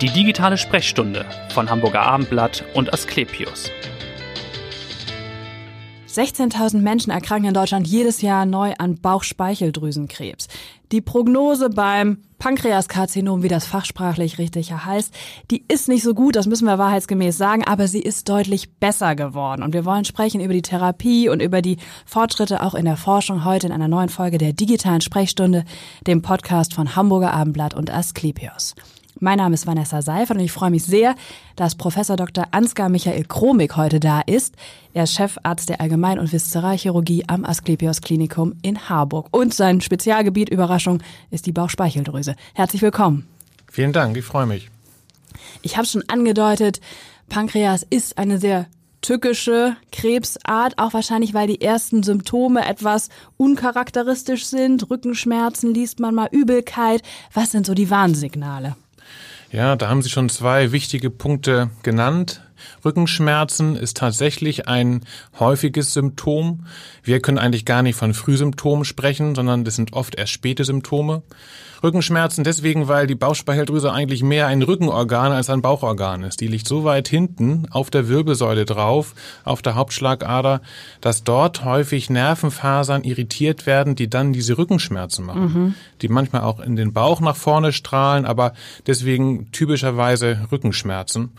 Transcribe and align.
Die 0.00 0.10
digitale 0.10 0.58
Sprechstunde 0.58 1.24
von 1.50 1.70
Hamburger 1.70 2.02
Abendblatt 2.02 2.64
und 2.74 2.92
Asklepios. 2.92 3.70
16.000 6.08 6.78
Menschen 6.78 7.12
erkranken 7.12 7.48
in 7.48 7.54
Deutschland 7.54 7.86
jedes 7.86 8.20
Jahr 8.20 8.44
neu 8.44 8.74
an 8.76 9.00
Bauchspeicheldrüsenkrebs. 9.00 10.48
Die 10.90 11.00
Prognose 11.00 11.70
beim 11.70 12.18
Pankreaskarzinom, 12.38 13.44
wie 13.44 13.48
das 13.48 13.66
fachsprachlich 13.66 14.38
richtig 14.38 14.72
heißt, 14.72 15.14
die 15.52 15.64
ist 15.68 15.88
nicht 15.88 16.02
so 16.02 16.12
gut, 16.12 16.34
das 16.34 16.46
müssen 16.46 16.66
wir 16.66 16.76
wahrheitsgemäß 16.76 17.38
sagen, 17.38 17.64
aber 17.64 17.86
sie 17.86 18.02
ist 18.02 18.28
deutlich 18.28 18.72
besser 18.74 19.14
geworden. 19.14 19.62
Und 19.62 19.74
wir 19.74 19.84
wollen 19.84 20.04
sprechen 20.04 20.40
über 20.40 20.52
die 20.54 20.62
Therapie 20.62 21.28
und 21.28 21.40
über 21.40 21.62
die 21.62 21.78
Fortschritte 22.04 22.62
auch 22.62 22.74
in 22.74 22.84
der 22.84 22.96
Forschung 22.96 23.44
heute 23.44 23.68
in 23.68 23.72
einer 23.72 23.88
neuen 23.88 24.08
Folge 24.08 24.38
der 24.38 24.52
digitalen 24.52 25.00
Sprechstunde, 25.00 25.64
dem 26.06 26.20
Podcast 26.20 26.74
von 26.74 26.96
Hamburger 26.96 27.32
Abendblatt 27.32 27.74
und 27.74 27.92
Asklepios. 27.92 28.74
Mein 29.24 29.38
Name 29.38 29.54
ist 29.54 29.66
Vanessa 29.66 30.02
Seifert 30.02 30.36
und 30.36 30.42
ich 30.42 30.52
freue 30.52 30.70
mich 30.70 30.84
sehr, 30.84 31.14
dass 31.56 31.76
Professor 31.76 32.14
Dr. 32.14 32.44
Ansgar 32.50 32.90
Michael 32.90 33.24
Kromig 33.24 33.74
heute 33.74 33.98
da 33.98 34.20
ist. 34.20 34.54
Er 34.92 35.04
ist 35.04 35.14
Chefarzt 35.14 35.70
der 35.70 35.80
Allgemein- 35.80 36.18
und 36.18 36.30
Viszeralchirurgie 36.30 37.24
am 37.26 37.46
Asklepios 37.46 38.02
Klinikum 38.02 38.52
in 38.60 38.90
Harburg. 38.90 39.28
Und 39.30 39.54
sein 39.54 39.80
Spezialgebiet, 39.80 40.50
Überraschung, 40.50 41.02
ist 41.30 41.46
die 41.46 41.52
Bauchspeicheldrüse. 41.52 42.36
Herzlich 42.52 42.82
willkommen. 42.82 43.26
Vielen 43.72 43.94
Dank, 43.94 44.14
ich 44.18 44.26
freue 44.26 44.44
mich. 44.44 44.68
Ich 45.62 45.78
habe 45.78 45.86
schon 45.86 46.04
angedeutet, 46.06 46.82
Pankreas 47.30 47.82
ist 47.82 48.18
eine 48.18 48.36
sehr 48.36 48.66
tückische 49.00 49.74
Krebsart, 49.90 50.74
auch 50.76 50.92
wahrscheinlich, 50.92 51.32
weil 51.32 51.46
die 51.46 51.62
ersten 51.62 52.02
Symptome 52.02 52.68
etwas 52.68 53.08
uncharakteristisch 53.38 54.44
sind. 54.44 54.90
Rückenschmerzen 54.90 55.72
liest 55.72 55.98
man 55.98 56.14
mal, 56.14 56.28
Übelkeit. 56.30 57.00
Was 57.32 57.52
sind 57.52 57.64
so 57.64 57.72
die 57.72 57.88
Warnsignale? 57.88 58.76
Ja, 59.54 59.76
da 59.76 59.88
haben 59.88 60.02
Sie 60.02 60.10
schon 60.10 60.28
zwei 60.30 60.72
wichtige 60.72 61.10
Punkte 61.10 61.70
genannt. 61.84 62.42
Rückenschmerzen 62.84 63.76
ist 63.76 63.96
tatsächlich 63.96 64.68
ein 64.68 65.02
häufiges 65.38 65.92
Symptom. 65.92 66.66
Wir 67.02 67.20
können 67.20 67.38
eigentlich 67.38 67.64
gar 67.64 67.82
nicht 67.82 67.96
von 67.96 68.14
Frühsymptomen 68.14 68.84
sprechen, 68.84 69.34
sondern 69.34 69.64
das 69.64 69.76
sind 69.76 69.92
oft 69.92 70.14
erst 70.14 70.32
späte 70.32 70.64
Symptome. 70.64 71.22
Rückenschmerzen 71.84 72.44
deswegen, 72.44 72.88
weil 72.88 73.06
die 73.06 73.14
Bauchspeicheldrüse 73.14 73.92
eigentlich 73.92 74.22
mehr 74.22 74.46
ein 74.46 74.62
Rückenorgan 74.62 75.32
als 75.32 75.50
ein 75.50 75.60
Bauchorgan 75.60 76.22
ist. 76.22 76.40
Die 76.40 76.46
liegt 76.46 76.66
so 76.66 76.84
weit 76.84 77.08
hinten 77.08 77.66
auf 77.70 77.90
der 77.90 78.08
Wirbelsäule 78.08 78.64
drauf, 78.64 79.14
auf 79.44 79.60
der 79.60 79.74
Hauptschlagader, 79.74 80.62
dass 81.02 81.24
dort 81.24 81.62
häufig 81.62 82.08
Nervenfasern 82.08 83.04
irritiert 83.04 83.66
werden, 83.66 83.96
die 83.96 84.08
dann 84.08 84.32
diese 84.32 84.56
Rückenschmerzen 84.56 85.26
machen. 85.26 85.42
Mhm. 85.42 85.74
Die 86.00 86.08
manchmal 86.08 86.42
auch 86.42 86.58
in 86.58 86.74
den 86.74 86.94
Bauch 86.94 87.20
nach 87.20 87.36
vorne 87.36 87.72
strahlen, 87.72 88.24
aber 88.24 88.54
deswegen 88.86 89.52
typischerweise 89.52 90.48
Rückenschmerzen. 90.50 91.32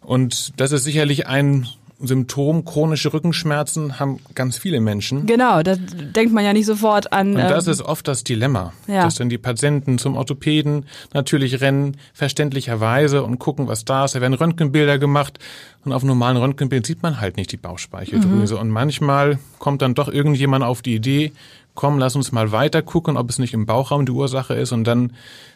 Und 0.00 0.58
das 0.60 0.72
ist 0.72 0.84
sicherlich 0.84 1.26
ein 1.26 1.66
Symptom, 2.00 2.64
chronische 2.64 3.12
Rückenschmerzen 3.12 3.98
haben 3.98 4.20
ganz 4.34 4.56
viele 4.56 4.78
Menschen. 4.80 5.26
Genau, 5.26 5.62
da 5.64 5.74
denkt 5.74 6.32
man 6.32 6.44
ja 6.44 6.52
nicht 6.52 6.66
sofort 6.66 7.12
an. 7.12 7.30
Und 7.30 7.38
das 7.38 7.66
ähm, 7.66 7.72
ist 7.72 7.82
oft 7.82 8.06
das 8.06 8.22
Dilemma, 8.22 8.72
ja. 8.86 9.02
dass 9.02 9.16
dann 9.16 9.28
die 9.28 9.38
Patienten 9.38 9.98
zum 9.98 10.16
Orthopäden 10.16 10.86
natürlich 11.12 11.60
rennen, 11.60 11.96
verständlicherweise 12.14 13.24
und 13.24 13.40
gucken, 13.40 13.66
was 13.66 13.84
da 13.84 14.04
ist. 14.04 14.14
Da 14.14 14.20
werden 14.20 14.34
Röntgenbilder 14.34 14.98
gemacht 14.98 15.40
und 15.84 15.92
auf 15.92 16.04
normalen 16.04 16.36
Röntgenbild 16.36 16.86
sieht 16.86 17.02
man 17.02 17.20
halt 17.20 17.36
nicht 17.36 17.50
die 17.50 17.56
Bauchspeicheldrüse. 17.56 18.54
Mhm. 18.54 18.60
Und 18.60 18.68
manchmal 18.70 19.40
kommt 19.58 19.82
dann 19.82 19.94
doch 19.94 20.08
irgendjemand 20.08 20.64
auf 20.64 20.82
die 20.82 20.94
Idee, 20.94 21.32
komm, 21.78 21.96
lass 22.00 22.16
uns 22.16 22.32
mal 22.32 22.50
weiter 22.50 22.82
gucken, 22.82 23.16
ob 23.16 23.30
es 23.30 23.38
nicht 23.38 23.54
im 23.54 23.64
Bauchraum 23.64 24.04
die 24.04 24.10
Ursache 24.10 24.52
ist 24.54 24.72
und 24.72 24.82
dann 24.82 25.12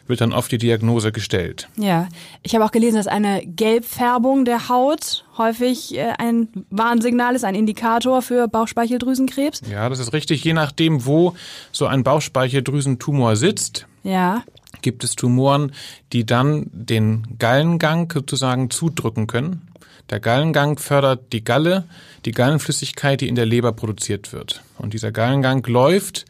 wird 0.07 0.21
dann 0.21 0.31
oft 0.31 0.49
die 0.53 0.57
Diagnose 0.57 1.11
gestellt. 1.11 1.67
Ja, 1.75 2.07
ich 2.43 2.55
habe 2.55 2.63
auch 2.63 2.71
gelesen, 2.71 2.95
dass 2.95 3.07
eine 3.07 3.45
Gelbfärbung 3.45 4.45
der 4.45 4.69
Haut 4.69 5.25
häufig 5.37 5.97
äh, 5.97 6.13
ein 6.17 6.47
Warnsignal 6.69 7.35
ist, 7.35 7.43
ein 7.43 7.55
Indikator 7.55 8.21
für 8.21 8.47
Bauchspeicheldrüsenkrebs. 8.47 9.63
Ja, 9.69 9.89
das 9.89 9.99
ist 9.99 10.13
richtig. 10.13 10.45
Je 10.45 10.53
nachdem, 10.53 11.05
wo 11.05 11.35
so 11.73 11.87
ein 11.87 12.03
Bauchspeicheldrüsentumor 12.05 13.35
sitzt, 13.35 13.85
ja. 14.03 14.43
gibt 14.81 15.03
es 15.03 15.15
Tumoren, 15.15 15.73
die 16.13 16.25
dann 16.25 16.67
den 16.71 17.35
Gallengang 17.37 18.09
sozusagen 18.09 18.69
zudrücken 18.69 19.27
können. 19.27 19.67
Der 20.09 20.19
Gallengang 20.19 20.77
fördert 20.77 21.31
die 21.31 21.43
Galle, 21.43 21.85
die 22.25 22.31
Gallenflüssigkeit, 22.31 23.21
die 23.21 23.27
in 23.27 23.35
der 23.35 23.45
Leber 23.45 23.71
produziert 23.71 24.33
wird. 24.33 24.61
Und 24.77 24.93
dieser 24.93 25.11
Gallengang 25.11 25.65
läuft 25.65 26.25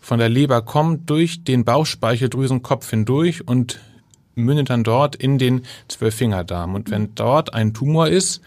von 0.00 0.18
der 0.18 0.28
Leber, 0.28 0.62
kommt 0.62 1.10
durch 1.10 1.44
den 1.44 1.64
Bauchspeicheldrüsenkopf 1.64 2.88
hindurch 2.90 3.46
und 3.46 3.80
mündet 4.34 4.70
dann 4.70 4.84
dort 4.84 5.16
in 5.16 5.38
den 5.38 5.62
Zwölffingerdarm. 5.88 6.74
Und 6.74 6.90
wenn 6.90 7.14
dort 7.14 7.52
ein 7.52 7.74
Tumor 7.74 8.08
ist, 8.08 8.40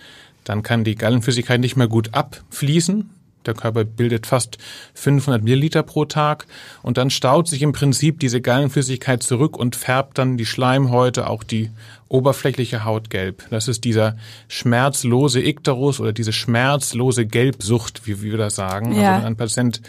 dann 0.43 0.63
kann 0.63 0.83
die 0.83 0.95
Gallenflüssigkeit 0.95 1.59
nicht 1.59 1.75
mehr 1.75 1.87
gut 1.87 2.13
abfließen. 2.13 3.09
Der 3.45 3.53
Körper 3.55 3.83
bildet 3.83 4.27
fast 4.27 4.57
500 4.93 5.43
Milliliter 5.43 5.81
pro 5.81 6.05
Tag 6.05 6.45
und 6.83 6.97
dann 6.97 7.09
staut 7.09 7.47
sich 7.47 7.63
im 7.63 7.71
Prinzip 7.71 8.19
diese 8.19 8.39
Gallenflüssigkeit 8.39 9.23
zurück 9.23 9.57
und 9.57 9.75
färbt 9.75 10.17
dann 10.17 10.37
die 10.37 10.45
Schleimhäute, 10.45 11.27
auch 11.27 11.43
die 11.43 11.71
oberflächliche 12.11 12.83
Haut 12.83 13.09
gelb. 13.09 13.43
Das 13.49 13.67
ist 13.67 13.83
dieser 13.85 14.17
schmerzlose 14.47 15.39
Ikterus 15.41 15.99
oder 15.99 16.13
diese 16.13 16.33
schmerzlose 16.33 17.25
Gelbsucht, 17.25 18.05
wie, 18.05 18.21
wie 18.21 18.31
wir 18.31 18.37
das 18.37 18.55
sagen. 18.55 18.93
Ja. 18.99 19.15
Also 19.15 19.27
ein 19.27 19.35
Patient, 19.37 19.81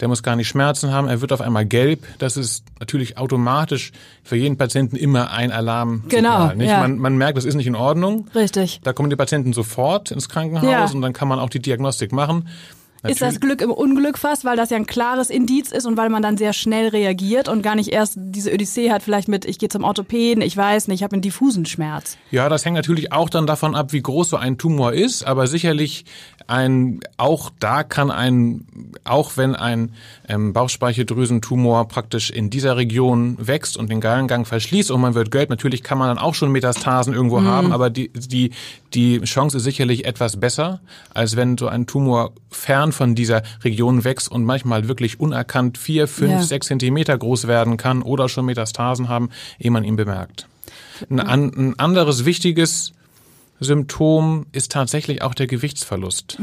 der 0.00 0.08
muss 0.08 0.22
gar 0.22 0.36
nicht 0.36 0.48
Schmerzen 0.48 0.92
haben, 0.92 1.08
er 1.08 1.20
wird 1.20 1.32
auf 1.32 1.40
einmal 1.40 1.64
gelb. 1.64 2.04
Das 2.18 2.36
ist 2.36 2.64
natürlich 2.80 3.18
automatisch 3.18 3.92
für 4.22 4.36
jeden 4.36 4.56
Patienten 4.58 4.96
immer 4.96 5.30
ein 5.30 5.50
Alarm. 5.50 6.04
Genau. 6.08 6.52
Nicht? 6.52 6.68
Ja. 6.68 6.80
Man, 6.80 6.98
man 6.98 7.16
merkt, 7.16 7.38
das 7.38 7.44
ist 7.44 7.54
nicht 7.54 7.66
in 7.66 7.76
Ordnung. 7.76 8.26
Richtig. 8.34 8.80
Da 8.84 8.92
kommen 8.92 9.10
die 9.10 9.16
Patienten 9.16 9.52
sofort 9.52 10.10
ins 10.10 10.28
Krankenhaus 10.28 10.70
Ja. 10.70 10.84
und 10.92 11.00
dann 11.02 11.12
kann 11.12 11.28
man 11.28 11.38
auch 11.38 11.50
die 11.50 11.60
Diagnostik 11.60 12.12
machen. 12.12 12.48
Ist 13.10 13.20
das 13.20 13.40
Glück 13.40 13.60
im 13.60 13.70
Unglück 13.70 14.16
fast, 14.18 14.44
weil 14.44 14.56
das 14.56 14.70
ja 14.70 14.76
ein 14.76 14.86
klares 14.86 15.28
Indiz 15.28 15.72
ist 15.72 15.86
und 15.86 15.96
weil 15.96 16.08
man 16.08 16.22
dann 16.22 16.36
sehr 16.36 16.52
schnell 16.52 16.88
reagiert 16.88 17.48
und 17.48 17.62
gar 17.62 17.74
nicht 17.74 17.88
erst 17.88 18.14
diese 18.16 18.52
Odyssee 18.52 18.90
hat, 18.92 19.02
vielleicht 19.02 19.28
mit, 19.28 19.44
ich 19.44 19.58
gehe 19.58 19.68
zum 19.68 19.82
Orthopäden, 19.84 20.42
ich 20.42 20.56
weiß 20.56 20.88
nicht, 20.88 21.00
ich 21.00 21.02
habe 21.02 21.14
einen 21.14 21.22
diffusen 21.22 21.66
Schmerz. 21.66 22.16
Ja, 22.30 22.48
das 22.48 22.64
hängt 22.64 22.76
natürlich 22.76 23.12
auch 23.12 23.28
dann 23.28 23.46
davon 23.46 23.74
ab, 23.74 23.92
wie 23.92 24.02
groß 24.02 24.30
so 24.30 24.36
ein 24.36 24.56
Tumor 24.56 24.92
ist, 24.92 25.24
aber 25.24 25.46
sicherlich 25.48 26.04
ein, 26.46 27.00
auch 27.16 27.50
da 27.58 27.82
kann 27.82 28.10
ein, 28.10 28.66
auch 29.04 29.36
wenn 29.36 29.54
ein 29.56 29.92
ähm, 30.28 30.52
Bauchspeicheldrüsentumor 30.52 31.88
praktisch 31.88 32.30
in 32.30 32.50
dieser 32.50 32.76
Region 32.76 33.36
wächst 33.40 33.76
und 33.76 33.90
den 33.90 34.00
Gallengang 34.00 34.44
verschließt 34.44 34.90
und 34.90 35.00
man 35.00 35.14
wird 35.14 35.30
gelb, 35.30 35.50
natürlich 35.50 35.82
kann 35.82 35.98
man 35.98 36.08
dann 36.08 36.18
auch 36.18 36.34
schon 36.34 36.50
Metastasen 36.52 37.14
irgendwo 37.14 37.40
Mhm. 37.40 37.46
haben, 37.46 37.72
aber 37.72 37.90
die, 37.90 38.10
die, 38.10 38.50
die 38.94 39.20
Chance 39.22 39.56
ist 39.56 39.64
sicherlich 39.64 40.04
etwas 40.04 40.38
besser, 40.38 40.80
als 41.14 41.36
wenn 41.36 41.56
so 41.58 41.68
ein 41.68 41.86
Tumor 41.86 42.32
fern 42.50 42.91
von 42.92 43.14
dieser 43.14 43.42
Region 43.64 44.04
wächst 44.04 44.30
und 44.30 44.44
manchmal 44.44 44.88
wirklich 44.88 45.18
unerkannt 45.20 45.78
vier, 45.78 46.06
fünf, 46.08 46.30
Ja. 46.32 46.42
sechs 46.42 46.66
Zentimeter 46.68 47.16
groß 47.18 47.46
werden 47.46 47.76
kann 47.76 48.02
oder 48.02 48.28
schon 48.28 48.44
Metastasen 48.46 49.08
haben, 49.08 49.30
ehe 49.58 49.70
man 49.70 49.84
ihn 49.84 49.96
bemerkt. 49.96 50.46
Ein, 51.10 51.20
an, 51.20 51.52
ein 51.56 51.78
anderes 51.78 52.24
wichtiges 52.24 52.92
Symptom 53.60 54.46
ist 54.52 54.72
tatsächlich 54.72 55.22
auch 55.22 55.34
der 55.34 55.46
Gewichtsverlust. 55.46 56.38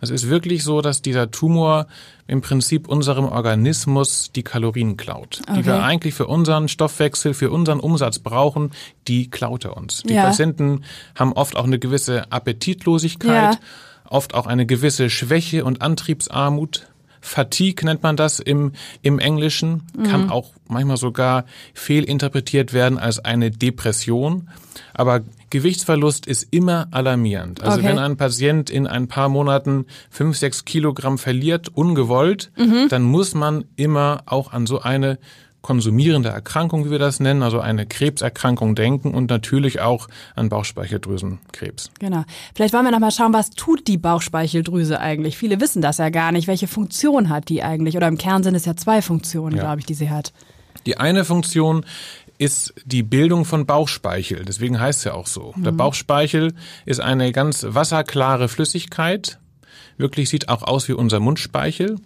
Es 0.00 0.10
ist 0.10 0.28
wirklich 0.28 0.62
so, 0.62 0.80
dass 0.80 1.02
dieser 1.02 1.30
Tumor 1.32 1.88
im 2.28 2.40
Prinzip 2.40 2.86
unserem 2.88 3.24
Organismus 3.24 4.30
die 4.34 4.44
Kalorien 4.44 4.96
klaut, 4.96 5.40
die 5.56 5.66
wir 5.66 5.74
Okay. 5.74 5.82
eigentlich 5.82 6.14
für 6.14 6.26
unseren 6.28 6.68
Stoffwechsel, 6.68 7.34
für 7.34 7.50
unseren 7.50 7.80
Umsatz 7.80 8.20
brauchen, 8.20 8.70
die 9.08 9.28
klaut 9.28 9.64
er 9.64 9.76
uns. 9.76 10.02
Die 10.04 10.14
Ja. 10.14 10.24
Patienten 10.24 10.84
haben 11.16 11.32
oft 11.32 11.56
auch 11.56 11.64
eine 11.64 11.80
gewisse 11.80 12.30
Appetitlosigkeit, 12.30 13.54
Ja. 13.54 13.60
Oft 14.08 14.34
auch 14.34 14.46
eine 14.46 14.66
gewisse 14.66 15.10
Schwäche 15.10 15.64
und 15.64 15.82
Antriebsarmut. 15.82 16.88
Fatigue 17.20 17.84
nennt 17.84 18.02
man 18.04 18.16
das 18.16 18.38
im, 18.38 18.72
im 19.02 19.18
Englischen, 19.18 19.82
kann 20.04 20.30
auch 20.30 20.52
manchmal 20.68 20.96
sogar 20.96 21.44
fehlinterpretiert 21.74 22.72
werden 22.72 22.96
als 22.98 23.18
eine 23.24 23.50
Depression. 23.50 24.48
Aber 24.94 25.22
Gewichtsverlust 25.50 26.26
ist 26.26 26.46
immer 26.52 26.86
alarmierend. 26.92 27.62
Also 27.62 27.78
Okay. 27.78 27.88
wenn 27.88 27.98
ein 27.98 28.16
Patient 28.16 28.70
in 28.70 28.86
ein 28.86 29.08
paar 29.08 29.28
Monaten 29.28 29.86
fünf, 30.10 30.36
sechs 30.36 30.64
Kilogramm 30.64 31.18
verliert, 31.18 31.68
ungewollt, 31.74 32.50
dann 32.88 33.02
muss 33.02 33.34
man 33.34 33.64
immer 33.76 34.22
auch 34.26 34.52
an 34.52 34.66
so 34.66 34.80
eine 34.80 35.18
konsumierende 35.60 36.28
Erkrankung, 36.28 36.84
wie 36.86 36.90
wir 36.90 36.98
das 36.98 37.20
nennen, 37.20 37.42
also 37.42 37.60
eine 37.60 37.84
Krebserkrankung 37.84 38.74
denken 38.74 39.12
und 39.12 39.28
natürlich 39.28 39.80
auch 39.80 40.08
an 40.36 40.48
Bauchspeicheldrüsenkrebs. 40.48 41.90
Genau. 41.98 42.24
Vielleicht 42.54 42.72
wollen 42.74 42.84
wir 42.84 42.92
noch 42.92 43.00
mal 43.00 43.10
schauen, 43.10 43.32
was 43.32 43.50
tut 43.50 43.86
die 43.88 43.98
Bauchspeicheldrüse 43.98 45.00
eigentlich? 45.00 45.36
Viele 45.36 45.60
wissen 45.60 45.82
das 45.82 45.98
ja 45.98 46.10
gar 46.10 46.32
nicht. 46.32 46.46
Welche 46.46 46.68
Funktion 46.68 47.28
hat 47.28 47.48
die 47.48 47.62
eigentlich? 47.62 47.96
Oder 47.96 48.08
im 48.08 48.18
Kern 48.18 48.42
sind 48.42 48.54
es 48.54 48.64
ja 48.64 48.76
zwei 48.76 49.02
Funktionen, 49.02 49.56
Ja. 49.56 49.62
glaube 49.64 49.80
ich, 49.80 49.86
die 49.86 49.94
sie 49.94 50.10
hat. 50.10 50.32
Die 50.86 50.96
eine 50.96 51.24
Funktion 51.24 51.84
ist 52.38 52.72
die 52.84 53.02
Bildung 53.02 53.44
von 53.44 53.66
Bauchspeichel. 53.66 54.44
Deswegen 54.44 54.78
heißt 54.80 55.00
es 55.00 55.04
ja 55.04 55.14
auch 55.14 55.26
so. 55.26 55.54
Der 55.56 55.72
Bauchspeichel 55.72 56.54
ist 56.86 57.00
eine 57.00 57.32
ganz 57.32 57.66
wasserklare 57.68 58.48
Flüssigkeit. 58.48 59.38
Wirklich 59.96 60.28
sieht 60.28 60.48
auch 60.48 60.62
aus 60.62 60.86
wie 60.88 60.92
unser 60.92 61.18
Mundspeichel. 61.18 61.96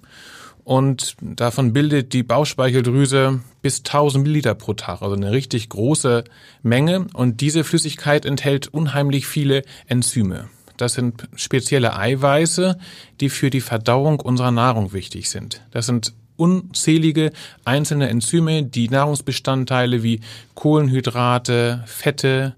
Und 0.64 1.16
davon 1.20 1.72
bildet 1.72 2.12
die 2.12 2.22
Bauchspeicheldrüse 2.22 3.40
bis 3.62 3.78
1000 3.78 4.22
Milliliter 4.24 4.54
pro 4.54 4.74
Tag, 4.74 5.02
also 5.02 5.14
eine 5.14 5.32
richtig 5.32 5.68
große 5.68 6.24
Menge. 6.62 7.06
Und 7.14 7.40
diese 7.40 7.64
Flüssigkeit 7.64 8.24
enthält 8.24 8.68
unheimlich 8.68 9.26
viele 9.26 9.62
Enzyme. 9.86 10.48
Das 10.76 10.94
sind 10.94 11.28
spezielle 11.34 11.96
Eiweiße, 11.96 12.78
die 13.20 13.28
für 13.28 13.50
die 13.50 13.60
Verdauung 13.60 14.20
unserer 14.20 14.50
Nahrung 14.50 14.92
wichtig 14.92 15.30
sind. 15.30 15.62
Das 15.70 15.86
sind 15.86 16.14
unzählige 16.36 17.32
einzelne 17.64 18.08
Enzyme, 18.08 18.62
die 18.62 18.88
Nahrungsbestandteile 18.88 20.02
wie 20.02 20.20
Kohlenhydrate, 20.54 21.84
Fette, 21.86 22.54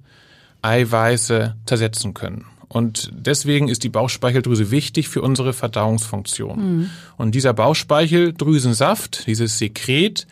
Eiweiße 0.63 1.57
zersetzen 1.67 2.15
können. 2.15 2.47
Und 2.75 3.13
deswegen 3.15 3.69
ist 3.69 3.85
die 3.85 3.89
Bauchspeicheldrüse 3.89 4.73
wichtig 4.73 5.09
für 5.09 5.23
unsere 5.23 5.53
Verdauungsfunktion. 5.53 6.59
Mhm. 6.59 6.91
Und 7.17 7.37
dieser 7.37 7.53
Bauchspeicheldrüsensaft, 7.53 9.29
dieses 9.29 9.59
Sekret, 9.59 10.27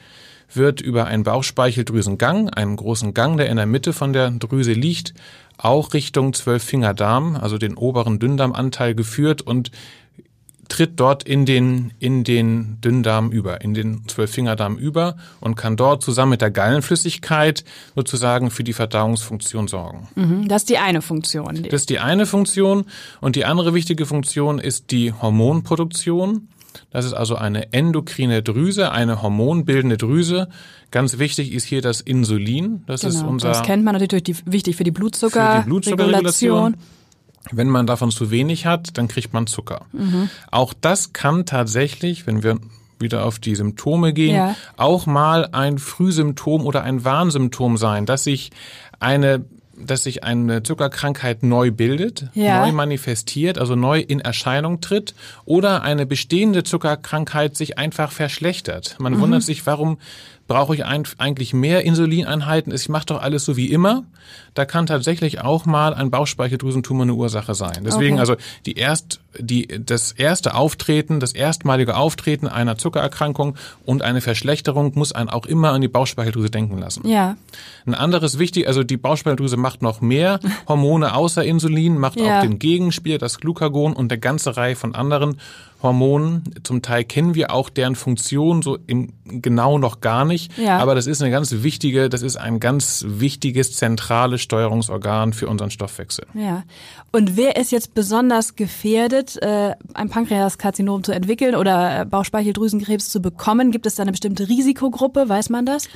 wird 0.53 0.81
über 0.81 1.07
einen 1.07 1.23
Bauchspeicheldrüsengang, 1.23 2.51
einen 2.51 2.75
großen 2.75 3.15
Gang, 3.15 3.37
der 3.37 3.49
in 3.49 3.59
der 3.59 3.67
Mitte 3.67 3.93
von 3.93 4.13
der 4.13 4.29
Drüse 4.33 4.73
liegt, 4.73 5.15
auch 5.57 5.95
Richtung 5.95 6.35
Zwölffingerdarm, 6.35 7.37
also 7.37 7.59
den 7.59 7.77
oberen 7.77 8.19
Dünndarmanteil 8.19 8.97
geführt 8.97 9.43
und 9.43 9.71
tritt 10.73 10.99
dort 10.99 11.23
in 11.23 11.45
den, 11.45 11.93
in 11.99 12.25
den 12.25 12.81
Dünndarm 12.81 13.31
über, 13.31 13.61
in 13.61 13.75
den 13.75 14.09
Zwölffingerdarm 14.09 14.79
über 14.79 15.17
und 15.39 15.55
kann 15.55 15.77
dort 15.77 16.03
zusammen 16.03 16.31
mit 16.31 16.41
der 16.41 16.51
Gallenflüssigkeit 16.51 17.63
sozusagen 17.95 18.51
für 18.51 18.65
die 18.65 18.73
Verdauungsfunktion 18.73 19.69
sorgen. 19.69 20.09
Mhm, 20.15 20.49
das 20.49 20.63
ist 20.63 20.71
die 20.71 20.79
eine 20.79 21.03
Funktion. 21.03 21.63
Das 21.65 21.83
ist 21.83 21.91
die 21.91 21.99
eine 21.99 22.25
Funktion. 22.25 22.87
Und 23.21 23.37
die 23.37 23.45
andere 23.45 23.75
wichtige 23.75 24.07
Funktion 24.07 24.59
ist 24.59 24.91
die 24.93 25.13
Hormonproduktion. 25.13 26.49
Das 26.91 27.05
ist 27.05 27.13
also 27.13 27.35
eine 27.35 27.75
endokrine 27.75 28.43
Drüse, 28.43 28.93
eine 28.93 29.21
hormonbildende 29.21 29.99
Drüse. 29.99 30.49
Ganz 30.91 31.19
wichtig 31.19 31.53
ist 31.53 31.65
hier 31.65 31.83
das 31.83 32.01
Insulin. 32.01 32.83
Das 32.87 33.03
genau, 33.03 33.15
ist 33.15 33.23
unser. 33.23 33.49
Das 33.49 33.63
kennt 33.63 33.85
man 33.85 33.95
natürlich 33.95 34.25
die, 34.25 34.37
wichtig 34.47 34.77
für 34.77 34.85
die 34.85 34.91
Blutzucker. 34.91 35.57
Für 35.57 35.61
die 35.61 35.67
Blutzuckerregulation. 35.67 36.77
Wenn 37.51 37.69
man 37.69 37.87
davon 37.87 38.11
zu 38.11 38.31
wenig 38.31 38.67
hat, 38.67 38.97
dann 38.99 39.09
kriegt 39.09 39.33
man 39.33 39.47
Zucker. 39.47 39.87
Mhm. 39.93 40.31
Auch 40.51 40.75
das 40.81 41.13
kann 41.13 41.45
tatsächlich, 41.45 42.27
wenn 42.27 42.43
wir 42.43 42.59
wieder 42.99 43.25
auf 43.25 43.39
die 43.39 43.55
Symptome 43.55 44.13
gehen, 44.13 44.37
ja. 44.37 44.57
auch 44.77 45.07
mal 45.07 45.49
ein 45.53 45.79
Frühsymptom 45.79 46.65
oder 46.65 46.85
ein 46.85 47.05
Warnsymptom 47.05 47.77
sein, 47.77 48.07
dass 48.07 48.25
sich 48.25 48.51
eine 49.01 49.45
dass 49.75 50.05
sich 50.05 50.23
eine 50.23 50.63
Zuckerkrankheit 50.63 51.43
neu 51.43 51.71
bildet, 51.71 52.29
ja. 52.35 52.65
neu 52.65 52.73
manifestiert, 52.73 53.59
also 53.59 53.75
neu 53.75 54.01
in 54.01 54.21
Erscheinung 54.21 54.81
tritt, 54.81 55.15
oder 55.45 55.83
eine 55.83 56.07
bestehende 56.07 56.63
Zuckerkrankheit 56.63 57.57
sich 57.57 57.79
einfach 57.79 58.13
verschlechtert. 58.13 58.97
Man 59.01 59.15
mhm. 59.15 59.21
wundert 59.21 59.43
sich, 59.43 59.67
warum 59.67 59.99
brauche 60.53 60.75
ich 60.75 60.85
eigentlich 60.85 61.55
mehr 61.55 61.83
Insulineinheiten? 61.83 62.75
Ich 62.75 62.91
mache 62.91 63.07
doch 63.07 63.23
alles 63.23 63.47
so 63.47 63.57
wie 63.57 63.73
immer. 63.73 64.05
Da 64.53 64.67
kann 64.67 64.85
tatsächlich 64.85 65.41
auch 65.41 65.65
mal 65.65 65.95
ein 65.95 66.11
Bauchspeicheldrüsentumor 66.11 67.05
eine 67.05 67.15
Ursache 67.15 67.55
sein. 67.55 67.85
Deswegen 67.87 68.17
okay. 68.17 68.21
also 68.21 68.37
die 68.67 68.75
erst 68.75 69.21
die 69.39 69.67
das 69.67 70.13
erste 70.13 70.55
Auftreten, 70.55 71.21
das 71.21 71.33
erstmalige 71.33 71.97
Auftreten 71.97 72.49
einer 72.49 72.77
Zuckererkrankung 72.77 73.57
und 73.87 74.03
eine 74.03 74.21
Verschlechterung 74.21 74.93
muss 74.95 75.13
einen 75.13 75.31
auch 75.31 75.47
immer 75.47 75.73
an 75.73 75.81
die 75.81 75.89
Bauchspeicheldrüse 75.89 76.51
denken 76.51 76.77
lassen. 76.77 77.09
Ja. 77.09 77.39
Ein 77.87 77.95
anderes 77.95 78.39
wichtig, 78.39 78.67
also 78.69 78.83
die 78.85 78.99
Bauchspeicheldrüse 78.99 79.57
macht 79.57 79.81
noch 79.81 80.03
mehr 80.03 80.39
Hormone 80.69 81.15
außer 81.15 81.43
Insulin, 81.45 81.97
macht 81.97 82.21
ja. 82.21 82.39
auch 82.39 82.43
den 82.43 82.59
Gegenspiel, 82.59 83.17
das 83.17 83.39
Glucagon 83.39 83.95
und 83.95 84.13
eine 84.13 84.21
ganze 84.21 84.55
Reihe 84.55 84.77
von 84.77 84.95
anderen 84.95 85.41
Hormonen. 85.83 86.45
Zum 86.63 86.83
Teil 86.83 87.05
kennen 87.05 87.35
wir 87.35 87.53
auch 87.53 87.69
deren 87.69 87.97
Funktion 87.97 88.63
so 88.63 88.79
im 88.87 89.13
genau 89.25 89.79
noch 89.79 90.01
gar 90.01 90.25
nicht. 90.25 90.57
Ja. 90.59 90.79
Aber 90.79 90.95
das 90.95 91.07
ist 91.07 91.23
eine 91.23 91.31
ganz 91.31 91.53
wichtige, 91.63 92.09
das 92.09 92.23
ist 92.23 92.37
ein 92.37 92.61
ganz 92.61 93.05
wichtiges 93.09 93.77
zentrales 93.77 94.41
Steuerungsorgan 94.41 95.33
für 95.33 95.49
unseren 95.49 95.71
Stoffwechsel. 95.71 96.27
Ja. 96.35 96.65
Und 97.11 97.37
wer 97.37 97.57
ist 97.57 97.73
jetzt 97.73 97.95
besonders 97.95 98.57
gefährdet, 98.57 99.41
äh, 99.43 99.73
ein 99.95 100.09
Pankreaskarzinom 100.09 101.05
zu 101.05 101.13
entwickeln 101.13 101.55
oder 101.55 102.05
Bauchspeicheldrüsenkrebs 102.05 103.11
zu 103.11 103.21
bekommen? 103.21 103.71
Gibt 103.71 103.87
es 103.87 103.97
da 103.97 104.03
eine 104.03 104.13
bestimmte 104.13 104.49
Risikogruppe? 104.49 105.29
Weiß 105.29 105.51
man 105.51 105.67
das? 105.67 105.89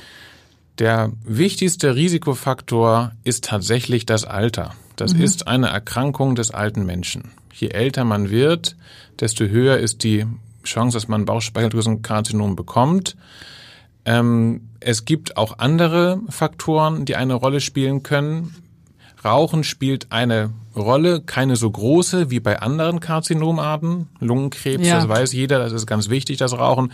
Der 0.79 1.11
wichtigste 1.23 1.95
Risikofaktor 1.95 3.11
ist 3.23 3.45
tatsächlich 3.45 4.05
das 4.05 4.25
Alter. 4.25 4.73
Das 4.95 5.13
mhm. 5.13 5.21
ist 5.21 5.47
eine 5.47 5.67
Erkrankung 5.67 6.35
des 6.35 6.51
alten 6.51 6.85
Menschen. 6.85 7.31
Je 7.59 7.69
älter 7.69 8.03
man 8.03 8.29
wird, 8.29 8.75
desto 9.19 9.45
höher 9.45 9.77
ist 9.77 10.03
die 10.03 10.25
Chance, 10.63 10.95
dass 10.97 11.07
man 11.07 11.25
Bauchspeicheldrüsenkarzinom 11.25 12.55
bekommt. 12.55 13.17
Ähm, 14.05 14.69
es 14.79 15.05
gibt 15.05 15.37
auch 15.37 15.57
andere 15.57 16.19
Faktoren, 16.29 17.05
die 17.05 17.15
eine 17.15 17.33
Rolle 17.33 17.59
spielen 17.59 18.03
können. 18.03 18.55
Rauchen 19.25 19.63
spielt 19.63 20.11
eine 20.11 20.51
Rolle, 20.75 21.21
keine 21.21 21.55
so 21.55 21.71
große 21.71 22.29
wie 22.29 22.39
bei 22.39 22.59
anderen 22.59 22.99
Karzinomarten. 22.99 24.07
Lungenkrebs, 24.19 24.87
ja. 24.87 24.97
das 24.97 25.09
weiß 25.09 25.33
jeder, 25.33 25.57
das 25.57 25.73
ist 25.73 25.87
ganz 25.87 26.09
wichtig, 26.09 26.37
das 26.37 26.53
Rauchen. 26.53 26.91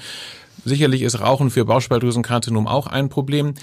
Sicherlich 0.63 1.01
ist 1.01 1.19
Rauchen 1.19 1.49
für 1.49 1.65
Bauchspeicheldrüsenkarzinom 1.65 2.67
auch 2.67 2.87
ein 2.87 3.09
Problem. 3.09 3.55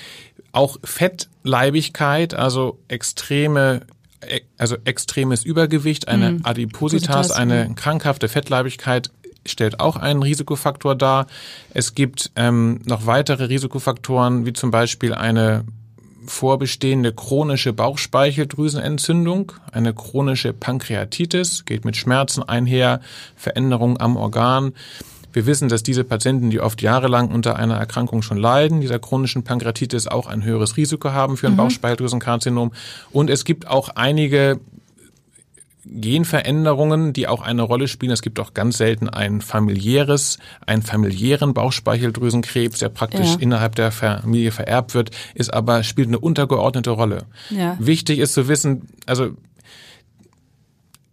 Auch 0.52 0.76
Fettleibigkeit, 0.84 2.34
also 2.34 2.78
extreme 2.88 3.86
also 4.58 4.76
extremes 4.84 5.44
Übergewicht, 5.44 6.08
eine 6.08 6.32
mhm. 6.32 6.40
Adipositas, 6.44 7.30
eine 7.30 7.74
krankhafte 7.74 8.28
Fettleibigkeit 8.28 9.10
stellt 9.46 9.80
auch 9.80 9.96
einen 9.96 10.22
Risikofaktor 10.22 10.94
dar. 10.94 11.26
Es 11.72 11.94
gibt 11.94 12.30
ähm, 12.36 12.80
noch 12.84 13.06
weitere 13.06 13.44
Risikofaktoren, 13.44 14.44
wie 14.46 14.52
zum 14.52 14.70
Beispiel 14.70 15.14
eine 15.14 15.64
vorbestehende 16.26 17.12
chronische 17.12 17.72
Bauchspeicheldrüsenentzündung, 17.72 19.52
eine 19.72 19.94
chronische 19.94 20.52
Pankreatitis, 20.52 21.64
geht 21.64 21.84
mit 21.84 21.96
Schmerzen 21.96 22.42
einher, 22.42 23.00
Veränderungen 23.36 23.98
am 23.98 24.16
Organ. 24.16 24.74
Wir 25.32 25.46
wissen, 25.46 25.68
dass 25.68 25.82
diese 25.82 26.04
Patienten, 26.04 26.50
die 26.50 26.60
oft 26.60 26.82
jahrelang 26.82 27.30
unter 27.30 27.56
einer 27.56 27.76
Erkrankung 27.76 28.22
schon 28.22 28.38
leiden, 28.38 28.80
dieser 28.80 28.98
chronischen 28.98 29.44
Pankreatitis 29.44 30.06
auch 30.06 30.26
ein 30.26 30.44
höheres 30.44 30.76
Risiko 30.76 31.12
haben 31.12 31.36
für 31.36 31.46
ein 31.46 31.52
mhm. 31.52 31.58
Bauchspeicheldrüsenkarzinom. 31.58 32.72
Und 33.12 33.30
es 33.30 33.44
gibt 33.44 33.66
auch 33.66 33.90
einige 33.90 34.60
Genveränderungen, 35.84 37.12
die 37.12 37.26
auch 37.26 37.42
eine 37.42 37.62
Rolle 37.62 37.88
spielen. 37.88 38.12
Es 38.12 38.22
gibt 38.22 38.38
auch 38.38 38.54
ganz 38.54 38.78
selten 38.78 39.08
ein 39.08 39.40
familiäres, 39.40 40.38
einen 40.66 40.82
familiären 40.82 41.54
Bauchspeicheldrüsenkrebs, 41.54 42.78
der 42.78 42.90
praktisch 42.90 43.32
ja. 43.32 43.36
innerhalb 43.40 43.74
der 43.74 43.90
Familie 43.90 44.52
vererbt 44.52 44.94
wird, 44.94 45.10
ist 45.34 45.52
aber 45.52 45.82
spielt 45.82 46.08
eine 46.08 46.18
untergeordnete 46.18 46.90
Rolle. 46.90 47.26
Ja. 47.50 47.76
Wichtig 47.80 48.18
ist 48.18 48.34
zu 48.34 48.48
wissen, 48.48 48.88
also 49.06 49.30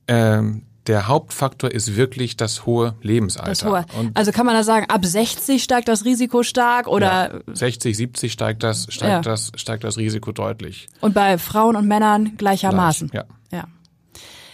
ähm, 0.07 0.63
der 0.87 1.07
Hauptfaktor 1.07 1.71
ist 1.71 1.95
wirklich 1.95 2.37
das 2.37 2.65
hohe 2.65 2.95
Lebensalter. 3.01 3.49
Das 3.49 3.65
hohe. 3.65 3.85
also 4.13 4.31
kann 4.31 4.45
man 4.45 4.55
da 4.55 4.63
sagen, 4.63 4.85
ab 4.89 5.05
60 5.05 5.61
steigt 5.61 5.87
das 5.87 6.05
Risiko 6.05 6.43
stark 6.43 6.87
oder? 6.87 7.41
Ja, 7.47 7.55
60, 7.55 7.95
70 7.95 8.31
steigt 8.31 8.63
das, 8.63 8.87
steigt 8.89 9.11
ja. 9.11 9.21
das, 9.21 9.51
steigt 9.55 9.83
das 9.83 9.97
Risiko 9.97 10.31
deutlich. 10.31 10.87
Und 11.01 11.13
bei 11.13 11.37
Frauen 11.37 11.75
und 11.75 11.87
Männern 11.87 12.37
gleichermaßen? 12.37 13.09
Gleich, 13.09 13.25
ja. 13.51 13.59
ja. 13.59 13.67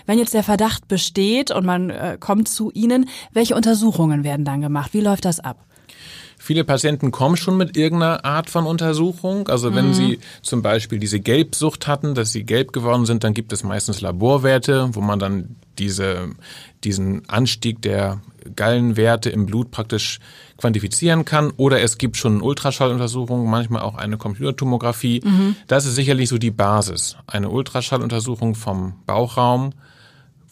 Wenn 0.06 0.20
jetzt 0.20 0.34
der 0.34 0.44
Verdacht 0.44 0.88
besteht 0.88 1.52
und 1.52 1.66
man 1.66 1.90
äh, 1.90 2.18
kommt 2.20 2.48
zu 2.48 2.72
Ihnen, 2.72 3.08
welche 3.32 3.56
Untersuchungen 3.56 4.24
werden 4.24 4.44
dann 4.44 4.62
gemacht? 4.62 4.94
Wie 4.94 5.02
läuft 5.02 5.26
das 5.26 5.40
ab? 5.40 5.66
Viele 6.46 6.66
Patienten 6.66 7.12
kommen 7.12 7.38
schon 7.38 7.56
mit 7.56 7.78
irgendeiner 7.78 8.26
Art 8.26 8.50
von 8.50 8.66
Untersuchung. 8.66 9.48
Also 9.48 9.74
wenn 9.74 9.88
mhm. 9.88 9.94
sie 9.94 10.20
zum 10.42 10.62
Beispiel 10.62 11.00
diese 11.00 11.22
Gelbsucht 11.22 11.88
hatten, 11.88 12.16
dass 12.16 12.34
sie 12.34 12.44
gelb 12.44 12.74
geworden 12.74 13.06
sind, 13.06 13.24
dann 13.24 13.34
gibt 13.34 13.54
es 13.54 13.64
meistens 13.64 14.02
Laborwerte, 14.02 14.90
wo 14.92 15.00
man 15.00 15.20
dann 15.20 15.56
diese, 15.80 16.32
diesen 16.84 17.30
Anstieg 17.30 17.82
der 17.82 18.20
Gallenwerte 18.58 19.30
im 19.30 19.46
Blut 19.46 19.72
praktisch 19.72 20.20
quantifizieren 20.58 21.24
kann. 21.24 21.52
Oder 21.56 21.80
es 21.80 21.98
gibt 21.98 22.18
schon 22.18 22.42
Ultraschalluntersuchungen, 22.42 23.50
manchmal 23.50 23.84
auch 23.84 23.96
eine 23.96 24.18
Computertomographie. 24.18 25.22
Mhm. 25.24 25.56
Das 25.68 25.86
ist 25.86 25.96
sicherlich 25.96 26.28
so 26.28 26.38
die 26.38 26.52
Basis. 26.52 27.16
Eine 27.26 27.52
Ultraschalluntersuchung 27.52 28.56
vom 28.56 28.96
Bauchraum 29.06 29.72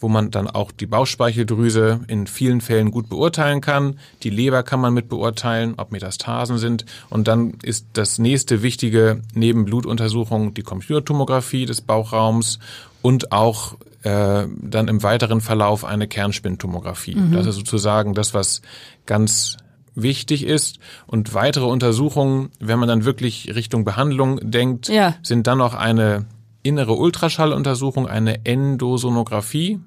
wo 0.02 0.08
man 0.08 0.30
dann 0.30 0.48
auch 0.48 0.72
die 0.72 0.86
Bauchspeicheldrüse 0.86 2.00
in 2.08 2.26
vielen 2.26 2.60
Fällen 2.60 2.90
gut 2.90 3.08
beurteilen 3.08 3.60
kann. 3.60 3.98
Die 4.22 4.30
Leber 4.30 4.62
kann 4.62 4.80
man 4.80 4.92
mit 4.92 5.08
beurteilen, 5.08 5.74
ob 5.76 5.92
Metastasen 5.92 6.58
sind. 6.58 6.84
Und 7.08 7.28
dann 7.28 7.54
ist 7.62 7.86
das 7.92 8.18
nächste 8.18 8.62
wichtige 8.62 9.22
neben 9.34 9.64
Blutuntersuchung 9.64 10.54
die 10.54 10.62
Computertomographie 10.62 11.66
des 11.66 11.80
Bauchraums 11.80 12.58
und 13.00 13.32
auch 13.32 13.76
äh, 14.02 14.46
dann 14.60 14.88
im 14.88 15.02
weiteren 15.02 15.40
Verlauf 15.40 15.84
eine 15.84 16.08
Kernspintomographie. 16.08 17.14
Mhm. 17.14 17.32
Das 17.32 17.46
ist 17.46 17.56
sozusagen 17.56 18.14
das, 18.14 18.34
was 18.34 18.62
ganz 19.06 19.56
wichtig 19.94 20.44
ist. 20.44 20.78
Und 21.06 21.34
weitere 21.34 21.66
Untersuchungen, 21.66 22.50
wenn 22.58 22.78
man 22.78 22.88
dann 22.88 23.04
wirklich 23.04 23.54
Richtung 23.54 23.84
Behandlung 23.84 24.40
denkt, 24.42 24.88
ja. 24.88 25.14
sind 25.22 25.46
dann 25.46 25.58
noch 25.58 25.74
eine 25.74 26.26
innere 26.62 26.94
Ultraschalluntersuchung, 26.94 28.06
eine 28.06 28.44
Endosonographie 28.44 29.80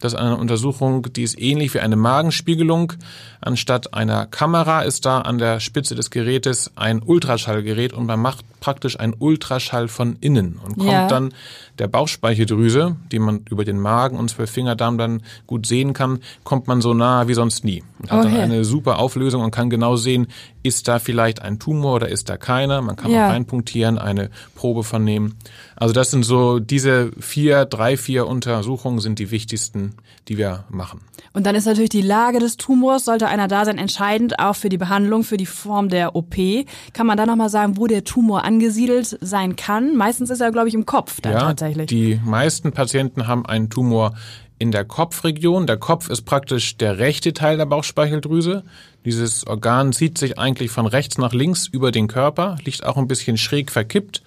Das 0.00 0.12
ist 0.12 0.18
eine 0.18 0.36
Untersuchung, 0.36 1.12
die 1.12 1.22
ist 1.22 1.40
ähnlich 1.40 1.74
wie 1.74 1.80
eine 1.80 1.96
Magenspiegelung. 1.96 2.92
Anstatt 3.40 3.94
einer 3.94 4.26
Kamera 4.26 4.82
ist 4.82 5.04
da 5.06 5.20
an 5.20 5.38
der 5.38 5.60
Spitze 5.60 5.94
des 5.94 6.10
Gerätes 6.10 6.70
ein 6.76 7.02
Ultraschallgerät 7.02 7.92
und 7.92 8.06
man 8.06 8.20
macht 8.20 8.44
praktisch 8.60 8.98
einen 8.98 9.14
Ultraschall 9.18 9.88
von 9.88 10.16
innen 10.20 10.58
und 10.64 10.76
kommt 10.78 10.90
Ja. 10.90 11.08
dann 11.08 11.32
der 11.78 11.88
Bauchspeicheldrüse, 11.88 12.96
die 13.12 13.18
man 13.18 13.40
über 13.50 13.64
den 13.64 13.78
Magen 13.80 14.18
und 14.18 14.30
Zwölffingerdarm 14.30 14.98
dann 14.98 15.22
gut 15.46 15.66
sehen 15.66 15.92
kann, 15.92 16.20
kommt 16.44 16.66
man 16.66 16.80
so 16.80 16.94
nah 16.94 17.28
wie 17.28 17.34
sonst 17.34 17.64
nie. 17.64 17.82
Und 18.00 18.10
hat 18.10 18.24
Okay. 18.24 18.32
dann 18.34 18.40
eine 18.42 18.64
super 18.64 18.98
Auflösung 18.98 19.42
und 19.42 19.50
kann 19.50 19.70
genau 19.70 19.96
sehen, 19.96 20.26
ist 20.62 20.88
da 20.88 20.98
vielleicht 20.98 21.40
ein 21.42 21.58
Tumor 21.58 21.94
oder 21.94 22.08
ist 22.08 22.28
da 22.28 22.36
keiner. 22.36 22.82
Man 22.82 22.96
kann 22.96 23.10
Ja. 23.10 23.26
auch 23.26 23.30
reinpunktieren, 23.32 23.98
eine 23.98 24.30
Probe 24.54 24.82
von 24.84 25.04
nehmen. 25.04 25.34
Also 25.76 25.94
das 25.94 26.10
sind 26.10 26.24
so 26.24 26.58
diese 26.58 27.10
vier, 27.20 27.64
drei, 27.64 27.96
vier 27.96 28.26
Untersuchungen 28.26 28.98
sind 29.00 29.18
die 29.18 29.30
wichtigsten, 29.30 29.94
die 30.28 30.36
wir 30.38 30.64
machen. 30.68 31.00
Und 31.32 31.46
dann 31.46 31.54
ist 31.54 31.66
natürlich 31.66 31.90
die 31.90 32.02
Lage 32.02 32.38
des 32.40 32.56
Tumors, 32.56 33.04
sollte 33.04 33.28
einer 33.28 33.46
da 33.48 33.64
sein, 33.64 33.78
entscheidend 33.78 34.38
auch 34.40 34.56
für 34.56 34.68
die 34.68 34.78
Behandlung, 34.78 35.22
für 35.22 35.36
die 35.36 35.46
Form 35.46 35.88
der 35.88 36.16
OP. 36.16 36.64
Kann 36.92 37.06
man 37.06 37.16
da 37.16 37.26
nochmal 37.26 37.48
sagen, 37.50 37.76
wo 37.76 37.86
der 37.86 38.02
Tumor 38.02 38.44
angesiedelt 38.44 39.16
sein 39.20 39.54
kann? 39.54 39.96
Meistens 39.96 40.30
ist 40.30 40.40
er, 40.40 40.50
glaube 40.50 40.68
ich, 40.68 40.74
im 40.74 40.86
Kopf 40.86 41.20
dann 41.20 41.32
ja, 41.32 41.38
tatsächlich. 41.40 41.67
Die 41.74 42.20
meisten 42.24 42.72
Patienten 42.72 43.26
haben 43.26 43.46
einen 43.46 43.70
Tumor 43.70 44.14
in 44.58 44.72
der 44.72 44.84
Kopfregion. 44.84 45.66
Der 45.66 45.76
Kopf 45.76 46.08
ist 46.10 46.22
praktisch 46.22 46.76
der 46.76 46.98
rechte 46.98 47.32
Teil 47.32 47.56
der 47.56 47.66
Bauchspeicheldrüse. 47.66 48.64
Dieses 49.04 49.46
Organ 49.46 49.92
zieht 49.92 50.18
sich 50.18 50.38
eigentlich 50.38 50.70
von 50.70 50.86
rechts 50.86 51.18
nach 51.18 51.32
links 51.32 51.66
über 51.66 51.92
den 51.92 52.08
Körper, 52.08 52.58
liegt 52.64 52.84
auch 52.84 52.96
ein 52.96 53.08
bisschen 53.08 53.38
schräg 53.38 53.70
verkippt. 53.70 54.22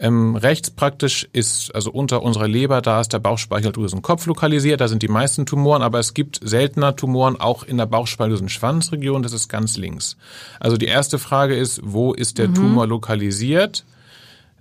Ähm, 0.00 0.36
rechts 0.36 0.70
praktisch 0.70 1.28
ist, 1.32 1.74
also 1.74 1.90
unter 1.90 2.22
unserer 2.22 2.46
Leber, 2.46 2.80
da 2.82 3.00
ist 3.00 3.12
der 3.12 3.18
Bauchspeicheldrüsenkopf 3.18 4.26
lokalisiert, 4.26 4.80
da 4.80 4.86
sind 4.86 5.02
die 5.02 5.08
meisten 5.08 5.44
Tumoren, 5.44 5.82
aber 5.82 5.98
es 5.98 6.14
gibt 6.14 6.38
seltener 6.40 6.94
Tumoren 6.94 7.40
auch 7.40 7.64
in 7.64 7.78
der 7.78 7.86
Bauchspeicheldrüsenschwanzregion, 7.86 9.24
das 9.24 9.32
ist 9.32 9.48
ganz 9.48 9.76
links. 9.76 10.16
Also 10.60 10.76
die 10.76 10.86
erste 10.86 11.18
Frage 11.18 11.56
ist, 11.56 11.80
wo 11.82 12.12
ist 12.12 12.38
der 12.38 12.54
Tumor 12.54 12.86
lokalisiert? 12.86 13.84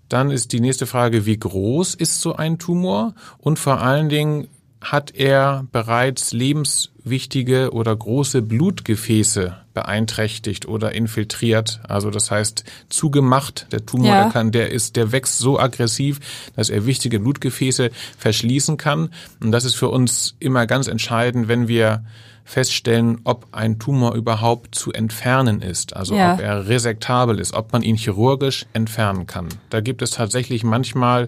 Dann 0.10 0.32
ist 0.32 0.54
die 0.54 0.60
nächste 0.60 0.86
Frage, 0.86 1.26
wie 1.26 1.38
groß 1.38 1.96
ist 1.96 2.22
so 2.22 2.36
ein 2.36 2.58
Tumor? 2.60 3.14
Und 3.40 3.60
vor 3.60 3.82
allen 3.82 4.10
Dingen, 4.10 4.48
hat 4.80 5.16
er 5.16 5.66
bereits 5.72 6.34
lebenswichtige 6.34 7.72
oder 7.72 7.96
große 7.96 8.42
Blutgefäße 8.44 9.58
beeinträchtigt 9.74 10.68
oder 10.68 10.94
infiltriert? 10.94 11.80
Also 11.88 12.10
das 12.12 12.30
heißt 12.32 12.64
zugemacht. 12.90 13.68
Der 13.72 13.86
Tumor, 13.86 14.08
Ja. 14.08 14.24
der 14.24 14.32
kann, 14.32 14.52
der 14.52 14.72
ist, 14.72 14.96
der 14.96 15.12
wächst 15.12 15.40
so 15.40 15.60
aggressiv, 15.60 16.20
dass 16.56 16.70
er 16.70 16.86
wichtige 16.86 17.20
Blutgefäße 17.20 17.90
verschließen 18.18 18.78
kann. 18.78 19.10
Und 19.42 19.52
das 19.52 19.66
ist 19.66 19.76
für 19.76 19.90
uns 19.90 20.36
immer 20.40 20.68
ganz 20.68 20.88
entscheidend, 20.88 21.48
wenn 21.48 21.68
wir 21.68 22.06
feststellen, 22.48 23.20
ob 23.26 23.46
ein 23.52 23.78
Tumor 23.78 24.16
überhaupt 24.16 24.74
zu 24.74 24.94
entfernen 24.94 25.62
ist, 25.62 25.94
also 25.96 26.16
Ja. 26.16 26.34
ob 26.36 26.40
er 26.40 26.68
resektabel 26.70 27.40
ist, 27.40 27.54
ob 27.54 27.74
man 27.74 27.82
ihn 27.82 27.98
chirurgisch 27.98 28.66
entfernen 28.72 29.28
kann. 29.28 29.50
Da 29.70 29.82
gibt 29.82 30.02
es 30.02 30.12
tatsächlich 30.12 30.64
manchmal 30.64 31.28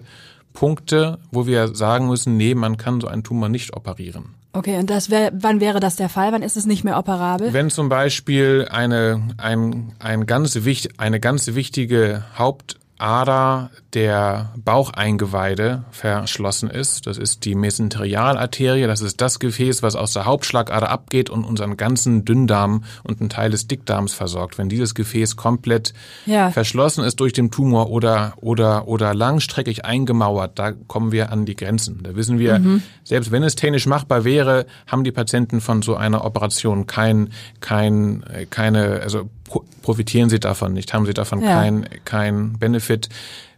Punkte, 0.54 1.18
wo 1.30 1.46
wir 1.46 1.74
sagen 1.74 2.08
müssen, 2.08 2.38
nee, 2.38 2.54
man 2.54 2.78
kann 2.78 3.02
so 3.02 3.06
einen 3.06 3.22
Tumor 3.22 3.50
nicht 3.50 3.76
operieren. 3.76 4.34
Okay, 4.54 4.78
und 4.78 4.88
das 4.88 5.10
wär, 5.10 5.30
wann 5.34 5.60
wäre 5.60 5.78
das 5.78 5.94
der 5.96 6.08
Fall? 6.08 6.32
Wann 6.32 6.42
ist 6.42 6.56
es 6.56 6.64
nicht 6.66 6.84
mehr 6.84 6.98
operabel? 6.98 7.52
Wenn 7.52 7.68
zum 7.68 7.90
Beispiel 7.90 8.66
eine, 8.70 9.22
ein, 9.36 9.92
ein 9.98 10.24
ganz 10.26 10.54
wichtig, 10.64 10.98
eine 10.98 11.20
ganz 11.20 11.54
wichtige 11.54 12.24
Hauptader 12.36 13.70
der 13.94 14.52
Baucheingeweide 14.64 15.84
verschlossen 15.90 16.70
ist, 16.70 17.06
das 17.06 17.18
ist 17.18 17.44
die 17.44 17.54
Mesenterialarterie, 17.54 18.86
das 18.86 19.00
ist 19.00 19.20
das 19.20 19.38
Gefäß, 19.40 19.82
was 19.82 19.96
aus 19.96 20.12
der 20.12 20.26
Hauptschlagader 20.26 20.88
abgeht 20.90 21.28
und 21.30 21.44
unseren 21.44 21.76
ganzen 21.76 22.24
Dünndarm 22.24 22.84
und 23.02 23.20
einen 23.20 23.30
Teil 23.30 23.50
des 23.50 23.66
Dickdarms 23.66 24.12
versorgt. 24.12 24.58
Wenn 24.58 24.68
dieses 24.68 24.94
Gefäß 24.94 25.36
komplett 25.36 25.92
Ja. 26.26 26.50
verschlossen 26.50 27.04
ist 27.04 27.18
durch 27.20 27.32
den 27.32 27.50
Tumor 27.50 27.90
oder, 27.90 28.34
oder, 28.36 28.86
oder 28.86 29.14
langstreckig 29.14 29.84
eingemauert, 29.84 30.58
da 30.58 30.72
kommen 30.72 31.10
wir 31.12 31.32
an 31.32 31.44
die 31.44 31.56
Grenzen. 31.56 32.00
Da 32.02 32.14
wissen 32.14 32.38
wir, 32.38 32.60
selbst 33.04 33.32
wenn 33.32 33.42
es 33.42 33.56
technisch 33.56 33.86
machbar 33.86 34.24
wäre, 34.24 34.66
haben 34.86 35.04
die 35.04 35.12
Patienten 35.12 35.60
von 35.60 35.82
so 35.82 35.96
einer 35.96 36.24
Operation 36.24 36.86
kein, 36.86 37.30
kein, 37.60 38.22
äh, 38.32 38.46
keine, 38.46 39.00
also 39.02 39.28
pro- 39.44 39.64
profitieren 39.82 40.30
sie 40.30 40.38
davon 40.40 40.72
nicht, 40.74 40.94
haben 40.94 41.06
sie 41.06 41.14
davon 41.14 41.40
Ja. 41.42 41.54
kein, 41.60 41.86
kein 42.04 42.52
Benefit. 42.58 43.08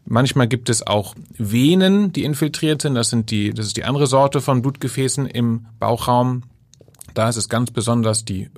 Manchmal 0.05 0.49
gibt 0.49 0.69
es 0.69 0.87
auch 0.87 1.15
Venen, 1.39 2.13
die 2.13 2.25
infiltriert 2.25 2.83
sind. 2.83 2.95
Das 2.95 3.11
sind 3.11 3.31
die, 3.31 3.51
das 3.51 3.67
ist 3.67 3.77
die 3.77 3.85
andere 3.85 4.07
Sorte 4.07 4.41
von 4.41 4.63
Blutgefäßen 4.63 5.27
im 5.27 5.67
Bauchraum. 5.79 6.43
Da 7.15 7.29
ist 7.29 7.37
es 7.37 7.49
ganz 7.49 7.71
besonders 7.71 8.25
die 8.25 8.51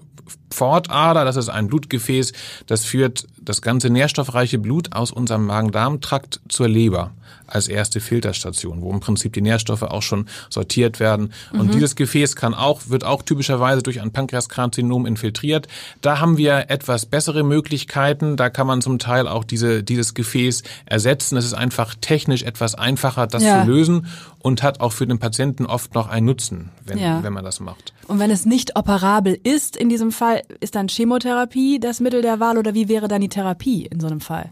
Pfortader, 0.51 1.25
das 1.25 1.37
ist 1.37 1.49
ein 1.49 1.69
Blutgefäß, 1.69 2.33
das 2.67 2.85
führt 2.85 3.27
das 3.41 3.61
ganze 3.61 3.91
nährstoffreiche 3.91 4.59
Blut 4.59 4.95
aus 4.95 5.11
unserem 5.11 5.45
Magen-Darm-Trakt 5.47 6.41
zur 6.49 6.69
Leber 6.69 7.13
als 7.55 7.69
erste 7.69 8.01
Filterstation, 8.01 8.83
wo 8.83 8.91
im 8.93 9.01
Prinzip 9.01 9.33
die 9.33 9.41
Nährstoffe 9.43 9.83
auch 9.83 10.03
schon 10.03 10.27
sortiert 10.51 11.01
werden. 11.01 11.33
Und 11.53 11.75
dieses 11.75 11.97
Gefäß 11.97 12.37
kann 12.37 12.55
auch, 12.55 12.83
wird 12.89 13.05
auch 13.05 13.23
typischerweise 13.23 13.83
durch 13.83 14.01
ein 14.01 14.13
Pankreaskarzinom 14.13 15.07
infiltriert. 15.07 15.69
Da 16.01 16.21
haben 16.21 16.37
wir 16.37 16.67
etwas 16.71 17.07
bessere 17.07 17.45
Möglichkeiten. 17.45 18.37
Da 18.37 18.51
kann 18.51 18.67
man 18.67 18.81
zum 18.83 18.99
Teil 18.99 19.29
auch 19.29 19.45
diese, 19.45 19.83
dieses 19.83 20.15
Gefäß 20.15 20.63
ersetzen. 20.87 21.37
Es 21.37 21.45
ist 21.45 21.55
einfach 21.55 21.95
technisch 22.01 22.43
etwas 22.43 22.75
einfacher, 22.75 23.27
das 23.27 23.43
Ja. 23.43 23.63
zu 23.65 23.71
lösen 23.71 24.07
und 24.41 24.63
hat 24.63 24.81
auch 24.81 24.93
für 24.93 25.07
den 25.07 25.19
Patienten 25.19 25.67
oft 25.67 25.95
noch 25.95 26.09
einen 26.09 26.27
Nutzen, 26.27 26.71
wenn, 26.85 26.99
Ja. 26.99 27.23
wenn 27.23 27.33
man 27.33 27.45
das 27.45 27.61
macht. 27.61 27.93
Und 28.09 28.19
wenn 28.19 28.31
es 28.31 28.45
nicht 28.45 28.77
operabel 28.77 29.39
ist, 29.45 29.77
in 29.77 29.89
diesem 29.89 30.13
Fall, 30.13 30.43
ist 30.61 30.75
dann 30.75 30.89
Chemotherapie 30.89 31.79
das 31.81 32.01
Mittel 32.01 32.21
der 32.21 32.41
Wahl 32.41 32.59
oder 32.59 32.75
wie 32.75 32.89
wäre 32.89 33.09
dann 33.09 33.21
die 33.21 33.29
Therapie 33.29 33.87
in 33.87 34.01
so 34.01 34.07
einem 34.07 34.21
Fall? 34.21 34.51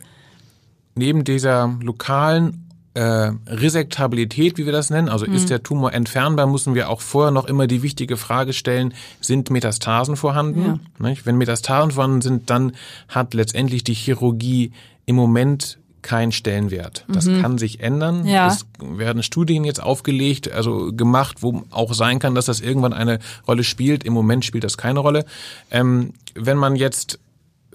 neben 0.94 1.25
dieser 1.25 1.75
lokalen 1.80 2.62
äh, 2.94 3.30
Resektabilität, 3.46 4.58
wie 4.58 4.66
wir 4.66 4.72
das 4.72 4.90
nennen, 4.90 5.08
also 5.08 5.25
ist 5.25 5.49
der 5.50 5.62
Tumor 5.62 5.92
entfernbar, 5.92 6.46
müssen 6.46 6.75
wir 6.75 6.90
auch 6.90 7.00
vorher 7.00 7.30
noch 7.30 7.46
immer 7.46 7.66
die 7.66 7.82
wichtige 7.82 8.16
Frage 8.16 8.52
stellen, 8.52 8.92
sind 9.20 9.50
Metastasen 9.50 10.16
vorhanden? 10.16 10.80
Nicht? 10.99 11.25
Wenn 11.25 11.37
Metastasen 11.37 11.92
vorhanden 11.92 12.20
sind, 12.20 12.50
dann 12.50 12.72
hat 13.08 13.34
letztendlich 13.34 13.82
die 13.84 13.94
Chirurgie 13.94 14.72
im 15.06 15.16
Moment 15.16 15.78
keinen 16.02 16.32
Stellenwert. 16.32 17.04
Das 17.08 17.26
kann 17.26 17.58
sich 17.58 17.80
ändern. 17.80 18.26
Ja. 18.26 18.49
Es 18.49 18.66
werden 18.80 19.22
Studien 19.22 19.64
jetzt 19.64 19.80
aufgelegt, 19.80 20.50
also 20.50 20.92
gemacht, 20.92 21.38
wo 21.42 21.62
auch 21.70 21.94
sein 21.94 22.18
kann, 22.18 22.34
dass 22.34 22.46
das 22.46 22.61
irgendwann 22.61 22.92
eine 22.92 23.20
Rolle 23.46 23.62
spielt. 23.62 24.02
Im 24.02 24.12
Moment 24.12 24.44
spielt 24.44 24.64
das 24.64 24.76
keine 24.76 24.99
Rolle. 24.99 25.25
Ähm, 25.70 26.12
wenn 26.34 26.58
man 26.58 26.75
jetzt 26.75 27.20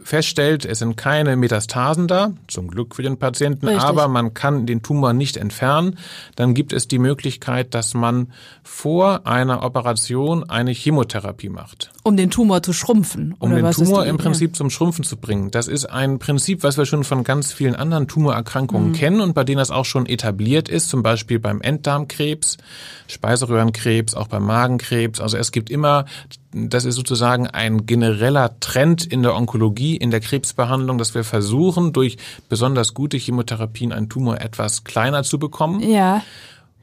feststellt, 0.08 0.64
es 0.64 0.80
sind 0.80 0.96
keine 0.96 1.36
Metastasen 1.36 2.08
da, 2.08 2.32
zum 2.48 2.70
Glück 2.70 2.96
für 2.96 3.04
den 3.04 3.18
Patienten, 3.18 3.68
Richtig. 3.68 3.84
aber 3.84 4.08
man 4.08 4.34
kann 4.34 4.66
den 4.66 4.82
Tumor 4.82 5.12
nicht 5.12 5.36
entfernen, 5.36 5.98
dann 6.38 6.54
gibt 6.54 6.72
es 6.72 6.88
die 6.88 6.98
Möglichkeit, 6.98 7.74
dass 7.74 7.94
man 7.94 8.32
vor 8.64 9.28
einer 9.28 9.64
Operation 9.64 10.50
eine 10.50 10.72
Chemotherapie 10.72 11.50
macht 11.50 11.92
Um 12.04 12.16
den 12.16 12.32
Tumor 12.32 12.64
zu 12.64 12.72
schrumpfen? 12.72 13.36
um 13.40 13.54
den 13.54 13.70
Tumor 13.70 14.06
im 14.06 14.16
Prinzip 14.16 14.56
zum 14.56 14.70
Schrumpfen 14.70 15.04
zu 15.04 15.18
bringen. 15.18 15.52
Das 15.52 15.68
ist 15.68 15.86
ein 15.86 16.20
Prinzip, 16.20 16.64
was 16.64 16.78
wir 16.78 16.86
schon 16.86 17.04
von 17.04 17.26
ganz 17.26 17.52
vielen 17.52 17.76
anderen 17.76 18.08
Tumorerkrankungen 18.08 18.94
kennen 18.94 19.20
und 19.20 19.34
bei 19.34 19.44
denen 19.44 19.58
das 19.58 19.72
auch 19.72 19.86
schon 19.86 20.06
etabliert 20.06 20.70
ist, 20.70 20.88
zum 20.88 21.04
Beispiel 21.04 21.40
beim 21.40 21.60
Enddarmkrebs, 21.60 22.58
Speiseröhrenkrebs, 23.08 24.16
auch 24.16 24.28
beim 24.28 24.46
Magenkrebs. 24.46 25.20
Also 25.20 25.36
es 25.36 25.52
gibt 25.52 25.70
immer, 25.70 26.06
das 26.54 26.86
ist 26.86 26.96
sozusagen 26.96 27.48
ein 27.48 27.86
genereller 27.86 28.60
Trend 28.60 29.06
in 29.06 29.22
der 29.24 29.36
Onkologie, 29.36 29.97
in 29.98 30.12
der 30.12 30.20
Krebsbehandlung, 30.22 30.98
dass 30.98 31.14
wir 31.16 31.24
versuchen, 31.24 31.92
durch 31.94 32.18
besonders 32.50 32.94
gute 32.94 33.18
Chemotherapien 33.18 33.92
einen 33.92 34.08
Tumor 34.10 34.40
etwas 34.40 34.84
kleiner 34.84 35.24
zu 35.24 35.40
bekommen. 35.40 35.82
Ja, 35.82 36.22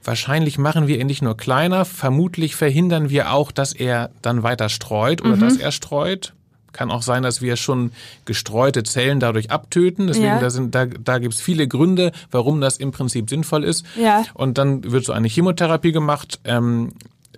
Wahrscheinlich 0.06 0.58
machen 0.58 0.86
wir 0.86 1.00
ihn 1.00 1.06
nicht 1.06 1.22
nur 1.22 1.34
kleiner, 1.34 1.86
vermutlich 1.86 2.56
verhindern 2.56 3.08
wir 3.08 3.32
auch, 3.32 3.50
dass 3.50 3.72
er 3.72 4.10
dann 4.20 4.42
weiter 4.42 4.68
streut 4.68 5.22
oder 5.24 5.38
dass 5.38 5.56
er 5.56 5.72
streut. 5.72 6.34
Kann 6.72 6.90
auch 6.90 7.00
sein, 7.00 7.22
dass 7.22 7.40
wir 7.40 7.56
schon 7.56 7.90
gestreute 8.26 8.82
Zellen 8.82 9.18
dadurch 9.18 9.50
abtöten. 9.50 10.08
Deswegen, 10.08 10.26
Ja. 10.26 10.40
da, 10.40 10.50
sind, 10.50 10.74
da, 10.74 10.84
da 10.84 11.18
gibt 11.18 11.32
es 11.32 11.40
viele 11.40 11.66
Gründe, 11.68 12.12
warum 12.30 12.60
das 12.60 12.76
im 12.76 12.90
Prinzip 12.92 13.30
sinnvoll 13.30 13.64
ist. 13.64 13.86
Ja. 13.98 14.24
Und 14.34 14.58
dann 14.58 14.92
wird 14.92 15.06
so 15.06 15.14
eine 15.14 15.28
Chemotherapie 15.28 15.92
gemacht. 15.92 16.38
Ähm, 16.44 16.90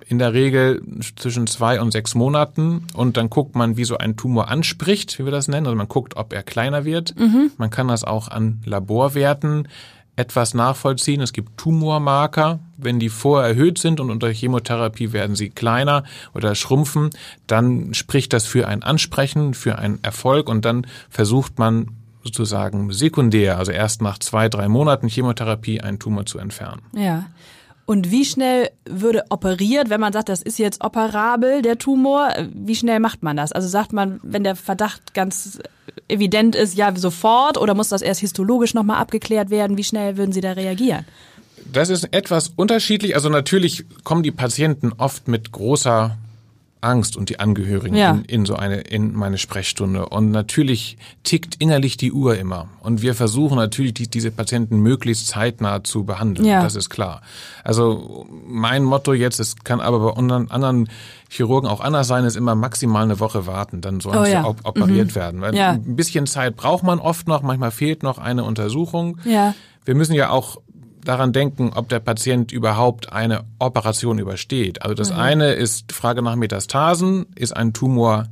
in 0.08 0.18
der 0.18 0.32
Regel 0.32 0.82
zwischen 1.16 1.46
zwei 1.46 1.80
und 1.80 1.90
sechs 1.92 2.14
Monaten 2.14 2.86
und 2.94 3.16
dann 3.16 3.30
guckt 3.30 3.54
man, 3.54 3.76
wie 3.76 3.84
so 3.84 3.98
ein 3.98 4.16
Tumor 4.16 4.48
anspricht, 4.48 5.18
wie 5.18 5.24
wir 5.24 5.32
das 5.32 5.48
nennen. 5.48 5.66
Also 5.66 5.76
man 5.76 5.88
guckt, 5.88 6.16
ob 6.16 6.32
er 6.32 6.42
kleiner 6.42 6.84
wird. 6.84 7.14
Man 7.58 7.70
kann 7.70 7.88
das 7.88 8.04
auch 8.04 8.28
an 8.28 8.60
Laborwerten 8.64 9.68
etwas 10.16 10.54
nachvollziehen. 10.54 11.20
Es 11.20 11.32
gibt 11.32 11.58
Tumormarker. 11.58 12.58
Wenn 12.78 12.98
die 12.98 13.10
vorher 13.10 13.50
erhöht 13.50 13.78
sind 13.78 14.00
und 14.00 14.10
unter 14.10 14.28
Chemotherapie 14.30 15.12
werden 15.12 15.36
sie 15.36 15.50
kleiner 15.50 16.04
oder 16.34 16.54
schrumpfen, 16.54 17.10
dann 17.46 17.92
spricht 17.94 18.32
das 18.32 18.46
für 18.46 18.66
ein 18.66 18.82
Ansprechen, 18.82 19.54
für 19.54 19.78
einen 19.78 19.98
Erfolg 20.02 20.48
und 20.48 20.64
dann 20.64 20.86
versucht 21.10 21.58
man 21.58 21.88
sozusagen 22.24 22.92
sekundär, 22.92 23.58
also 23.58 23.72
erst 23.72 24.02
nach 24.02 24.18
zwei, 24.18 24.48
drei 24.48 24.68
Monaten 24.68 25.08
Chemotherapie, 25.08 25.80
einen 25.80 25.98
Tumor 25.98 26.26
zu 26.26 26.38
entfernen. 26.38 26.82
ja. 26.92 27.26
Und 27.86 28.10
wie 28.10 28.24
schnell 28.24 28.70
würde 28.84 29.24
operiert, 29.30 29.90
wenn 29.90 30.00
man 30.00 30.12
sagt, 30.12 30.28
das 30.28 30.42
ist 30.42 30.58
jetzt 30.58 30.84
operabel, 30.84 31.62
der 31.62 31.78
Tumor, 31.78 32.30
wie 32.52 32.74
schnell 32.74 32.98
macht 32.98 33.22
man 33.22 33.36
das? 33.36 33.52
Also 33.52 33.68
sagt 33.68 33.92
man, 33.92 34.18
wenn 34.24 34.42
der 34.42 34.56
Verdacht 34.56 35.14
ganz 35.14 35.60
evident 36.08 36.56
ist, 36.56 36.74
ja, 36.76 36.94
sofort 36.96 37.56
oder 37.56 37.74
muss 37.74 37.88
das 37.88 38.02
erst 38.02 38.20
histologisch 38.20 38.74
nochmal 38.74 38.98
abgeklärt 38.98 39.50
werden? 39.50 39.78
Wie 39.78 39.84
schnell 39.84 40.16
würden 40.16 40.32
Sie 40.32 40.40
da 40.40 40.52
reagieren? 40.52 41.04
Das 41.72 41.88
ist 41.88 42.12
etwas 42.12 42.50
unterschiedlich. 42.56 43.14
Also 43.14 43.28
natürlich 43.28 43.84
kommen 44.02 44.24
die 44.24 44.32
Patienten 44.32 44.92
oft 44.92 45.28
mit 45.28 45.52
großer 45.52 46.18
Angst 46.86 47.16
und 47.16 47.28
die 47.28 47.40
Angehörigen 47.40 47.96
ja. 47.96 48.12
in, 48.12 48.24
in, 48.24 48.46
so 48.46 48.54
eine 48.54 48.76
in 48.76 49.14
meine 49.14 49.38
Sprechstunde 49.38 50.08
und 50.08 50.30
natürlich 50.30 50.96
tickt 51.24 51.56
innerlich 51.56 51.96
die 51.96 52.12
Uhr 52.12 52.36
immer 52.36 52.68
und 52.80 53.02
wir 53.02 53.14
versuchen 53.14 53.56
natürlich 53.56 53.94
die, 53.94 54.08
diese 54.08 54.30
Patienten 54.30 54.78
möglichst 54.78 55.26
zeitnah 55.26 55.82
zu 55.82 56.04
behandeln 56.04 56.46
ja. 56.46 56.62
das 56.62 56.76
ist 56.76 56.88
klar 56.88 57.22
also 57.64 58.26
mein 58.46 58.84
Motto 58.84 59.12
jetzt 59.12 59.40
es 59.40 59.56
kann 59.64 59.80
aber 59.80 59.98
bei 59.98 60.48
anderen 60.50 60.88
Chirurgen 61.28 61.68
auch 61.68 61.80
anders 61.80 62.06
sein 62.06 62.24
ist 62.24 62.36
immer 62.36 62.54
maximal 62.54 63.02
eine 63.02 63.18
Woche 63.18 63.46
warten 63.46 63.80
dann 63.80 64.00
sollen 64.00 64.18
oh, 64.18 64.24
sie 64.24 64.32
ja. 64.32 64.44
operiert 64.44 65.08
mhm. 65.08 65.14
werden 65.14 65.40
Weil 65.40 65.58
ein 65.58 65.96
bisschen 65.96 66.26
Zeit 66.26 66.56
braucht 66.56 66.84
man 66.84 67.00
oft 67.00 67.26
noch 67.26 67.42
manchmal 67.42 67.72
fehlt 67.72 68.04
noch 68.04 68.18
eine 68.18 68.44
Untersuchung 68.44 69.18
ja. 69.24 69.54
wir 69.84 69.96
müssen 69.96 70.14
ja 70.14 70.30
auch 70.30 70.58
daran 71.08 71.32
denken, 71.32 71.72
ob 71.74 71.88
der 71.88 72.00
Patient 72.00 72.52
überhaupt 72.52 73.12
eine 73.12 73.44
Operation 73.58 74.18
übersteht. 74.18 74.82
Also 74.82 74.94
das 74.94 75.10
mhm. 75.10 75.18
eine 75.18 75.52
ist 75.52 75.92
Frage 75.92 76.22
nach 76.22 76.36
Metastasen. 76.36 77.26
Ist 77.34 77.56
ein 77.56 77.72
Tumor 77.72 78.26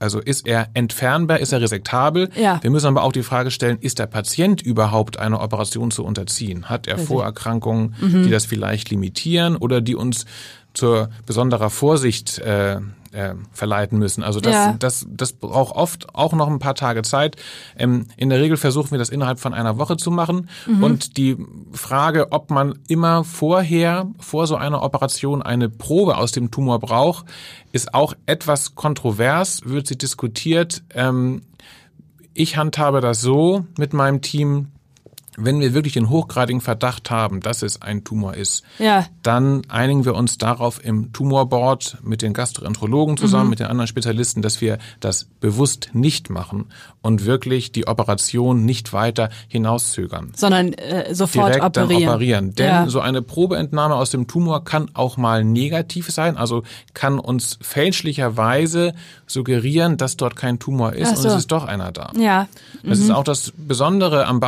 also 0.00 0.18
ist 0.18 0.48
er 0.48 0.68
entfernbar, 0.74 1.38
ist 1.38 1.52
er 1.52 1.60
resektabel? 1.60 2.30
Ja. 2.34 2.58
Wir 2.62 2.70
müssen 2.70 2.86
aber 2.86 3.04
auch 3.04 3.12
die 3.12 3.22
Frage 3.22 3.50
stellen, 3.50 3.78
ist 3.80 3.98
der 3.98 4.06
Patient 4.06 4.62
überhaupt 4.62 5.18
einer 5.18 5.42
Operation 5.42 5.90
zu 5.90 6.04
unterziehen? 6.04 6.68
Hat 6.68 6.88
er 6.88 6.98
Vorerkrankungen, 6.98 7.94
mhm. 8.00 8.24
die 8.24 8.30
das 8.30 8.46
vielleicht 8.46 8.90
limitieren 8.90 9.56
oder 9.56 9.80
die 9.80 9.94
uns 9.94 10.24
zur 10.74 11.10
besonderer 11.26 11.70
Vorsicht 11.70 12.38
äh, 12.38 12.80
äh, 13.12 13.34
verleiten 13.52 13.98
müssen. 13.98 14.22
Also 14.22 14.40
das, 14.40 14.54
ja. 14.54 14.74
das, 14.78 15.06
das 15.08 15.32
braucht 15.32 15.74
oft 15.74 16.14
auch 16.14 16.32
noch 16.32 16.48
ein 16.48 16.58
paar 16.58 16.74
Tage 16.74 17.02
Zeit. 17.02 17.36
Ähm, 17.76 18.06
in 18.16 18.30
der 18.30 18.40
Regel 18.40 18.56
versuchen 18.56 18.92
wir 18.92 18.98
das 18.98 19.08
innerhalb 19.08 19.40
von 19.40 19.54
einer 19.54 19.78
Woche 19.78 19.96
zu 19.96 20.10
machen. 20.10 20.48
Mhm. 20.66 20.82
Und 20.82 21.16
die 21.16 21.36
Frage, 21.72 22.30
ob 22.30 22.50
man 22.50 22.78
immer 22.88 23.24
vorher, 23.24 24.06
vor 24.18 24.46
so 24.46 24.56
einer 24.56 24.82
Operation, 24.82 25.42
eine 25.42 25.68
Probe 25.68 26.16
aus 26.16 26.32
dem 26.32 26.50
Tumor 26.50 26.78
braucht, 26.78 27.26
ist 27.72 27.94
auch 27.94 28.14
etwas 28.26 28.74
kontrovers, 28.74 29.62
wird 29.64 29.86
sie 29.86 29.98
diskutiert. 29.98 30.82
Ähm, 30.94 31.42
ich 32.32 32.56
handhabe 32.56 33.00
das 33.00 33.20
so 33.20 33.66
mit 33.76 33.92
meinem 33.92 34.20
Team, 34.20 34.68
wenn 35.36 35.60
wir 35.60 35.74
wirklich 35.74 35.94
den 35.94 36.10
hochgradigen 36.10 36.60
Verdacht 36.60 37.10
haben, 37.10 37.40
dass 37.40 37.62
es 37.62 37.82
ein 37.82 38.04
Tumor 38.04 38.34
ist, 38.34 38.62
ja. 38.78 39.06
dann 39.22 39.62
einigen 39.68 40.04
wir 40.04 40.14
uns 40.14 40.38
darauf 40.38 40.84
im 40.84 41.12
Tumorboard 41.12 41.98
mit 42.02 42.22
den 42.22 42.34
Gastroenterologen 42.34 43.16
zusammen, 43.16 43.44
mhm. 43.44 43.50
mit 43.50 43.60
den 43.60 43.68
anderen 43.68 43.86
Spezialisten, 43.86 44.42
dass 44.42 44.60
wir 44.60 44.78
das 44.98 45.24
bewusst 45.40 45.90
nicht 45.92 46.30
machen 46.30 46.66
und 47.00 47.24
wirklich 47.24 47.72
die 47.72 47.86
Operation 47.86 48.64
nicht 48.64 48.92
weiter 48.92 49.30
hinauszögern. 49.48 50.32
Sondern 50.36 50.72
äh, 50.74 51.14
sofort 51.14 51.54
Direkt 51.54 51.64
operieren. 51.64 52.00
Dann 52.00 52.14
operieren. 52.14 52.54
Denn 52.54 52.66
ja. 52.66 52.88
so 52.88 53.00
eine 53.00 53.22
Probeentnahme 53.22 53.94
aus 53.94 54.10
dem 54.10 54.26
Tumor 54.26 54.64
kann 54.64 54.90
auch 54.94 55.16
mal 55.16 55.44
negativ 55.44 56.10
sein, 56.10 56.36
also 56.36 56.62
kann 56.92 57.18
uns 57.18 57.58
fälschlicherweise 57.62 58.94
suggerieren, 59.26 59.96
dass 59.96 60.16
dort 60.16 60.36
kein 60.36 60.58
Tumor 60.58 60.92
ist 60.92 61.16
so. 61.16 61.22
und 61.22 61.34
es 61.34 61.38
ist 61.40 61.52
doch 61.52 61.64
einer 61.64 61.92
da. 61.92 62.10
Ja. 62.18 62.48
Mhm. 62.82 62.88
Das 62.90 62.98
ist 62.98 63.08
mhm. 63.08 63.14
auch 63.14 63.24
das 63.24 63.52
Besondere 63.56 64.26
am 64.26 64.40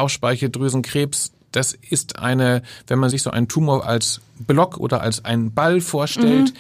Bauchspeicheldrüsenkrebs. 0.72 1.32
Das 1.52 1.74
ist 1.74 2.18
eine, 2.18 2.62
wenn 2.86 2.98
man 2.98 3.10
sich 3.10 3.22
so 3.22 3.30
einen 3.30 3.46
Tumor 3.46 3.86
als 3.86 4.20
Block 4.38 4.78
oder 4.78 5.02
als 5.02 5.24
einen 5.24 5.52
Ball 5.52 5.80
vorstellt, 5.80 6.54
mhm 6.54 6.58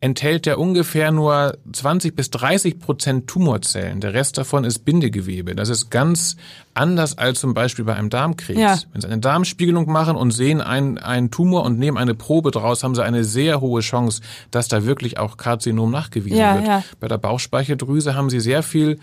enthält 0.00 0.44
der 0.44 0.58
ungefähr 0.58 1.10
nur 1.10 1.56
20 1.72 2.14
bis 2.14 2.30
30 2.30 2.78
Prozent 2.78 3.26
Tumorzellen. 3.28 4.00
Der 4.00 4.12
Rest 4.12 4.36
davon 4.36 4.64
ist 4.64 4.80
Bindegewebe. 4.84 5.54
Das 5.54 5.70
ist 5.70 5.90
ganz 5.90 6.36
anders 6.74 7.16
als 7.16 7.40
zum 7.40 7.54
Beispiel 7.54 7.86
bei 7.86 7.94
einem 7.94 8.10
Darmkrebs. 8.10 8.60
Ja. 8.60 8.78
Wenn 8.92 9.00
Sie 9.00 9.06
eine 9.06 9.20
Darmspiegelung 9.20 9.90
machen 9.90 10.16
und 10.16 10.32
sehen 10.32 10.60
einen, 10.60 10.98
einen 10.98 11.30
Tumor 11.30 11.64
und 11.64 11.78
nehmen 11.78 11.96
eine 11.96 12.14
Probe 12.14 12.50
draus, 12.50 12.84
haben 12.84 12.94
Sie 12.94 13.02
eine 13.02 13.24
sehr 13.24 13.62
hohe 13.62 13.80
Chance, 13.80 14.20
dass 14.50 14.68
da 14.68 14.84
wirklich 14.84 15.18
auch 15.18 15.38
Karzinom 15.38 15.90
nachgewiesen 15.90 16.38
ja, 16.38 16.54
wird. 16.56 16.66
Ja. 16.66 16.84
Bei 17.00 17.08
der 17.08 17.18
Bauchspeicheldrüse 17.18 18.14
haben 18.14 18.28
Sie 18.28 18.40
sehr 18.40 18.62
viel 18.62 18.98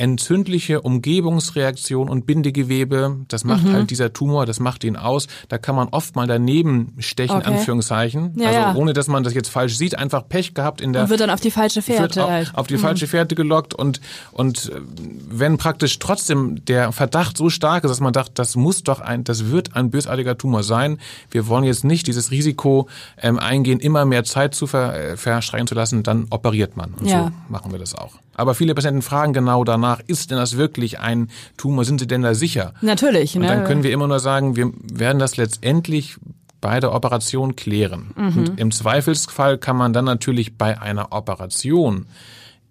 entzündliche 0.00 0.80
Umgebungsreaktion 0.80 2.08
und 2.08 2.24
Bindegewebe. 2.24 3.18
Das 3.28 3.44
macht 3.44 3.64
mhm. 3.64 3.74
halt 3.74 3.90
dieser 3.90 4.14
Tumor, 4.14 4.46
das 4.46 4.58
macht 4.58 4.82
ihn 4.82 4.96
aus. 4.96 5.26
Da 5.48 5.58
kann 5.58 5.76
man 5.76 5.88
oft 5.88 6.16
mal 6.16 6.26
daneben 6.26 6.94
stechen, 6.98 7.36
okay. 7.36 7.50
Anführungszeichen. 7.50 8.32
Ja, 8.36 8.46
also 8.48 8.58
ja. 8.58 8.74
ohne, 8.76 8.94
dass 8.94 9.08
man 9.08 9.24
das 9.24 9.34
jetzt 9.34 9.50
falsch 9.50 9.76
sieht, 9.76 9.98
einfach 9.98 10.26
Pech 10.26 10.54
gehabt 10.54 10.80
in 10.80 10.94
der... 10.94 11.02
Und 11.02 11.10
wird 11.10 11.20
dann 11.20 11.28
auf 11.28 11.42
die 11.42 11.50
falsche 11.50 11.82
Fährte. 11.82 12.24
Auf, 12.24 12.30
halt. 12.30 12.52
auf 12.54 12.66
die 12.66 12.76
mhm. 12.76 12.80
falsche 12.80 13.06
Fährte 13.06 13.34
gelockt 13.34 13.74
und, 13.74 14.00
und 14.32 14.70
äh, 14.74 14.80
wenn 15.28 15.58
praktisch 15.58 15.98
trotzdem 15.98 16.64
der 16.64 16.92
Verdacht 16.92 17.36
so 17.36 17.50
stark 17.50 17.84
ist, 17.84 17.90
dass 17.90 18.00
man 18.00 18.14
dachte, 18.14 18.32
das 18.34 18.56
muss 18.56 18.82
doch 18.82 19.00
ein, 19.00 19.24
das 19.24 19.50
wird 19.50 19.76
ein 19.76 19.90
bösartiger 19.90 20.38
Tumor 20.38 20.62
sein. 20.62 20.98
Wir 21.30 21.46
wollen 21.46 21.64
jetzt 21.64 21.84
nicht 21.84 22.06
dieses 22.06 22.30
Risiko 22.30 22.88
ähm, 23.20 23.38
eingehen, 23.38 23.80
immer 23.80 24.06
mehr 24.06 24.24
Zeit 24.24 24.54
zu 24.54 24.66
ver, 24.66 24.94
äh, 24.94 25.16
verstreichen 25.18 25.66
zu 25.66 25.74
lassen, 25.74 26.02
dann 26.02 26.26
operiert 26.30 26.74
man. 26.74 26.94
Und 26.94 27.06
ja. 27.06 27.24
so 27.24 27.52
machen 27.52 27.70
wir 27.70 27.78
das 27.78 27.94
auch. 27.94 28.14
Aber 28.40 28.54
viele 28.54 28.74
Patienten 28.74 29.02
fragen 29.02 29.34
genau 29.34 29.64
danach, 29.64 30.00
ist 30.06 30.30
denn 30.30 30.38
das 30.38 30.56
wirklich 30.56 30.98
ein 30.98 31.28
Tumor? 31.58 31.84
Sind 31.84 32.00
sie 32.00 32.06
denn 32.06 32.22
da 32.22 32.32
sicher? 32.32 32.72
Natürlich. 32.80 33.36
Und 33.36 33.42
dann 33.42 33.60
ne? 33.60 33.64
können 33.66 33.82
wir 33.82 33.92
immer 33.92 34.08
nur 34.08 34.18
sagen, 34.18 34.56
wir 34.56 34.72
werden 34.82 35.18
das 35.18 35.36
letztendlich 35.36 36.16
bei 36.62 36.80
der 36.80 36.94
Operation 36.94 37.54
klären. 37.54 38.12
Mhm. 38.16 38.38
Und 38.38 38.58
im 38.58 38.70
Zweifelsfall 38.70 39.58
kann 39.58 39.76
man 39.76 39.92
dann 39.92 40.06
natürlich 40.06 40.56
bei 40.56 40.80
einer 40.80 41.12
Operation, 41.12 42.06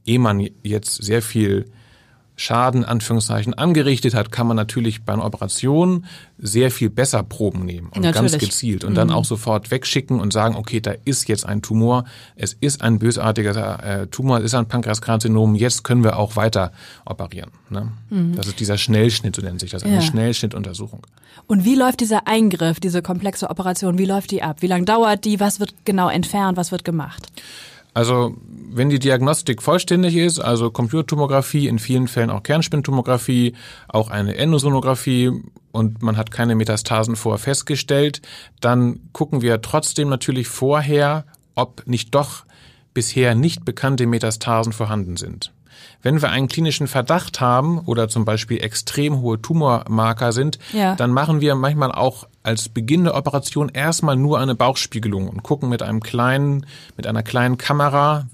ehe 0.05 0.17
man 0.17 0.39
jetzt 0.63 1.03
sehr 1.03 1.21
viel 1.21 1.67
Schaden, 2.39 2.85
Anführungszeichen, 2.85 3.53
angerichtet 3.53 4.13
hat, 4.13 4.31
kann 4.31 4.47
man 4.47 4.55
natürlich 4.55 5.03
bei 5.03 5.11
einer 5.11 5.25
Operation 5.25 6.05
sehr 6.37 6.71
viel 6.71 6.89
besser 6.89 7.21
Proben 7.21 7.65
nehmen 7.65 7.87
und 7.87 8.01
natürlich. 8.01 8.31
ganz 8.31 8.41
gezielt 8.41 8.85
und 8.85 8.91
mhm. 8.91 8.95
dann 8.95 9.11
auch 9.11 9.25
sofort 9.25 9.71
wegschicken 9.71 10.21
und 10.21 10.31
sagen, 10.31 10.55
okay, 10.55 10.79
da 10.79 10.93
ist 11.03 11.27
jetzt 11.27 11.45
ein 11.45 11.61
Tumor, 11.61 12.05
es 12.37 12.53
ist 12.53 12.81
ein 12.81 12.97
bösartiger 12.97 13.83
äh, 13.83 14.07
Tumor, 14.07 14.37
es 14.37 14.45
ist 14.45 14.53
ein 14.53 14.69
Pankreaskarzinom, 14.69 15.53
jetzt 15.55 15.83
können 15.83 16.01
wir 16.01 16.15
auch 16.15 16.37
weiter 16.37 16.71
operieren. 17.05 17.51
Ne? 17.69 17.91
Mhm. 18.09 18.37
Das 18.37 18.47
ist 18.47 18.57
dieser 18.61 18.77
Schnellschnitt, 18.77 19.35
so 19.35 19.41
nennt 19.41 19.59
sich 19.59 19.71
das, 19.71 19.83
eine 19.83 19.95
ja. 19.95 20.01
Schnellschnittuntersuchung. 20.01 21.01
Und 21.45 21.65
wie 21.65 21.75
läuft 21.75 21.99
dieser 21.99 22.25
Eingriff, 22.25 22.79
diese 22.79 23.01
komplexe 23.01 23.49
Operation, 23.49 23.97
wie 23.97 24.05
läuft 24.05 24.31
die 24.31 24.43
ab? 24.43 24.61
Wie 24.61 24.67
lange 24.67 24.85
dauert 24.85 25.25
die? 25.25 25.41
Was 25.41 25.59
wird 25.59 25.73
genau 25.83 26.07
entfernt? 26.07 26.55
Was 26.55 26.71
wird 26.71 26.85
gemacht? 26.85 27.27
Also 27.93 28.35
wenn 28.45 28.89
die 28.89 28.99
Diagnostik 28.99 29.61
vollständig 29.61 30.15
ist, 30.15 30.39
also 30.39 30.69
Computertomographie, 30.69 31.67
in 31.67 31.79
vielen 31.79 32.07
Fällen 32.07 32.29
auch 32.29 32.43
Kernspintomographie, 32.43 33.55
auch 33.87 34.09
eine 34.09 34.35
Endosonographie 34.37 35.31
und 35.71 36.01
man 36.01 36.17
hat 36.17 36.31
keine 36.31 36.55
Metastasen 36.55 37.15
vorher 37.15 37.39
festgestellt, 37.39 38.21
dann 38.61 38.99
gucken 39.11 39.41
wir 39.41 39.61
trotzdem 39.61 40.09
natürlich 40.09 40.47
vorher, 40.47 41.25
ob 41.55 41.87
nicht 41.87 42.13
doch 42.13 42.45
bisher 42.93 43.35
nicht 43.35 43.65
bekannte 43.65 44.05
Metastasen 44.05 44.73
vorhanden 44.73 45.17
sind. 45.17 45.51
Wenn 46.01 46.21
wir 46.21 46.29
einen 46.29 46.47
klinischen 46.47 46.87
Verdacht 46.87 47.41
haben 47.41 47.79
oder 47.79 48.07
zum 48.09 48.25
Beispiel 48.25 48.61
extrem 48.63 49.21
hohe 49.21 49.41
Tumormarker 49.41 50.31
sind, 50.31 50.59
ja. 50.73 50.95
dann 50.95 51.11
machen 51.11 51.41
wir 51.41 51.55
manchmal 51.55 51.91
auch 51.91 52.27
als 52.43 52.69
Beginn 52.69 53.03
der 53.03 53.15
Operation 53.15 53.69
erstmal 53.69 54.15
nur 54.15 54.39
eine 54.39 54.55
Bauchspiegelung 54.55 55.27
und 55.27 55.43
gucken 55.43 55.69
mit 55.69 55.83
einem 55.83 56.01
kleinen, 56.01 56.65
mit 56.97 57.07
einer 57.07 57.23
kleinen 57.23 57.57
Kamera 57.57 58.27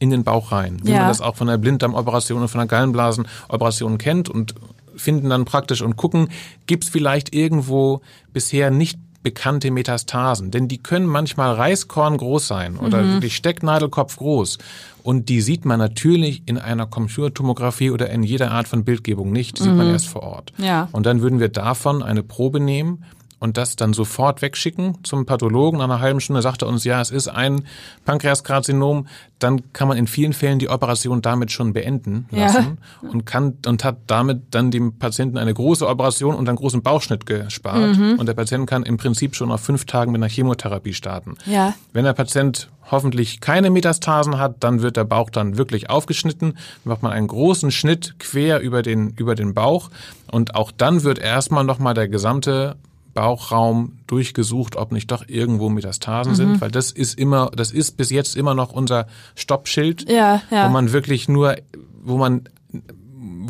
in 0.00 0.10
den 0.10 0.24
Bauch 0.24 0.52
rein, 0.52 0.80
wie 0.82 0.92
ja. 0.92 0.98
man 0.98 1.08
das 1.08 1.20
auch 1.20 1.36
von 1.36 1.46
der 1.46 1.58
Blinddarmoperation 1.58 2.42
und 2.42 2.48
von 2.48 2.58
der 2.58 2.66
Gallenblasenoperation 2.66 3.98
kennt 3.98 4.28
und 4.28 4.54
finden 4.96 5.30
dann 5.30 5.44
praktisch 5.44 5.82
und 5.82 5.96
gucken, 5.96 6.28
gibt 6.66 6.84
es 6.84 6.90
vielleicht 6.90 7.34
irgendwo 7.34 8.00
bisher 8.32 8.70
nicht 8.70 8.98
bekannte 9.22 9.70
Metastasen, 9.70 10.50
denn 10.50 10.68
die 10.68 10.78
können 10.78 11.06
manchmal 11.06 11.54
Reiskorn 11.54 12.16
groß 12.16 12.46
sein 12.46 12.76
oder 12.76 13.02
mhm. 13.02 13.14
wirklich 13.14 13.36
Stecknadelkopf 13.36 14.16
groß. 14.16 14.58
Und 15.02 15.28
die 15.28 15.40
sieht 15.40 15.64
man 15.64 15.78
natürlich 15.78 16.42
in 16.46 16.58
einer 16.58 16.86
Computertomographie 16.86 17.90
oder 17.90 18.10
in 18.10 18.22
jeder 18.22 18.50
Art 18.50 18.68
von 18.68 18.84
Bildgebung 18.84 19.32
nicht. 19.32 19.58
Die 19.58 19.62
sieht 19.62 19.72
mhm. 19.72 19.78
man 19.78 19.88
erst 19.88 20.08
vor 20.08 20.22
Ort. 20.22 20.52
Ja. 20.58 20.88
Und 20.92 21.06
dann 21.06 21.22
würden 21.22 21.40
wir 21.40 21.48
davon 21.48 22.02
eine 22.02 22.22
Probe 22.22 22.60
nehmen 22.60 23.04
und 23.40 23.56
das 23.56 23.76
dann 23.76 23.92
sofort 23.92 24.42
wegschicken 24.42 24.98
zum 25.04 25.26
Pathologen. 25.26 25.78
Nach 25.78 25.84
einer 25.84 26.00
halben 26.00 26.20
Stunde 26.20 26.42
sagt 26.42 26.62
er 26.62 26.68
uns, 26.68 26.84
ja, 26.84 27.00
es 27.00 27.10
ist 27.10 27.28
ein 27.28 27.62
Pankreaskarzinom. 28.04 29.06
Dann 29.38 29.72
kann 29.72 29.86
man 29.86 29.96
in 29.96 30.08
vielen 30.08 30.32
Fällen 30.32 30.58
die 30.58 30.68
Operation 30.68 31.22
damit 31.22 31.52
schon 31.52 31.72
beenden 31.72 32.26
lassen 32.30 32.78
ja. 33.02 33.08
und 33.10 33.24
kann 33.24 33.58
und 33.66 33.84
hat 33.84 33.98
damit 34.08 34.42
dann 34.50 34.70
dem 34.72 34.98
Patienten 34.98 35.38
eine 35.38 35.54
große 35.54 35.86
Operation 35.86 36.34
und 36.34 36.48
einen 36.48 36.58
großen 36.58 36.82
Bauchschnitt 36.82 37.26
gespart. 37.26 37.96
Mhm. 37.96 38.16
Und 38.18 38.26
der 38.26 38.34
Patient 38.34 38.68
kann 38.68 38.82
im 38.82 38.96
Prinzip 38.96 39.36
schon 39.36 39.50
nach 39.50 39.60
fünf 39.60 39.84
Tagen 39.84 40.10
mit 40.10 40.20
einer 40.20 40.30
Chemotherapie 40.30 40.94
starten. 40.94 41.36
Ja. 41.46 41.74
Wenn 41.92 42.04
der 42.04 42.14
Patient 42.14 42.68
hoffentlich 42.90 43.40
keine 43.40 43.70
Metastasen 43.70 44.38
hat, 44.38 44.56
dann 44.60 44.82
wird 44.82 44.96
der 44.96 45.04
Bauch 45.04 45.30
dann 45.30 45.58
wirklich 45.58 45.90
aufgeschnitten, 45.90 46.56
macht 46.84 47.02
man 47.02 47.12
einen 47.12 47.28
großen 47.28 47.70
Schnitt 47.70 48.18
quer 48.18 48.60
über 48.60 48.82
den 48.82 49.10
über 49.10 49.34
den 49.34 49.54
Bauch 49.54 49.90
und 50.30 50.54
auch 50.54 50.72
dann 50.72 51.02
wird 51.02 51.18
erstmal 51.18 51.64
nochmal 51.64 51.94
der 51.94 52.08
gesamte 52.08 52.76
Bauchraum 53.20 53.98
durchgesucht, 54.06 54.76
ob 54.76 54.92
nicht 54.92 55.10
doch 55.10 55.24
irgendwo 55.26 55.68
Metastasen 55.68 56.32
Mhm. 56.32 56.36
sind, 56.36 56.60
weil 56.60 56.70
das 56.70 56.92
ist 56.92 57.18
immer, 57.18 57.50
das 57.54 57.72
ist 57.72 57.96
bis 57.96 58.10
jetzt 58.10 58.36
immer 58.36 58.54
noch 58.54 58.72
unser 58.72 59.08
Stoppschild, 59.34 60.08
Ja, 60.08 60.40
ja. 60.52 60.66
wo 60.66 60.72
man 60.72 60.92
wirklich 60.92 61.28
nur, 61.28 61.56
wo 62.02 62.16
man 62.16 62.48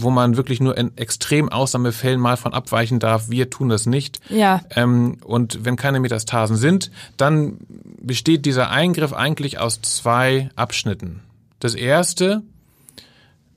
wo 0.01 0.11
man 0.11 0.37
wirklich 0.37 0.61
nur 0.61 0.79
in 0.79 0.97
extrem 0.97 1.49
Ausnahmefällen 1.51 2.21
mal 2.21 2.37
von 2.37 2.55
abweichen 2.55 3.01
darf. 3.01 3.31
Wir 3.31 3.51
tun 3.51 3.69
das 3.69 3.85
nicht. 3.85 4.21
Ja. 4.31 4.61
Ähm, 4.77 5.19
und 5.25 5.65
wenn 5.65 5.75
keine 5.77 5.99
Metastasen 6.01 6.57
sind, 6.57 6.91
dann 7.17 7.59
besteht 8.01 8.47
dieser 8.47 8.71
Eingriff 8.71 9.13
eigentlich 9.13 9.59
aus 9.59 9.81
zwei 9.83 10.51
Abschnitten. 10.55 11.21
Das 11.59 11.75
erste, 11.75 12.43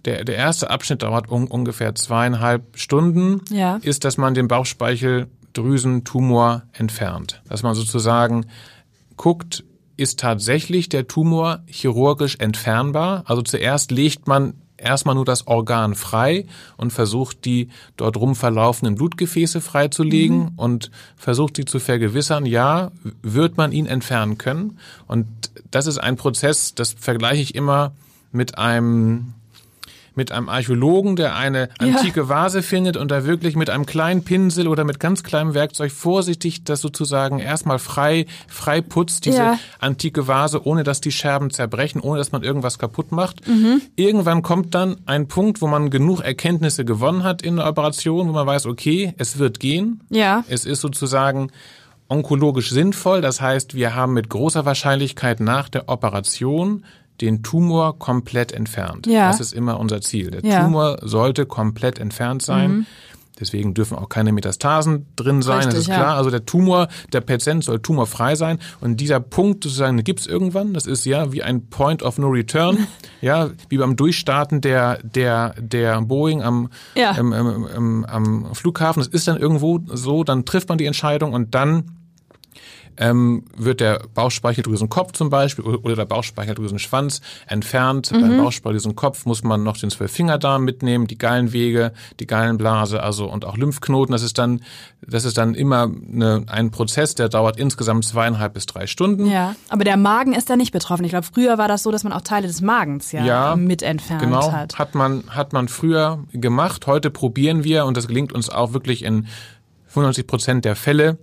der, 0.06 0.24
der 0.26 0.36
erste 0.36 0.70
Abschnitt 0.72 1.04
dauert 1.04 1.30
un, 1.32 1.46
ungefähr 1.48 1.94
zweieinhalb 1.94 2.64
Stunden, 2.76 3.42
Ja. 3.52 3.78
ist, 3.84 4.04
dass 4.04 4.18
man 4.18 4.34
den 4.34 4.48
Bauchspeicheldrüsentumor 5.54 6.64
entfernt. 6.74 7.42
Dass 7.48 7.64
man 7.64 7.76
sozusagen 7.76 8.46
guckt, 9.18 9.64
ist 9.98 10.20
tatsächlich 10.20 10.90
der 10.90 11.08
Tumor 11.08 11.60
chirurgisch 11.68 12.38
entfernbar? 12.40 13.24
Also 13.28 13.42
zuerst 13.42 13.92
legt 13.92 14.28
man 14.28 14.54
erstmal 14.78 15.14
nur 15.14 15.26
das 15.26 15.46
Organ 15.46 15.94
frei 15.94 16.48
und 16.76 16.92
versucht 16.92 17.46
die 17.46 17.70
dort 17.98 18.18
rum 18.18 18.36
verlaufenden 18.36 18.96
Blutgefäße 18.96 19.62
freizulegen 19.62 20.54
und 20.56 20.90
versucht 21.16 21.58
sie 21.58 21.66
zu 21.66 21.80
vergewissern, 21.80 22.48
ja, 22.48 22.92
wird 23.22 23.58
man 23.58 23.72
ihn 23.74 23.86
entfernen 23.86 24.40
können. 24.40 24.80
Und 25.08 25.28
das 25.70 25.86
ist 25.86 26.00
ein 26.00 26.16
Prozess, 26.16 26.74
das 26.74 26.94
vergleiche 26.94 27.44
ich 27.44 27.54
immer 27.54 27.94
mit 28.32 28.58
einem 28.58 29.36
mit 30.16 30.32
einem 30.32 30.50
Archäologen, 30.50 31.16
der 31.16 31.36
eine 31.36 31.70
antike 31.80 32.28
Vase 32.28 32.62
findet 32.62 32.98
und 32.98 33.12
da 33.12 33.26
wirklich 33.26 33.56
mit 33.56 33.70
einem 33.70 33.86
kleinen 33.86 34.24
Pinsel 34.24 34.68
oder 34.68 34.84
mit 34.84 35.00
ganz 35.00 35.24
kleinem 35.24 35.54
Werkzeug 35.54 35.92
vorsichtig 35.92 36.64
das 36.64 36.82
sozusagen 36.82 37.40
erstmal 37.40 37.80
frei, 37.80 38.26
frei 38.48 38.82
putzt, 38.82 39.26
diese 39.26 39.38
Ja. 39.38 39.60
antike 39.80 40.28
Vase, 40.28 40.66
ohne 40.66 40.84
dass 40.84 41.02
die 41.02 41.12
Scherben 41.12 41.50
zerbrechen, 41.50 42.02
ohne 42.02 42.18
dass 42.18 42.32
man 42.32 42.44
irgendwas 42.44 42.78
kaputt 42.78 43.12
macht. 43.12 43.48
Mhm. 43.48 43.82
Irgendwann 43.96 44.42
kommt 44.42 44.76
dann 44.76 44.98
ein 45.06 45.28
Punkt, 45.28 45.62
wo 45.62 45.68
man 45.68 45.90
genug 45.90 46.22
Erkenntnisse 46.22 46.84
gewonnen 46.84 47.24
hat 47.24 47.42
in 47.42 47.56
der 47.56 47.68
Operation, 47.68 48.28
wo 48.28 48.34
man 48.34 48.48
weiß, 48.48 48.66
okay, 48.66 49.14
es 49.18 49.40
wird 49.40 49.60
gehen. 49.60 50.02
Ja. 50.10 50.44
Es 50.50 50.66
ist 50.66 50.82
sozusagen 50.82 51.52
onkologisch 52.10 52.70
sinnvoll. 52.72 53.22
Das 53.22 53.40
heißt, 53.40 53.74
wir 53.74 53.96
haben 53.96 54.14
mit 54.14 54.28
großer 54.28 54.66
Wahrscheinlichkeit 54.66 55.40
nach 55.40 55.70
der 55.70 55.88
Operation 55.88 56.84
den 57.22 57.44
Tumor 57.44 57.98
komplett 58.00 58.52
entfernt. 58.52 59.08
Ja. 59.08 59.28
Das 59.30 59.40
ist 59.40 59.54
immer 59.54 59.80
unser 59.80 60.02
Ziel. 60.02 60.32
Der 60.32 60.44
Ja. 60.44 60.62
Mhm. 60.62 60.66
Tumor 60.66 60.98
sollte 61.02 61.46
komplett 61.46 62.00
entfernt 62.00 62.42
sein. 62.42 62.86
Deswegen 63.40 63.74
dürfen 63.74 63.98
auch 63.98 64.08
keine 64.08 64.34
Metastasen 64.34 65.08
drin 65.16 65.42
sein, 65.42 65.58
das 65.58 65.66
Richtig, 65.68 65.80
ist 65.82 65.88
ja. 65.88 65.96
klar. 65.96 66.16
Also 66.16 66.30
der 66.30 66.46
Tumor, 66.46 66.90
der 67.12 67.22
Patient 67.22 67.64
soll 67.64 67.80
tumorfrei 67.80 68.36
sein. 68.36 68.60
Und 68.82 68.98
dieser 68.98 69.20
Punkt 69.20 69.64
sozusagen, 69.64 69.98
den 69.98 70.04
gibt's 70.04 70.28
irgendwann. 70.28 70.76
Das 70.76 70.86
ist 70.86 71.06
ja 71.06 71.32
wie 71.32 71.42
ein 71.42 71.68
Point 71.70 72.04
of 72.04 72.20
No 72.20 72.28
Return. 72.28 72.86
ja, 73.22 73.50
wie 73.70 73.78
beim 73.78 73.96
Durchstarten 73.96 74.62
der, 74.62 75.00
der, 75.02 75.56
der 75.60 76.02
Boeing 76.02 76.44
am, 76.44 76.70
Ja. 76.94 77.12
am, 77.18 77.34
am, 77.34 77.66
am, 77.66 78.06
am 78.06 78.54
Flughafen. 78.54 79.00
Das 79.02 79.08
ist 79.08 79.28
dann 79.28 79.38
irgendwo 79.38 79.80
so, 79.88 80.24
dann 80.24 80.46
trifft 80.46 80.70
man 80.70 80.78
die 80.78 80.86
Entscheidung 80.86 81.34
und 81.34 81.56
dann 81.56 81.86
ähm, 82.98 83.46
wird 83.56 83.80
der 83.80 84.02
Bauchspeicheldrüsenkopf 84.14 85.14
zum 85.14 85.30
Beispiel 85.30 85.66
oder 85.66 85.96
der 85.96 86.06
Bauchspeicheldrüsenschwanz 86.06 87.22
entfernt. 87.48 88.12
Mhm. 88.12 88.22
Beim 88.22 88.38
Bauchspeicheldrüsenkopf 88.38 89.26
muss 89.26 89.44
man 89.44 89.64
noch 89.64 89.78
den 89.78 89.90
Zwölffingerdarm 89.90 90.64
mitnehmen, 90.64 91.08
die 91.08 91.18
Gallenwege, 91.18 91.94
die 92.20 92.28
Gallenblase, 92.28 93.02
also 93.02 93.30
und 93.30 93.46
auch 93.46 93.58
Lymphknoten. 93.58 94.12
Das 94.12 94.24
ist 94.24 94.38
dann, 94.38 94.62
das 95.02 95.26
ist 95.26 95.38
dann 95.38 95.54
immer 95.54 95.84
eine, 95.84 96.44
ein 96.48 96.72
Prozess, 96.72 97.16
der 97.16 97.30
dauert 97.30 97.58
insgesamt 97.58 98.06
zweieinhalb 98.06 98.54
bis 98.54 98.66
drei 98.66 98.88
Stunden. 98.88 99.26
Ja, 99.26 99.56
aber 99.70 99.84
der 99.84 99.98
Magen 99.98 100.34
ist 100.34 100.50
da 100.50 100.56
nicht 100.56 100.72
betroffen. 100.72 101.04
Ich 101.04 101.12
glaube, 101.12 101.28
früher 101.32 101.58
war 101.58 101.68
das 101.68 101.84
so, 101.84 101.92
dass 101.92 102.04
man 102.04 102.14
auch 102.14 102.22
Teile 102.22 102.48
des 102.48 102.62
Magens 102.62 103.12
ja, 103.12 103.26
Ja, 103.26 103.56
mit 103.56 103.82
entfernt 103.84 104.22
Genau, 104.22 104.52
hat. 104.52 104.78
hat 104.78 104.96
man, 104.96 105.24
hat 105.30 105.54
man 105.54 105.68
früher 105.68 106.20
gemacht. 106.32 106.88
Heute 106.88 107.10
probieren 107.10 107.64
wir, 107.64 107.86
und 107.86 107.98
das 107.98 108.08
gelingt 108.08 108.34
uns 108.34 108.50
auch 108.50 108.74
wirklich 108.74 109.04
in 109.04 109.28
95 109.88 110.28
Prozent 110.28 110.66
der 110.66 110.76
Fälle, 110.76 111.18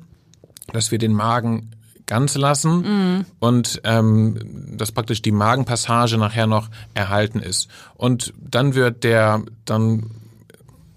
dass 0.73 0.91
wir 0.91 0.99
den 0.99 1.13
Magen 1.13 1.71
ganz 2.07 2.37
lassen 2.37 2.81
Mhm. 2.81 3.25
und 3.39 3.81
ähm, 3.85 4.39
dass 4.77 4.93
praktisch 4.93 5.21
die 5.21 5.33
Magenpassage 5.33 6.17
nachher 6.17 6.47
noch 6.47 6.69
erhalten 6.95 7.39
ist. 7.41 7.69
Und 7.97 8.33
dann 8.41 8.75
wird 8.75 9.05
der, 9.05 9.43
dann 9.67 10.11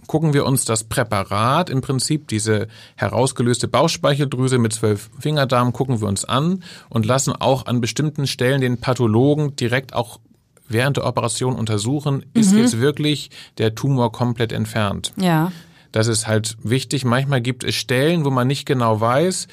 gucken 0.07 0.33
wir 0.33 0.45
uns 0.45 0.65
das 0.65 0.83
Präparat, 0.85 1.69
im 1.69 1.81
Prinzip 1.81 2.27
diese 2.27 2.67
herausgelöste 2.95 3.67
Bauchspeicheldrüse 3.67 4.57
mit 4.57 4.73
zwölf 4.73 5.09
Fingerdarmen, 5.19 5.73
gucken 5.73 6.01
wir 6.01 6.07
uns 6.07 6.25
an 6.25 6.63
und 6.89 7.05
lassen 7.05 7.33
auch 7.33 7.65
an 7.65 7.81
bestimmten 7.81 8.27
Stellen 8.27 8.61
den 8.61 8.77
Pathologen 8.77 9.55
direkt 9.55 9.93
auch 9.93 10.19
während 10.67 10.95
der 10.97 11.05
Operation 11.05 11.55
untersuchen, 11.55 12.25
ist 12.33 12.53
jetzt 12.53 12.79
wirklich 12.79 13.29
der 13.57 13.75
Tumor 13.75 14.11
komplett 14.13 14.53
entfernt. 14.53 15.11
Ja. 15.17 15.51
Das 15.91 16.07
ist 16.07 16.27
halt 16.27 16.57
wichtig. 16.63 17.05
Manchmal 17.05 17.41
gibt 17.41 17.63
es 17.63 17.75
Stellen, 17.75 18.25
wo 18.25 18.29
man 18.29 18.47
nicht 18.47 18.65
genau 18.65 19.01
weiß, 19.01 19.47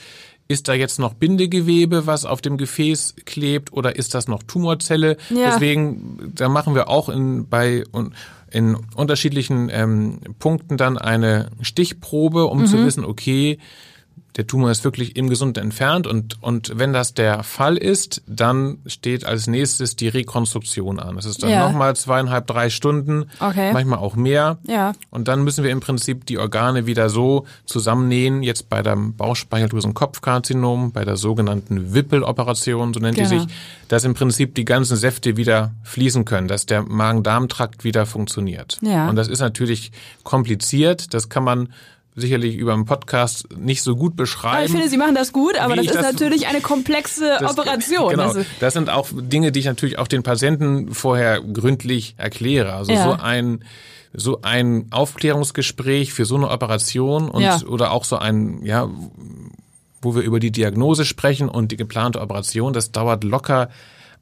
ist 0.49 0.69
da 0.69 0.73
jetzt 0.73 0.99
noch 0.99 1.13
Bindegewebe, 1.15 2.07
was 2.07 2.25
auf 2.25 2.41
dem 2.41 2.57
Gefäß 2.57 3.17
klebt, 3.27 3.73
oder 3.73 3.97
ist 3.97 4.15
das 4.15 4.29
noch 4.29 4.43
Tumorzelle? 4.43 5.19
Ja. 5.29 5.53
Deswegen, 5.53 6.33
da 6.35 6.49
machen 6.49 6.75
wir 6.75 6.89
auch 6.89 7.11
in, 7.11 7.49
bei 7.49 7.85
in 8.51 8.77
unterschiedlichen 8.95 9.69
ähm, 9.71 10.21
Punkten 10.39 10.79
dann 10.79 10.97
eine 10.97 11.51
Stichprobe, 11.61 12.47
um 12.47 12.65
zu 12.65 12.83
wissen, 12.85 13.05
okay, 13.05 13.59
der 14.37 14.47
Tumor 14.47 14.71
ist 14.71 14.85
wirklich 14.85 15.17
im 15.17 15.29
Gesunden 15.29 15.63
entfernt 15.63 16.07
und, 16.07 16.43
und 16.43 16.73
wenn 16.79 16.93
das 16.93 17.15
der 17.15 17.43
Fall 17.43 17.77
ist, 17.77 18.23
dann 18.27 18.79
steht 18.87 19.25
als 19.25 19.47
nächstes 19.49 19.97
die 19.97 20.09
Rekonstruktion 20.09 21.01
an. 21.01 21.17
Das 21.17 21.25
ist 21.25 21.43
dann 21.43 21.51
Ja. 21.51 21.67
nochmal 21.69 21.97
zweieinhalb, 21.97 22.47
drei 22.47 22.71
Stunden, 22.71 23.27
Okay. 23.41 23.73
manchmal 23.73 23.99
auch 23.99 24.15
mehr. 24.17 24.59
Ja. 24.67 24.93
Und 25.11 25.29
dann 25.29 25.43
müssen 25.43 25.65
wir 25.65 25.71
im 25.71 25.81
Prinzip 25.81 26.25
die 26.27 26.39
Organe 26.39 26.87
wieder 26.87 27.09
so 27.11 27.47
zusammennähen, 27.67 28.43
jetzt 28.43 28.69
bei 28.69 28.83
dem 28.83 29.15
Bauchspeicheldrüsenkopfkarzinom, 29.17 30.93
bei 30.93 31.05
der 31.05 31.17
sogenannten 31.17 31.95
Wippeloperation, 31.95 32.93
so 32.95 33.01
nennt 33.01 33.17
Genau. 33.17 33.29
die 33.29 33.39
sich, 33.41 33.49
dass 33.89 34.05
im 34.05 34.15
Prinzip 34.15 34.55
die 34.55 34.65
ganzen 34.65 34.97
Säfte 34.97 35.37
wieder 35.37 35.73
fließen 35.85 36.25
können, 36.25 36.49
dass 36.49 36.67
der 36.67 36.83
Magen-Darm-Trakt 36.83 37.85
wieder 37.85 38.07
funktioniert. 38.07 38.79
Ja. 38.83 39.09
Und 39.09 39.17
das 39.17 39.29
ist 39.29 39.41
natürlich 39.41 39.93
kompliziert, 40.25 41.15
das 41.15 41.29
kann 41.29 41.45
man 41.45 41.69
sicherlich 42.21 42.57
über 42.57 42.75
einen 42.75 42.85
Podcast 42.85 43.49
nicht 43.57 43.83
so 43.83 43.97
gut 43.97 44.13
Aber 44.13 44.23
beschreiben. 44.23 44.65
ich 44.67 44.71
finde, 44.73 44.89
Sie 44.89 44.97
machen 44.97 45.15
das 45.15 45.33
gut, 45.33 45.57
aber 45.59 45.77
das 45.77 45.87
ist 45.87 45.95
das- 45.95 46.13
natürlich 46.13 46.47
eine 46.47 46.61
komplexe 46.61 47.37
Das- 47.41 47.53
Operation. 47.59 48.11
Genau. 48.11 48.23
Also, 48.25 48.45
Das 48.61 48.75
sind 48.75 48.91
auch 48.91 49.09
Dinge, 49.13 49.53
die 49.53 49.61
ich 49.61 49.67
natürlich 49.67 49.99
auch 49.99 50.09
den 50.09 50.23
Patienten 50.23 50.95
vorher 50.95 51.41
gründlich 51.41 52.15
erkläre. 52.19 52.73
Also 52.75 52.93
Ja. 52.93 53.05
so 53.05 53.23
ein 53.23 53.65
so 54.15 54.41
ein 54.41 54.87
Aufklärungsgespräch 54.91 56.15
für 56.15 56.25
so 56.25 56.37
eine 56.37 56.49
Operation 56.49 57.29
und 57.31 57.43
Ja. 57.43 57.61
oder 57.69 57.91
auch 57.93 58.05
so 58.05 58.17
ein 58.17 58.65
ja 58.65 58.89
wo 60.01 60.15
wir 60.15 60.23
über 60.23 60.39
die 60.41 60.51
Diagnose 60.53 61.05
sprechen 61.05 61.49
und 61.49 61.73
die 61.73 61.77
geplante 61.77 62.21
Operation, 62.21 62.73
das 62.73 62.93
dauert 62.93 63.25
locker 63.25 63.69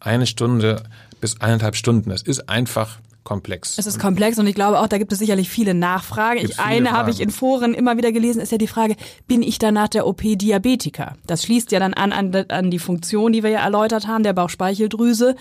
eine 0.01 0.27
Stunde 0.27 0.83
bis 1.21 1.41
eineinhalb 1.41 1.77
Stunden. 1.77 2.09
Das 2.11 2.23
ist 2.23 2.49
einfach 2.49 2.99
komplex. 3.27 3.77
es 3.77 3.87
ist 3.87 3.99
komplex 3.99 4.39
und 4.39 4.47
ich 4.47 4.55
glaube 4.55 4.81
auch, 4.81 4.87
da 4.87 4.97
gibt 4.97 5.13
es 5.13 5.19
sicherlich 5.19 5.51
viele 5.51 5.75
Nachfragen. 5.75 6.39
Ich, 6.39 6.55
viele 6.55 6.65
eine 6.65 6.93
habe 6.93 7.11
ich 7.11 7.21
in 7.21 7.31
Foren 7.31 7.75
immer 7.75 7.99
wieder 7.99 8.13
gelesen, 8.13 8.41
ist 8.41 8.53
ja 8.53 8.59
die 8.59 8.67
Frage, 8.69 8.97
bin 9.27 9.43
ich 9.43 9.59
dann 9.59 9.75
nach 9.75 9.89
der 9.89 10.07
OP 10.07 10.23
Diabetiker? 10.23 11.17
Das 11.27 11.43
schließt 11.43 11.73
ja 11.73 11.81
dann 11.81 11.93
an, 11.93 12.13
an, 12.13 12.35
an 12.49 12.71
die 12.71 12.79
Funktion, 12.79 13.33
die 13.33 13.43
wir 13.43 13.51
ja 13.51 13.61
erläutert 13.65 14.07
haben, 14.07 14.23
der 14.23 14.33
Bauchspeicheldrüse. 14.33 15.37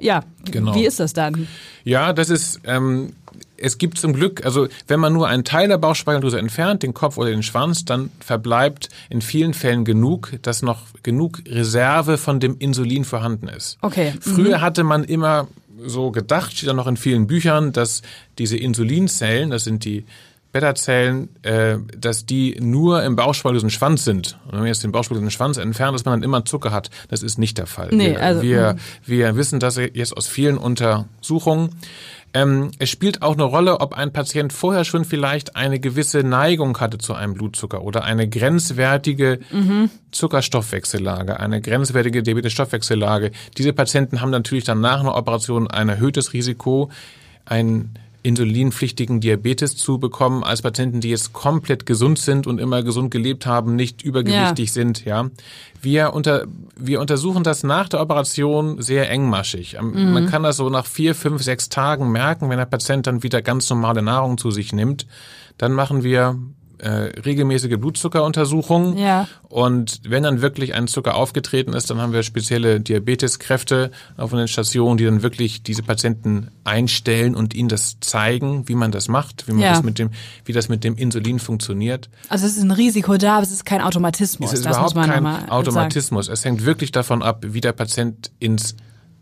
Ja, 0.00 0.24
Genau. 0.50 0.74
wie 0.74 0.86
ist 0.86 1.00
das 1.00 1.12
dann? 1.12 1.46
Ja, 1.84 2.12
das 2.12 2.30
ist, 2.30 2.60
ähm, 2.64 3.12
es 3.56 3.78
gibt 3.78 3.98
zum 3.98 4.12
Glück, 4.12 4.44
also 4.44 4.68
wenn 4.86 5.00
man 5.00 5.12
nur 5.12 5.26
einen 5.28 5.44
Teil 5.44 5.68
der 5.68 5.78
Bauchspeicheldrüse 5.78 6.38
entfernt, 6.38 6.82
den 6.82 6.94
Kopf 6.94 7.16
oder 7.18 7.30
den 7.30 7.42
Schwanz, 7.42 7.84
dann 7.84 8.10
verbleibt 8.20 8.88
in 9.10 9.20
vielen 9.20 9.54
Fällen 9.54 9.84
genug, 9.84 10.32
dass 10.42 10.62
noch 10.62 10.82
genug 11.02 11.42
Reserve 11.48 12.16
von 12.18 12.38
dem 12.40 12.56
Insulin 12.58 13.04
vorhanden 13.04 13.48
ist. 13.48 13.76
Okay. 13.82 14.12
Mhm. 14.14 14.20
Früher 14.20 14.60
hatte 14.60 14.84
man 14.84 15.02
immer 15.04 15.48
so 15.84 16.10
gedacht, 16.10 16.56
steht 16.56 16.68
auch 16.68 16.74
noch 16.74 16.86
in 16.86 16.96
vielen 16.96 17.26
Büchern, 17.26 17.72
dass 17.72 18.02
diese 18.38 18.56
Insulinzellen, 18.56 19.50
das 19.50 19.64
sind 19.64 19.84
die 19.84 20.04
Beta-Zellen, 20.52 21.28
äh, 21.42 21.76
dass 21.96 22.24
die 22.24 22.56
nur 22.60 23.02
im 23.02 23.16
Bauchspeicheldrüsen 23.16 23.70
Schwanz 23.70 24.04
sind. 24.04 24.38
Und 24.46 24.52
wenn 24.52 24.60
man 24.60 24.68
jetzt 24.68 24.82
den 24.82 24.92
Bauchspeicheldrüsen 24.92 25.30
Schwanz 25.30 25.58
entfernt, 25.58 25.94
dass 25.94 26.04
man 26.04 26.14
dann 26.14 26.22
immer 26.22 26.44
Zucker 26.44 26.72
hat, 26.72 26.90
das 27.08 27.22
ist 27.22 27.38
nicht 27.38 27.58
der 27.58 27.66
Fall. 27.66 27.88
Nee, 27.92 28.12
wir, 28.12 28.22
also, 28.22 28.42
wir, 28.42 28.74
mhm. 28.74 28.78
wir 29.04 29.36
wissen 29.36 29.60
das 29.60 29.76
jetzt 29.76 30.16
aus 30.16 30.26
vielen 30.26 30.56
Untersuchungen. 30.56 31.70
Ähm, 32.34 32.70
es 32.78 32.90
spielt 32.90 33.22
auch 33.22 33.34
eine 33.34 33.44
Rolle, 33.44 33.80
ob 33.80 33.94
ein 33.94 34.12
Patient 34.12 34.52
vorher 34.52 34.84
schon 34.84 35.04
vielleicht 35.04 35.56
eine 35.56 35.80
gewisse 35.80 36.22
Neigung 36.22 36.78
hatte 36.78 36.98
zu 36.98 37.14
einem 37.14 37.34
Blutzucker 37.34 37.82
oder 37.82 38.04
eine 38.04 38.28
grenzwertige 38.28 39.40
Zuckerstoffwechsellage, 40.10 41.40
eine 41.40 41.60
grenzwertige 41.60 42.22
Diabetes-Stoffwechsellage. 42.22 43.32
Diese 43.56 43.72
Patienten 43.72 44.20
haben 44.20 44.30
natürlich 44.30 44.64
dann 44.64 44.80
nach 44.80 45.00
einer 45.00 45.16
Operation 45.16 45.68
ein 45.68 45.88
erhöhtes 45.88 46.32
Risiko, 46.32 46.90
ein 47.46 47.94
insulinpflichtigen 48.22 49.20
Diabetes 49.20 49.76
zu 49.76 49.98
bekommen, 49.98 50.42
als 50.42 50.62
Patienten, 50.62 51.00
die 51.00 51.10
jetzt 51.10 51.32
komplett 51.32 51.86
gesund 51.86 52.18
sind 52.18 52.46
und 52.46 52.60
immer 52.60 52.82
gesund 52.82 53.10
gelebt 53.10 53.46
haben, 53.46 53.76
nicht 53.76 54.02
übergewichtig 54.02 54.68
ja. 54.68 54.72
sind, 54.72 55.04
ja. 55.04 55.30
Wir 55.80 56.12
unter, 56.12 56.46
wir 56.76 57.00
untersuchen 57.00 57.44
das 57.44 57.62
nach 57.62 57.88
der 57.88 58.00
Operation 58.00 58.82
sehr 58.82 59.08
engmaschig. 59.10 59.76
Mhm. 59.80 60.12
Man 60.12 60.26
kann 60.26 60.42
das 60.42 60.56
so 60.56 60.68
nach 60.68 60.86
vier, 60.86 61.14
fünf, 61.14 61.42
sechs 61.42 61.68
Tagen 61.68 62.10
merken, 62.10 62.50
wenn 62.50 62.58
der 62.58 62.66
Patient 62.66 63.06
dann 63.06 63.22
wieder 63.22 63.42
ganz 63.42 63.70
normale 63.70 64.02
Nahrung 64.02 64.38
zu 64.38 64.50
sich 64.50 64.72
nimmt. 64.72 65.06
Dann 65.56 65.72
machen 65.72 66.02
wir 66.02 66.36
äh, 66.78 67.20
regelmäßige 67.24 67.76
Blutzuckeruntersuchungen. 67.78 68.96
Ja. 68.96 69.28
Und 69.48 70.00
wenn 70.08 70.22
dann 70.22 70.40
wirklich 70.40 70.74
ein 70.74 70.86
Zucker 70.88 71.14
aufgetreten 71.14 71.72
ist, 71.72 71.90
dann 71.90 72.00
haben 72.00 72.12
wir 72.12 72.22
spezielle 72.22 72.80
Diabeteskräfte 72.80 73.90
auf 74.16 74.30
den 74.30 74.48
Stationen, 74.48 74.96
die 74.96 75.04
dann 75.04 75.22
wirklich 75.22 75.62
diese 75.62 75.82
Patienten 75.82 76.48
einstellen 76.64 77.34
und 77.34 77.54
ihnen 77.54 77.68
das 77.68 77.98
zeigen, 78.00 78.68
wie 78.68 78.74
man 78.74 78.92
das 78.92 79.08
macht, 79.08 79.48
wie 79.48 79.52
man 79.52 79.62
ja. 79.62 79.70
das 79.70 79.82
mit 79.82 79.98
dem, 79.98 80.10
wie 80.44 80.52
das 80.52 80.68
mit 80.68 80.84
dem 80.84 80.96
Insulin 80.96 81.38
funktioniert. 81.38 82.10
Also 82.28 82.46
es 82.46 82.56
ist 82.56 82.62
ein 82.62 82.70
Risiko 82.70 83.16
da, 83.16 83.34
aber 83.34 83.42
es 83.42 83.52
ist 83.52 83.64
kein 83.64 83.80
Automatismus. 83.80 84.52
Es 84.52 84.60
ist 84.60 84.66
das 84.66 84.76
überhaupt 84.76 84.94
kein 84.94 85.26
Automatismus. 85.50 86.26
Sagen. 86.26 86.34
Es 86.34 86.44
hängt 86.44 86.64
wirklich 86.64 86.92
davon 86.92 87.22
ab, 87.22 87.44
wie 87.46 87.60
der 87.60 87.72
Patient 87.72 88.30
ins 88.38 88.76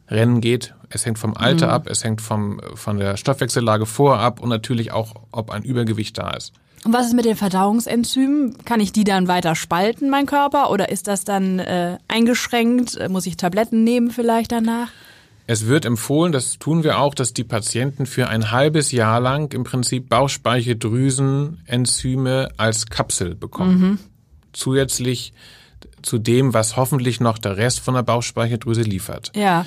Rennen 0.08 0.40
geht. 0.40 0.74
Es 0.88 1.04
hängt 1.04 1.18
vom 1.18 1.36
Alter 1.36 1.66
mhm. 1.66 1.72
ab, 1.72 1.88
es 1.88 2.04
hängt 2.04 2.20
vom, 2.20 2.60
von 2.74 2.98
der 2.98 3.16
Stoffwechsellage 3.16 3.86
vorab 3.86 4.40
und 4.40 4.48
natürlich 4.48 4.92
auch, 4.92 5.14
ob 5.32 5.50
ein 5.50 5.62
Übergewicht 5.62 6.16
da 6.18 6.30
ist. 6.30 6.52
Und 6.86 6.92
was 6.92 7.08
ist 7.08 7.14
mit 7.14 7.24
den 7.24 7.34
Verdauungsenzymen? 7.34 8.64
Kann 8.64 8.78
ich 8.78 8.92
die 8.92 9.02
dann 9.02 9.26
weiter 9.26 9.56
spalten, 9.56 10.08
mein 10.08 10.26
Körper? 10.26 10.70
Oder 10.70 10.88
ist 10.88 11.08
das 11.08 11.24
dann 11.24 11.58
äh, 11.58 11.98
eingeschränkt? 12.06 13.10
Muss 13.10 13.26
ich 13.26 13.36
Tabletten 13.36 13.82
nehmen 13.82 14.12
vielleicht 14.12 14.52
danach? 14.52 14.90
Es 15.48 15.66
wird 15.66 15.84
empfohlen, 15.84 16.30
das 16.30 16.60
tun 16.60 16.84
wir 16.84 17.00
auch, 17.00 17.16
dass 17.16 17.32
die 17.32 17.42
Patienten 17.42 18.06
für 18.06 18.28
ein 18.28 18.52
halbes 18.52 18.92
Jahr 18.92 19.18
lang 19.18 19.52
im 19.52 19.64
Prinzip 19.64 20.08
Bauchspeicheldrüsenenzyme 20.08 22.50
als 22.56 22.86
Kapsel 22.86 23.34
bekommen. 23.34 23.80
Mhm. 23.80 23.98
Zusätzlich 24.52 25.32
zu 26.02 26.18
dem, 26.18 26.54
was 26.54 26.76
hoffentlich 26.76 27.18
noch 27.18 27.38
der 27.38 27.56
Rest 27.56 27.80
von 27.80 27.94
der 27.94 28.04
Bauchspeicheldrüse 28.04 28.82
liefert. 28.82 29.32
Ja. 29.34 29.66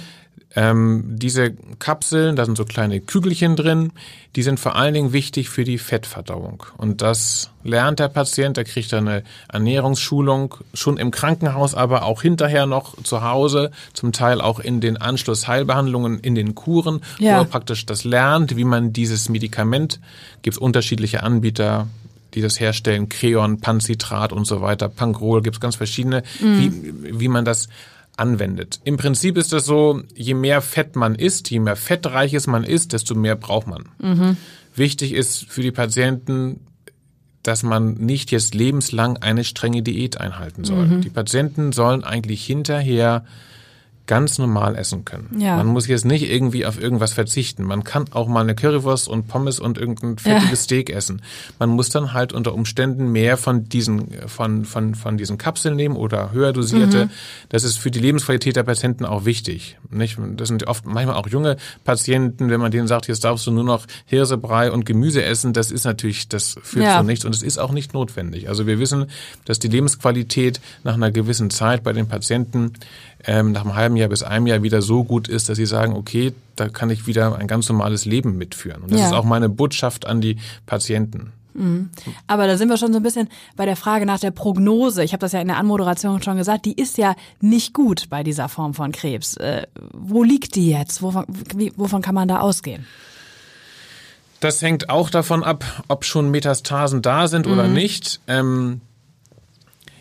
Ähm, 0.56 1.04
diese 1.08 1.52
Kapseln, 1.80 2.36
da 2.36 2.46
sind 2.46 2.58
so 2.58 2.66
kleine 2.66 3.00
Kügelchen 3.00 3.56
drin, 3.56 3.92
die 4.36 4.44
sind 4.44 4.60
vor 4.60 4.76
allen 4.76 4.94
Dingen 4.94 5.14
wichtig 5.14 5.50
für 5.50 5.64
die 5.64 5.78
Fettverdauung. 5.78 6.64
Und 6.78 7.02
das 7.02 7.52
lernt 7.64 8.00
der 8.00 8.08
Patient, 8.08 8.58
der 8.58 8.64
kriegt 8.64 8.94
eine 8.94 9.24
Ernährungsschulung 9.52 10.56
schon 10.74 10.98
im 10.98 11.12
Krankenhaus, 11.12 11.76
aber 11.76 12.04
auch 12.04 12.22
hinterher 12.22 12.66
noch 12.66 13.02
zu 13.04 13.24
Hause, 13.24 13.72
zum 13.94 14.12
Teil 14.12 14.42
auch 14.42 14.60
in 14.60 14.82
den 14.82 14.98
Anschlussheilbehandlungen, 14.98 16.20
in 16.20 16.36
den 16.36 16.56
Kuren, 16.56 17.02
ja. 17.20 17.36
wo 17.36 17.42
er 17.42 17.46
praktisch 17.46 17.86
das 17.86 18.04
lernt, 18.04 18.56
wie 18.56 18.64
man 18.64 18.92
dieses 18.92 19.30
Medikament, 19.30 20.00
gibt 20.42 20.56
es 20.56 20.62
unterschiedliche 20.62 21.24
Anbieter, 21.24 21.88
die 22.34 22.42
das 22.42 22.60
herstellen, 22.60 23.10
Creon, 23.10 23.60
Pancitrat 23.60 24.32
und 24.32 24.46
so 24.46 24.62
weiter, 24.62 24.90
Pankrol, 24.90 25.42
gibt 25.42 25.56
es 25.56 25.60
ganz 25.60 25.76
verschiedene, 25.76 26.24
mhm. 26.40 27.04
wie, 27.04 27.20
wie 27.20 27.28
man 27.28 27.46
das 27.46 27.70
anwendet. 28.20 28.80
Im 28.84 28.98
Prinzip 28.98 29.38
ist 29.38 29.54
das 29.54 29.66
so, 29.66 30.02
je 30.16 30.34
mehr 30.34 30.62
Fett 30.62 30.96
man 30.96 31.16
isst, 31.16 31.50
je 31.50 31.60
mehr 31.60 31.76
fettreiches 31.76 32.48
man 32.48 32.64
isst, 32.64 32.94
desto 32.94 33.16
mehr 33.16 33.36
braucht 33.36 33.68
man. 33.68 33.90
Mhm. 34.00 34.38
Wichtig 34.76 35.14
ist 35.14 35.46
für 35.50 35.62
die 35.62 35.72
Patienten, 35.72 36.62
dass 37.44 37.64
man 37.64 37.94
nicht 37.94 38.32
jetzt 38.32 38.54
lebenslang 38.54 39.18
eine 39.18 39.44
strenge 39.44 39.82
Diät 39.82 40.20
einhalten 40.20 40.64
soll. 40.64 40.86
Mhm. 40.86 41.02
Die 41.02 41.10
Patienten 41.10 41.72
sollen 41.72 42.04
eigentlich 42.04 42.46
hinterher 42.46 43.26
ganz 44.10 44.40
normal 44.40 44.76
essen 44.76 45.06
können. 45.06 45.40
Ja. 45.40 45.58
Man 45.58 45.68
muss 45.68 45.86
jetzt 45.86 46.04
nicht 46.04 46.28
irgendwie 46.28 46.66
auf 46.66 46.82
irgendwas 46.82 47.14
verzichten. 47.14 47.64
Man 47.64 47.84
kann 47.84 48.06
auch 48.10 48.28
mal 48.28 48.42
eine 48.42 48.56
Currywurst 48.56 49.08
und 49.08 49.28
Pommes 49.28 49.60
und 49.60 49.78
irgendein 49.78 50.18
fettiges 50.18 50.50
ja. 50.50 50.56
Steak 50.56 50.90
essen. 50.90 51.22
Man 51.60 51.70
muss 51.70 51.90
dann 51.90 52.12
halt 52.12 52.34
unter 52.34 52.56
Umständen 52.56 53.12
mehr 53.12 53.38
von 53.38 53.70
diesen, 53.70 54.08
von, 54.26 54.66
von, 54.66 54.96
von 54.96 55.18
diesen 55.18 55.38
Kapseln 55.38 55.76
nehmen 55.76 55.96
oder 55.96 56.32
höher 56.32 56.54
dosierte. 56.54 57.06
Mhm. 57.06 57.10
Das 57.50 57.64
ist 57.64 57.78
für 57.78 57.92
die 57.92 58.00
Lebensqualität 58.00 58.56
der 58.56 58.64
Patienten 58.64 59.06
auch 59.06 59.26
wichtig. 59.26 59.78
Nicht? 59.92 60.18
Das 60.38 60.48
sind 60.48 60.66
oft 60.66 60.88
manchmal 60.88 61.16
auch 61.16 61.28
junge 61.28 61.58
Patienten, 61.84 62.50
wenn 62.50 62.60
man 62.60 62.72
denen 62.72 62.88
sagt, 62.88 63.08
jetzt 63.08 63.24
darfst 63.24 63.46
du 63.46 63.52
nur 63.52 63.64
noch 63.64 63.86
Hirsebrei 64.08 64.72
und 64.72 64.88
Gemüse 64.88 65.24
essen, 65.24 65.54
das 65.54 65.70
ist 65.70 65.86
natürlich, 65.86 66.28
das 66.28 66.58
führt 66.64 66.86
ja. 66.86 66.98
zu 66.98 67.06
nichts 67.06 67.26
und 67.26 67.36
es 67.36 67.44
ist 67.44 67.60
auch 67.60 67.72
nicht 67.72 67.94
notwendig. 67.94 68.50
Also 68.50 68.66
wir 68.66 68.80
wissen, 68.80 69.06
dass 69.46 69.60
die 69.60 69.68
Lebensqualität 69.68 70.62
nach 70.84 70.96
einer 70.96 71.12
gewissen 71.12 71.52
Zeit 71.52 71.84
bei 71.84 71.94
den 71.94 72.08
Patienten 72.08 72.74
ähm, 73.26 73.52
nach 73.52 73.62
einem 73.62 73.76
halben 73.76 73.96
Jahr 73.98 74.10
bis 74.10 74.24
einem 74.24 74.48
Jahr 74.48 74.64
wieder 74.64 74.82
so 74.82 75.04
gut 75.04 75.28
ist, 75.28 75.50
dass 75.50 75.58
sie 75.58 75.66
sagen, 75.66 75.94
okay, 75.94 76.34
da 76.56 76.70
kann 76.70 76.90
ich 76.90 77.08
wieder 77.08 77.38
ein 77.38 77.48
ganz 77.48 77.68
normales 77.70 78.06
Leben 78.06 78.38
mitführen. 78.38 78.82
Und 78.84 78.92
das 78.92 79.00
ja. 79.00 79.08
ist 79.08 79.14
auch 79.14 79.26
meine 79.26 79.50
Botschaft 79.50 80.06
an 80.06 80.22
die 80.22 80.38
Patienten. 80.66 81.34
Mhm. 81.54 81.90
Aber 82.28 82.48
da 82.48 82.58
sind 82.58 82.70
wir 82.70 82.78
schon 82.78 82.94
so 82.94 83.00
ein 83.00 83.04
bisschen 83.04 83.28
bei 83.56 83.66
der 83.66 83.76
Frage 83.76 84.06
nach 84.06 84.20
der 84.20 84.32
Prognose. 84.32 85.04
Ich 85.04 85.14
habe 85.14 85.22
das 85.22 85.34
ja 85.34 85.42
in 85.42 85.48
der 85.48 85.58
Anmoderation 85.58 86.22
schon 86.22 86.38
gesagt, 86.38 86.66
die 86.66 86.74
ist 86.74 86.98
ja 86.98 87.16
nicht 87.42 87.74
gut 87.74 88.10
bei 88.10 88.24
dieser 88.24 88.48
Form 88.50 88.74
von 88.74 88.92
Krebs. 88.92 89.36
Äh, 89.38 89.68
wo 89.92 90.24
liegt 90.24 90.56
die 90.56 90.70
jetzt? 90.70 91.02
Wovon, 91.02 91.26
wie, 91.56 91.74
wovon 91.76 92.02
kann 92.02 92.16
man 92.16 92.28
da 92.28 92.40
ausgehen? 92.40 92.86
Das 94.40 94.62
hängt 94.62 94.90
auch 94.90 95.10
davon 95.10 95.44
ab, 95.44 95.84
ob 95.90 96.06
schon 96.06 96.32
Metastasen 96.32 97.02
da 97.02 97.28
sind 97.28 97.46
mhm. 97.46 97.54
oder 97.54 97.68
nicht. 97.68 98.22
Ähm, 98.28 98.80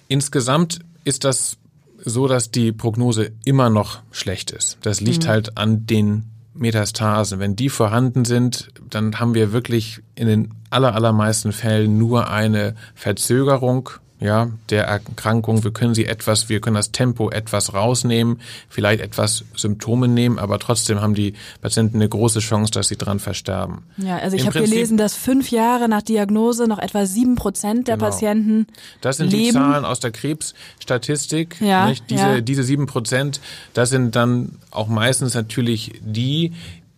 insgesamt 0.07 0.79
ist 1.05 1.25
das 1.25 1.57
so, 2.05 2.29
dass 2.29 2.51
die 2.51 2.73
Prognose 2.73 3.33
immer 3.45 3.71
noch 3.71 4.01
schlecht 4.11 4.51
ist. 4.51 4.79
Das 4.83 5.01
liegt 5.01 5.25
mhm. 5.25 5.29
halt 5.29 5.59
an 5.59 5.87
den 5.87 6.25
Metastasen. 6.55 7.39
Wenn 7.39 7.57
die 7.57 7.69
vorhanden 7.69 8.25
sind, 8.25 8.69
dann 8.91 9.19
haben 9.19 9.35
wir 9.35 9.53
wirklich 9.53 10.01
in 10.15 10.27
den 10.27 10.55
aller, 10.71 10.95
allermeisten 10.95 11.53
Fällen 11.53 11.99
nur 11.99 12.29
eine 12.29 12.75
Verzögerung 12.95 13.91
ja, 14.21 14.49
der 14.71 14.85
Erkrankung. 14.85 15.63
Wir 15.63 15.71
können 15.71 15.95
sie 15.95 16.07
etwas, 16.07 16.49
wir 16.49 16.61
können 16.61 16.75
das 16.75 16.91
Tempo 16.91 17.31
etwas 17.31 17.73
rausnehmen, 17.73 18.41
vielleicht 18.69 19.01
etwas 19.01 19.45
Symptome 19.55 20.09
nehmen, 20.09 20.39
aber 20.39 20.59
trotzdem 20.59 21.01
haben 21.01 21.15
die 21.15 21.35
Patienten 21.61 21.97
eine 21.97 22.09
große 22.09 22.41
Chance, 22.41 22.73
dass 22.73 22.89
sie 22.89 22.97
dran 22.97 23.21
versterben. 23.21 23.83
Ja, 23.97 24.19
also 24.19 24.37
ich 24.37 24.47
habe 24.47 24.61
gelesen, 24.61 24.97
dass 24.97 25.15
fünf 25.15 25.51
Jahre 25.51 25.89
nach 25.89 26.03
Diagnose 26.03 26.67
noch 26.67 26.79
etwa 26.79 27.07
sieben 27.07 27.37
Prozent 27.37 27.87
der 27.87 27.97
genau. 27.97 28.11
Patienten 28.11 28.67
Das 29.01 29.19
sind 29.19 29.31
leben. 29.31 29.45
die 29.45 29.53
Zahlen 29.53 29.85
aus 29.85 30.01
der 30.01 30.11
Krebsstatistik. 30.11 31.61
Ja, 31.61 31.89
nicht? 31.89 32.11
Diese, 32.11 32.23
ja. 32.23 32.41
diese 32.41 32.65
sieben 32.65 32.87
Prozent, 32.87 33.41
das 33.73 33.91
sind 33.91 34.17
dann 34.17 34.59
auch 34.73 34.89
meistens 34.89 35.35
natürlich 35.35 36.01
die, 36.01 36.53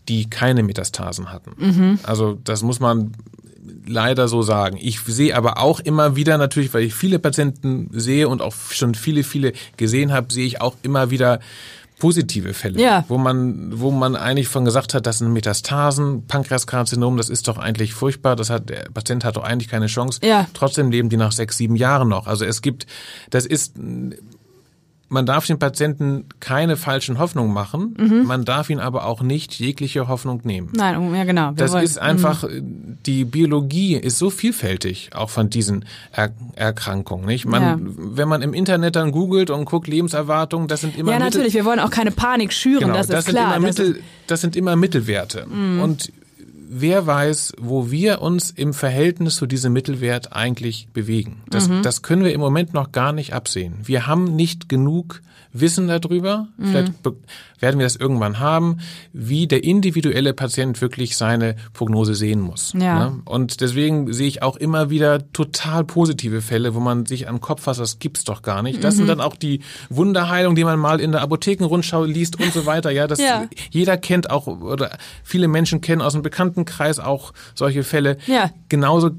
die 0.09 0.31
keine 0.31 0.63
Metastasen 0.63 1.33
hatten. 1.33 1.53
Mhm. 1.59 1.99
Also 2.03 2.39
das 2.43 2.63
muss 2.63 2.81
man 2.81 3.13
leider 3.87 4.29
so 4.29 4.43
sagen. 4.43 4.79
Ich 4.81 5.01
sehe 5.01 5.37
aber 5.37 5.59
auch 5.59 5.81
immer 5.81 6.17
wieder 6.17 6.39
natürlich, 6.39 6.73
weil 6.75 6.85
ich 6.85 6.95
viele 6.95 7.19
Patienten 7.19 7.89
sehe 7.93 8.29
und 8.29 8.43
auch 8.43 8.55
schon 8.71 8.95
viele, 8.95 9.23
viele 9.23 9.53
gesehen 9.77 10.13
habe, 10.13 10.33
sehe 10.33 10.47
ich 10.47 10.61
auch 10.61 10.77
immer 10.83 11.11
wieder 11.11 11.41
positive 11.99 12.55
Fälle, 12.55 12.81
ja. 12.81 13.05
wo 13.09 13.19
man, 13.19 13.79
wo 13.79 13.91
man 13.91 14.17
eigentlich 14.17 14.49
von 14.49 14.65
gesagt 14.65 14.95
hat, 14.95 15.07
das 15.07 15.19
sind 15.19 15.33
Metastasen, 15.33 16.27
Pankreaskarzinom, 16.27 17.17
das 17.17 17.29
ist 17.29 17.47
doch 17.47 17.59
eigentlich 17.59 17.93
furchtbar, 17.93 18.35
das 18.35 18.51
hat, 18.51 18.71
der 18.71 18.89
Patient 18.93 19.25
hat 19.25 19.37
doch 19.37 19.45
eigentlich 19.45 19.69
keine 19.69 19.87
Chance. 19.87 20.19
Ja. 20.25 20.49
Trotzdem 20.55 20.91
leben 20.91 21.11
die 21.11 21.19
nach 21.19 21.33
sechs, 21.33 21.59
sieben 21.59 21.77
Jahren 21.77 22.09
noch. 22.09 22.27
Also 22.27 22.45
es 22.45 22.63
gibt, 22.63 22.87
das 23.29 23.45
ist 23.45 23.75
man 25.11 25.27
darf 25.27 25.45
den 25.45 25.59
Patienten 25.59 26.27
keine 26.39 26.77
falschen 26.77 27.19
Hoffnungen 27.19 27.53
machen, 27.53 27.97
mhm. 27.99 28.27
man 28.27 28.45
darf 28.45 28.71
ihn 28.71 28.79
aber 28.79 29.05
auch 29.05 29.23
nicht 29.23 29.59
jegliche 29.59 30.07
Hoffnung 30.07 30.41
nehmen. 30.45 30.71
Nein, 30.73 31.15
ja 31.15 31.25
genau. 31.25 31.51
Das 31.51 31.73
wollen. 31.73 31.83
ist 31.83 31.99
einfach, 31.99 32.45
mhm. 32.45 32.99
die 33.05 33.25
Biologie 33.25 33.97
ist 33.97 34.19
so 34.19 34.31
vielfältig, 34.31 35.11
auch 35.13 35.29
von 35.29 35.51
diesen 35.51 35.85
er 36.13 36.31
Erkrankungen. 36.55 37.27
Nicht? 37.27 37.45
Man, 37.45 37.63
ja. 37.63 37.79
Wenn 37.81 38.29
man 38.29 38.41
im 38.41 38.55
Internet 38.55 38.95
dann 38.95 39.11
googelt 39.11 39.51
und 39.51 39.65
guckt 39.65 39.89
Lebenserwartung, 39.89 40.69
das 40.69 40.81
sind 40.81 40.97
immer 40.97 41.11
Ja, 41.11 41.19
natürlich, 41.19 41.55
Mittel 41.55 41.65
wir 41.65 41.65
wollen 41.65 41.81
auch 41.81 41.91
keine 41.91 42.13
Panik 42.13 42.53
schüren, 42.53 42.81
genau, 42.81 42.95
das 42.95 43.07
ist 43.07 43.13
das 43.13 43.25
klar. 43.25 43.55
Sind 43.55 43.63
Mittel, 43.63 44.03
das 44.29 44.41
sind 44.41 44.55
immer 44.55 44.77
Mittelwerte. 44.77 45.45
Mhm. 45.47 45.81
Und 45.83 46.13
wer 46.71 47.07
weiß, 47.07 47.55
wo 47.59 47.91
wir 47.91 48.23
uns 48.23 48.51
im 48.51 48.73
Verhältnis 48.73 49.37
zu 49.37 49.47
diesem 49.47 49.73
Mittelwert 49.73 50.33
eigentlich 50.33 50.89
bewegen. 50.93 51.43
Das, 51.51 51.69
mhm. 51.69 51.83
das 51.83 52.03
können 52.03 52.23
wir 52.25 52.33
im 52.33 52.41
Moment 52.41 52.73
noch 52.73 52.93
gar 52.93 53.13
nicht 53.13 53.35
absehen. 53.35 53.75
Wir 53.83 54.07
haben 54.07 54.37
nicht 54.37 54.69
genug 54.69 55.21
Wissen 55.53 55.89
darüber. 55.89 56.49
Mhm. 56.57 56.67
Vielleicht 56.67 56.93
werden 57.59 57.79
wir 57.79 57.87
das 57.87 57.97
irgendwann 57.97 58.39
haben, 58.39 58.79
wie 59.13 59.47
der 59.47 59.65
individuelle 59.65 60.33
Patient 60.33 60.81
wirklich 60.81 61.17
seine 61.17 61.57
Prognose 61.73 62.15
sehen 62.15 62.41
muss. 62.41 62.73
Ja. 62.79 63.11
Ne? 63.11 63.23
Und 63.25 63.61
deswegen 63.61 64.13
sehe 64.13 64.29
ich 64.29 64.43
auch 64.43 64.57
immer 64.57 64.91
wieder 64.91 65.31
total 65.33 65.85
positive 65.85 66.41
Fälle, 66.41 66.75
wo 66.75 66.81
man 66.81 67.07
sich 67.07 67.27
den 67.27 67.41
Kopf 67.41 67.63
fasst, 67.63 67.81
das 67.81 67.99
gibt's 67.99 68.25
doch 68.25 68.43
gar 68.43 68.63
nicht. 68.63 68.83
Das 68.83 68.95
mhm. 68.95 68.99
sind 68.99 69.09
dann 69.09 69.21
auch 69.21 69.37
die 69.37 69.61
Wunderheilungen, 69.89 70.57
die 70.57 70.65
man 70.65 70.79
mal 70.79 71.01
in 71.01 71.13
der 71.13 71.23
Apothekenrundschau 71.23 72.05
liest 72.05 72.41
und 72.41 72.53
so 72.53 72.67
weiter. 72.67 72.91
Ja, 72.91 73.07
das 73.07 73.21
ja. 73.21 73.47
jeder 73.71 73.97
kennt 73.97 74.31
auch 74.31 74.47
oder 74.47 74.97
viele 75.23 75.49
Menschen 75.49 75.81
kennen 75.81 76.03
aus 76.03 76.13
dem 76.13 76.23
Bekanntenkreis 76.23 76.99
auch 76.99 77.33
solche 77.55 77.83
Fälle. 77.83 78.17
Ja. 78.27 78.51
Genauso 78.69 79.11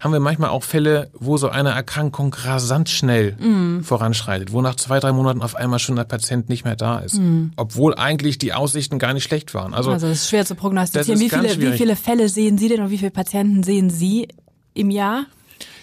haben 0.00 0.12
wir 0.12 0.20
manchmal 0.20 0.50
auch 0.50 0.62
Fälle, 0.62 1.10
wo 1.12 1.36
so 1.36 1.48
eine 1.48 1.70
Erkrankung 1.70 2.32
rasant 2.34 2.88
schnell 2.88 3.36
Mhm. 3.38 3.82
voranschreitet, 3.84 4.52
wo 4.52 4.62
nach 4.62 4.76
zwei, 4.76 5.00
drei 5.00 5.12
Monaten 5.12 5.42
auf 5.42 5.56
einmal 5.56 5.78
schon 5.78 5.96
der 5.96 6.04
Patient 6.04 6.48
nicht 6.48 6.64
mehr 6.64 6.76
da 6.76 6.98
ist. 7.00 7.14
Mhm. 7.18 7.52
Obwohl 7.56 7.94
eigentlich 7.96 8.38
die 8.38 8.52
Aussichten 8.52 8.98
gar 8.98 9.12
nicht 9.12 9.24
schlecht 9.24 9.54
waren. 9.54 9.74
Also, 9.74 9.90
Also 9.90 10.06
es 10.06 10.22
ist 10.22 10.28
schwer 10.30 10.46
zu 10.46 10.54
prognostizieren. 10.54 11.18
Das 11.18 11.20
Wie 11.20 11.28
viele, 11.56 11.72
wie 11.72 11.76
viele 11.76 11.96
Fälle 11.96 12.28
sehen 12.28 12.58
Sie 12.58 12.68
denn 12.68 12.80
und 12.82 12.90
wie 12.90 12.98
viele 12.98 13.10
Patienten 13.10 13.62
sehen 13.62 13.90
Sie 13.90 14.28
im 14.74 14.90
Jahr? 14.90 15.24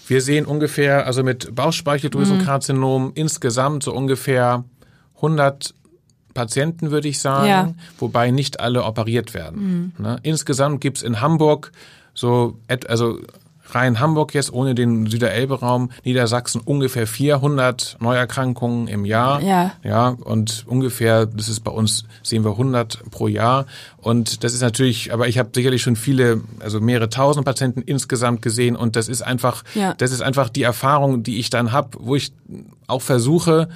wir 0.08 0.22
sehen 0.22 0.46
ungefähr, 0.46 1.08
also 1.08 1.24
mit 1.24 1.56
Bauchspeicheldrüsenkarzinom 1.56 3.12
insgesamt 3.16 3.84
so 3.84 3.94
ungefähr 3.94 4.64
100 5.16 5.74
Patienten, 6.34 6.92
würde 6.92 7.08
ich 7.08 7.20
sagen, 7.20 7.48
Ja. 7.48 7.74
wobei 7.98 8.30
nicht 8.32 8.60
alle 8.60 8.84
operiert 8.84 9.34
werden. 9.34 9.94
Ne? 9.98 10.20
Insgesamt 10.24 10.82
gibt's 10.82 11.02
in 11.02 11.22
Hamburg 11.22 11.72
so, 12.14 12.60
also 12.88 13.20
rein 13.68 14.00
Hamburg 14.00 14.34
jetzt 14.34 14.54
ohne 14.54 14.76
den 14.76 15.08
Süderelbe-Raum, 15.08 15.90
Niedersachsen 16.04 16.62
ungefähr 16.62 17.08
400 17.08 17.98
Neuerkrankungen 18.00 18.88
im 18.88 19.06
Jahr. 19.06 19.42
Ja. 19.42 19.72
Ja, 19.84 20.10
und 20.10 20.66
ungefähr, 20.68 21.26
das 21.26 21.50
ist 21.50 21.62
bei 21.62 21.72
uns, 21.72 22.06
sehen 22.24 22.44
wir 22.44 22.52
100 22.52 23.10
pro 23.12 23.28
Jahr. 23.28 23.66
Und 23.98 24.44
das 24.44 24.54
ist 24.54 24.62
natürlich, 24.62 25.12
aber 25.14 25.28
ich 25.28 25.38
habe 25.40 25.50
sicherlich 25.54 25.82
schon 25.82 25.96
viele, 25.96 26.42
also 26.60 26.80
mehrere 26.80 27.10
tausend 27.10 27.46
Patienten 27.46 27.82
insgesamt 27.82 28.42
gesehen. 28.42 28.76
Und 28.76 28.96
das 28.96 29.08
ist 29.08 29.22
einfach, 29.22 29.64
Ja. 29.74 29.94
das 29.96 30.12
ist 30.12 30.22
einfach 30.22 30.50
die 30.50 30.64
Erfahrung, 30.64 31.24
die 31.24 31.40
ich 31.40 31.50
dann 31.50 31.72
habe, 31.72 31.98
wo 32.00 32.16
ich 32.16 32.32
auch 32.88 33.02
versuche, 33.02 33.70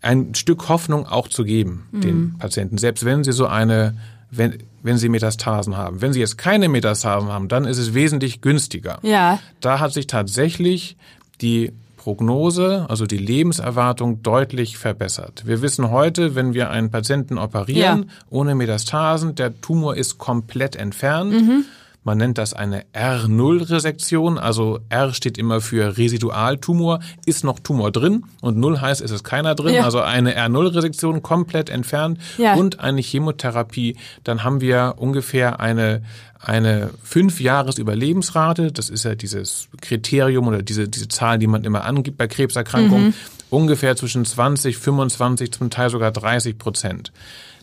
ein 0.00 0.34
Stück 0.34 0.68
Hoffnung 0.68 1.06
auch 1.06 1.28
zu 1.28 1.44
geben 1.44 1.84
Mhm. 1.92 2.00
den 2.00 2.38
Patienten, 2.38 2.76
selbst 2.78 3.04
wenn 3.04 3.22
sie 3.24 3.32
so 3.32 3.46
eine, 3.46 3.94
wenn, 4.32 4.58
wenn 4.82 4.98
sie 4.98 5.08
Metastasen 5.08 5.76
haben. 5.76 6.00
Wenn 6.00 6.12
sie 6.12 6.20
jetzt 6.20 6.38
keine 6.38 6.68
Metastasen 6.68 7.28
haben, 7.28 7.48
dann 7.48 7.64
ist 7.66 7.78
es 7.78 7.94
wesentlich 7.94 8.40
günstiger. 8.40 8.98
Ja. 9.02 9.38
Da 9.60 9.78
hat 9.78 9.92
sich 9.92 10.06
tatsächlich 10.08 10.96
die 11.40 11.72
Prognose, 11.98 12.86
also 12.88 13.06
die 13.06 13.18
Lebenserwartung 13.18 14.22
deutlich 14.24 14.76
verbessert. 14.76 15.44
Wir 15.46 15.62
wissen 15.62 15.90
heute, 15.90 16.34
wenn 16.34 16.52
wir 16.52 16.70
einen 16.70 16.90
Patienten 16.90 17.38
operieren 17.38 18.06
Ja. 18.08 18.14
ohne 18.30 18.56
Metastasen, 18.56 19.36
der 19.36 19.60
Tumor 19.60 19.94
ist 19.96 20.18
komplett 20.18 20.74
entfernt. 20.74 21.32
Mhm. 21.32 21.64
Man 22.04 22.18
nennt 22.18 22.36
das 22.38 22.52
eine 22.52 22.84
R0-Resektion, 22.92 24.38
also 24.38 24.80
R 24.88 25.12
steht 25.14 25.38
immer 25.38 25.60
für 25.60 25.96
Residualtumor, 25.98 27.00
ist 27.26 27.44
noch 27.44 27.58
Tumor 27.60 27.90
drin 27.92 28.24
und 28.40 28.56
0 28.58 28.80
heißt, 28.80 29.00
es 29.00 29.10
ist 29.10 29.24
keiner 29.24 29.54
drin, 29.54 29.74
Ja. 29.76 29.84
also 29.84 30.00
eine 30.00 30.36
R0-Resektion 30.36 31.22
komplett 31.22 31.70
entfernt 31.70 32.18
Ja. 32.38 32.54
und 32.54 32.80
eine 32.80 33.00
Chemotherapie, 33.00 33.96
dann 34.24 34.42
haben 34.44 34.60
wir 34.60 34.94
ungefähr 34.98 35.60
eine 35.60 36.02
eine 36.44 36.90
fünf 37.04 37.40
Jahres 37.40 37.78
Überlebensrate, 37.78 38.72
das 38.72 38.90
ist 38.90 39.04
ja 39.04 39.14
dieses 39.14 39.68
Kriterium 39.80 40.48
oder 40.48 40.60
diese 40.62 40.88
diese 40.88 41.06
Zahlen, 41.06 41.38
die 41.38 41.46
man 41.46 41.62
immer 41.62 41.84
angibt 41.84 42.16
bei 42.18 42.26
Krebserkrankungen, 42.26 43.06
Mhm. 43.08 43.14
ungefähr 43.48 43.94
zwischen 43.94 44.24
20, 44.24 44.76
25, 44.76 45.52
zum 45.52 45.70
Teil 45.70 45.88
sogar 45.90 46.10
30 46.10 46.58
Prozent. 46.58 47.12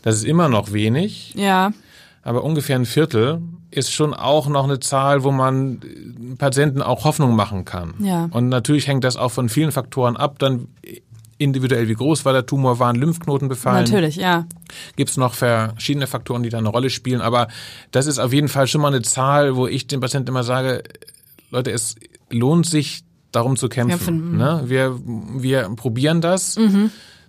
Das 0.02 0.16
ist 0.16 0.24
immer 0.24 0.48
noch 0.48 0.72
wenig, 0.72 1.34
Ja. 1.36 1.74
aber 2.24 2.46
ungefähr 2.46 2.78
ein 2.78 2.86
Viertel 2.86 3.42
ist 3.72 3.92
schon 3.92 4.14
auch 4.14 4.48
noch 4.48 4.64
eine 4.64 4.80
Zahl, 4.80 5.24
wo 5.24 5.32
man 5.32 5.82
äh, 5.82 6.36
Patienten 6.36 6.82
auch 6.82 7.04
Hoffnung 7.04 7.36
machen 7.36 7.66
kann. 7.66 7.94
Ja. 8.00 8.30
Und 8.32 8.50
natürlich 8.50 8.88
hängt 8.88 9.04
das 9.04 9.16
auch 9.16 9.32
von 9.32 9.50
vielen 9.50 9.72
Faktoren 9.72 10.18
ab, 10.18 10.40
dann 10.40 10.68
individuell, 11.38 11.88
wie 11.88 11.94
groß 11.94 12.26
war 12.26 12.34
der 12.34 12.46
Tumor, 12.46 12.80
waren 12.80 12.96
Lymphknoten 12.96 13.48
befallen. 13.48 13.86
Natürlich, 13.86 14.18
ja. 14.18 14.46
Gibt 14.96 15.10
es 15.10 15.18
noch 15.18 15.34
verschiedene 15.34 16.06
Faktoren, 16.06 16.44
die 16.44 16.50
da 16.50 16.58
eine 16.58 16.70
Rolle 16.70 16.90
spielen, 16.90 17.22
aber 17.22 17.48
das 17.92 18.08
ist 18.08 18.20
auf 18.20 18.34
jeden 18.34 18.50
Fall 18.50 18.68
schon 18.68 18.82
mal 18.82 18.90
eine 18.90 19.02
Zahl, 19.02 19.56
wo 19.56 19.66
ich 19.66 19.88
den 19.88 20.02
Patienten 20.02 20.30
immer 20.30 20.44
sage, 20.44 20.84
Leute, 21.50 21.72
es 21.72 21.96
lohnt 22.30 22.66
sich 22.66 23.04
darum 23.32 23.56
zu 23.56 23.70
kämpfen. 23.70 24.32
Mhm. 24.32 24.38
Ne? 24.38 24.64
Wir, 24.66 25.00
wir 25.06 25.70
probieren 25.76 26.20
das. 26.20 26.58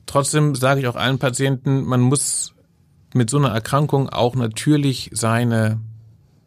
Trotzdem 0.06 0.56
sage 0.56 0.80
ich 0.80 0.88
auch 0.88 0.96
allen 0.96 1.18
Patienten, 1.18 1.84
man 1.84 2.00
muss 2.00 2.52
mit 3.14 3.30
so 3.30 3.38
einer 3.38 3.50
Erkrankung 3.50 4.08
auch 4.08 4.34
natürlich 4.34 5.10
seine 5.12 5.78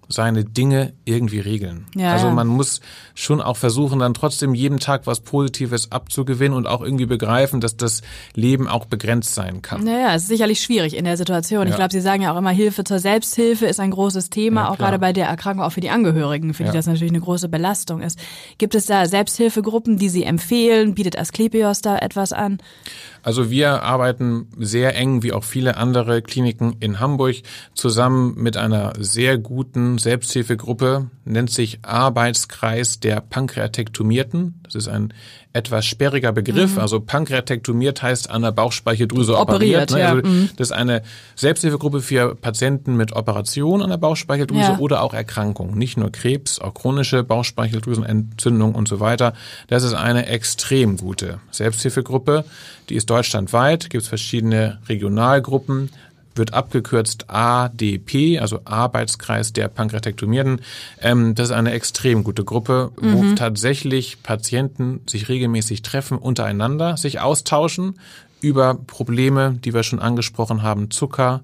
seine 0.09 0.43
Dinge 0.45 0.93
irgendwie 1.05 1.39
regeln. 1.39 1.85
Ja, 1.95 2.11
also 2.11 2.29
man 2.29 2.47
muss 2.47 2.81
schon 3.15 3.41
auch 3.41 3.57
versuchen, 3.57 3.99
dann 3.99 4.13
trotzdem 4.13 4.53
jeden 4.53 4.79
Tag 4.79 5.07
was 5.07 5.21
Positives 5.21 5.91
abzugewinnen 5.91 6.55
und 6.57 6.67
auch 6.67 6.81
irgendwie 6.81 7.05
begreifen, 7.05 7.61
dass 7.61 7.77
das 7.77 8.01
Leben 8.35 8.67
auch 8.67 8.85
begrenzt 8.85 9.33
sein 9.35 9.61
kann. 9.61 9.83
Naja, 9.83 10.13
es 10.15 10.23
ist 10.23 10.27
sicherlich 10.29 10.61
schwierig 10.61 10.95
in 10.95 11.05
der 11.05 11.17
Situation. 11.17 11.63
Ich 11.63 11.71
Ja. 11.71 11.75
glaube, 11.77 11.91
Sie 11.93 12.01
sagen 12.01 12.21
ja 12.23 12.33
auch 12.33 12.37
immer, 12.37 12.51
Hilfe 12.51 12.83
zur 12.83 12.99
Selbsthilfe 12.99 13.65
ist 13.65 13.79
ein 13.79 13.91
großes 13.91 14.29
Thema, 14.29 14.61
Ja, 14.61 14.69
auch 14.69 14.77
gerade 14.77 14.99
bei 14.99 15.13
der 15.13 15.27
Erkrankung, 15.27 15.63
auch 15.63 15.71
für 15.71 15.81
die 15.81 15.89
Angehörigen, 15.89 16.53
für 16.53 16.63
die 16.63 16.71
das 16.71 16.85
natürlich 16.87 17.11
eine 17.11 17.21
große 17.21 17.49
Belastung 17.49 18.01
ist. 18.01 18.19
Gibt 18.57 18.75
es 18.75 18.85
da 18.85 19.05
Selbsthilfegruppen, 19.05 19.97
die 19.97 20.09
Sie 20.09 20.23
empfehlen? 20.23 20.93
Bietet 20.95 21.17
Asklepios 21.17 21.81
da 21.81 21.97
etwas 21.97 22.33
an? 22.33 22.59
Also 23.23 23.49
wir 23.49 23.83
arbeiten 23.83 24.47
sehr 24.57 24.95
eng, 24.95 25.23
wie 25.23 25.31
auch 25.31 25.45
viele 25.45 25.77
andere 25.77 26.21
Kliniken 26.21 26.75
in 26.79 26.99
Hamburg, 26.99 27.37
zusammen 27.73 28.35
mit 28.35 28.57
einer 28.57 28.93
sehr 28.99 29.37
guten 29.37 29.97
Selbsthilfegruppe, 29.97 31.09
nennt 31.23 31.49
sich 31.49 31.79
Arbeitskreis 31.83 32.99
der 32.99 33.21
Pankreatektomierten. 33.21 34.59
Das 34.63 34.75
ist 34.75 34.89
ein 34.89 35.13
etwas 35.53 35.85
sperriger 35.85 36.31
Begriff. 36.31 36.77
Also 36.79 36.99
pankreatektomiert 36.99 38.01
heißt 38.01 38.29
an 38.29 38.41
der 38.41 38.51
Bauchspeicheldrüse 38.51 39.37
Operiert, 39.37 39.91
operiert. 39.91 39.91
ne? 39.91 39.99
ja. 39.99 40.09
Also 40.09 40.27
Mhm. 40.27 40.49
das 40.57 40.69
ist 40.69 40.71
eine 40.73 41.03
Selbsthilfegruppe 41.35 42.01
für 42.01 42.33
Patienten 42.35 42.95
mit 42.95 43.13
Operation 43.15 43.81
an 43.83 43.89
der 43.91 43.97
Bauchspeicheldrüse 43.97 44.61
Ja. 44.71 44.77
oder 44.79 45.01
auch 45.03 45.13
Erkrankungen. 45.13 45.77
Nicht 45.77 45.95
nur 45.97 46.11
Krebs, 46.11 46.59
auch 46.59 46.73
chronische 46.73 47.23
Bauchspeicheldrüsenentzündung 47.23 48.75
und 48.75 48.87
so 48.87 48.99
weiter. 48.99 49.33
Das 49.67 49.83
ist 49.83 49.93
eine 49.93 50.25
extrem 50.27 50.97
gute 50.97 51.39
Selbsthilfegruppe. 51.51 52.45
Die 52.89 52.95
ist 52.95 53.09
deutschlandweit, 53.09 53.89
gibt 53.89 54.03
es 54.03 54.09
verschiedene 54.09 54.79
Regionalgruppen, 54.89 55.89
wird 56.35 56.53
abgekürzt 56.53 57.29
ADP, 57.29 58.39
also 58.39 58.61
Arbeitskreis 58.65 59.53
der 59.53 59.67
Pankreatektomierten. 59.67 60.61
Ähm, 61.01 61.35
das 61.35 61.49
ist 61.49 61.55
eine 61.55 61.71
extrem 61.71 62.23
gute 62.23 62.43
Gruppe, 62.43 62.91
wo 62.97 63.35
tatsächlich 63.35 64.23
Patienten 64.23 65.01
sich 65.07 65.29
regelmäßig 65.29 65.81
treffen, 65.81 66.17
untereinander 66.17 66.97
sich 66.97 67.19
austauschen 67.19 67.99
über 68.41 68.75
Probleme, 68.75 69.57
die 69.63 69.73
wir 69.73 69.83
schon 69.83 69.99
angesprochen 69.99 70.63
haben, 70.63 70.91
Zucker, 70.91 71.41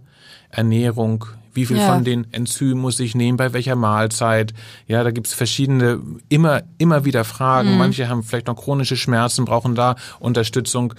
Ernährung, 0.50 1.26
wie 1.54 1.66
viel 1.66 1.78
Ja. 1.78 1.94
von 1.94 2.04
den 2.04 2.32
Enzymen 2.32 2.80
muss 2.80 3.00
ich 3.00 3.16
nehmen, 3.16 3.38
bei 3.38 3.54
welcher 3.54 3.76
Mahlzeit. 3.76 4.54
Ja, 4.88 5.04
da 5.04 5.12
gibt's 5.12 5.34
verschiedene, 5.34 6.00
immer, 6.30 6.62
immer 6.78 7.06
wieder 7.06 7.24
Fragen. 7.24 7.78
Manche 7.78 8.08
haben 8.08 8.24
vielleicht 8.24 8.48
noch 8.48 8.56
chronische 8.56 8.98
Schmerzen, 8.98 9.46
brauchen 9.46 9.76
da 9.76 9.96
Unterstützung. 10.20 10.94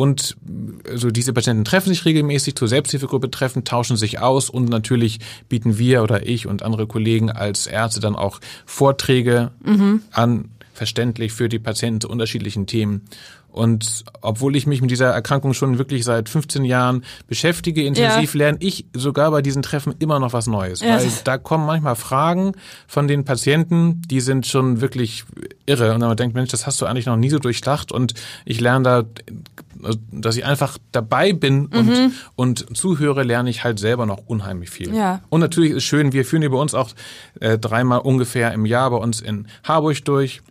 Und 0.00 0.38
also 0.88 1.10
diese 1.10 1.34
Patienten 1.34 1.66
treffen 1.66 1.90
sich 1.90 2.06
regelmäßig 2.06 2.54
zur 2.54 2.68
Selbsthilfegruppe, 2.68 3.30
treffen, 3.30 3.64
tauschen 3.64 3.98
sich 3.98 4.18
aus 4.18 4.48
und 4.48 4.70
natürlich 4.70 5.20
bieten 5.50 5.76
wir 5.76 6.02
oder 6.02 6.26
ich 6.26 6.46
und 6.46 6.62
andere 6.62 6.86
Kollegen 6.86 7.30
als 7.30 7.66
Ärzte 7.66 8.00
dann 8.00 8.16
auch 8.16 8.40
Vorträge 8.64 9.50
an, 10.10 10.48
verständlich 10.72 11.34
für 11.34 11.50
die 11.50 11.58
Patienten 11.58 12.00
zu 12.00 12.08
unterschiedlichen 12.08 12.66
Themen. 12.66 13.02
Und 13.52 14.04
obwohl 14.22 14.54
ich 14.56 14.66
mich 14.66 14.80
mit 14.80 14.90
dieser 14.90 15.10
Erkrankung 15.10 15.54
schon 15.54 15.76
wirklich 15.76 16.04
seit 16.04 16.28
15 16.28 16.64
Jahren 16.64 17.04
beschäftige, 17.26 17.82
intensiv 17.82 18.34
lerne 18.34 18.58
ich 18.60 18.86
sogar 18.94 19.30
bei 19.32 19.42
diesen 19.42 19.60
Treffen 19.60 19.94
immer 19.98 20.20
noch 20.20 20.32
was 20.32 20.46
Neues. 20.46 20.80
Ja. 20.80 20.96
Weil 20.96 21.10
da 21.24 21.36
kommen 21.36 21.66
manchmal 21.66 21.96
Fragen 21.96 22.52
von 22.86 23.08
den 23.08 23.24
Patienten, 23.24 24.02
die 24.06 24.20
sind 24.20 24.46
schon 24.46 24.80
wirklich 24.80 25.24
irre. 25.66 25.92
Und 25.92 26.00
man 26.00 26.16
denkt, 26.16 26.34
Mensch, 26.34 26.50
das 26.52 26.66
hast 26.66 26.80
du 26.80 26.86
eigentlich 26.86 27.06
noch 27.06 27.16
nie 27.16 27.28
so 27.28 27.40
durchdacht. 27.40 27.90
Und 27.90 28.14
ich 28.44 28.60
lerne 28.60 28.84
da, 28.84 29.02
dass 30.12 30.36
ich 30.36 30.44
einfach 30.44 30.78
dabei 30.92 31.32
bin 31.32 31.66
und, 31.66 31.86
Mhm. 31.88 32.12
und 32.36 32.76
zuhöre, 32.76 33.22
lerne 33.22 33.50
ich 33.50 33.64
halt 33.64 33.78
selber 33.78 34.06
noch 34.06 34.26
unheimlich 34.26 34.70
viel. 34.70 34.94
Ja. 34.94 35.20
Und 35.28 35.40
natürlich 35.40 35.72
ist 35.72 35.84
schön, 35.84 36.12
wir 36.12 36.24
führen 36.24 36.42
hier 36.42 36.50
bei 36.50 36.58
uns 36.58 36.74
auch 36.74 36.90
äh, 37.40 37.58
dreimal 37.58 38.00
ungefähr 38.00 38.52
im 38.52 38.66
Jahr 38.66 38.90
bei 38.90 38.96
uns 38.96 39.20
in 39.20 39.46
Harburg 39.64 40.04
durch. 40.04 40.42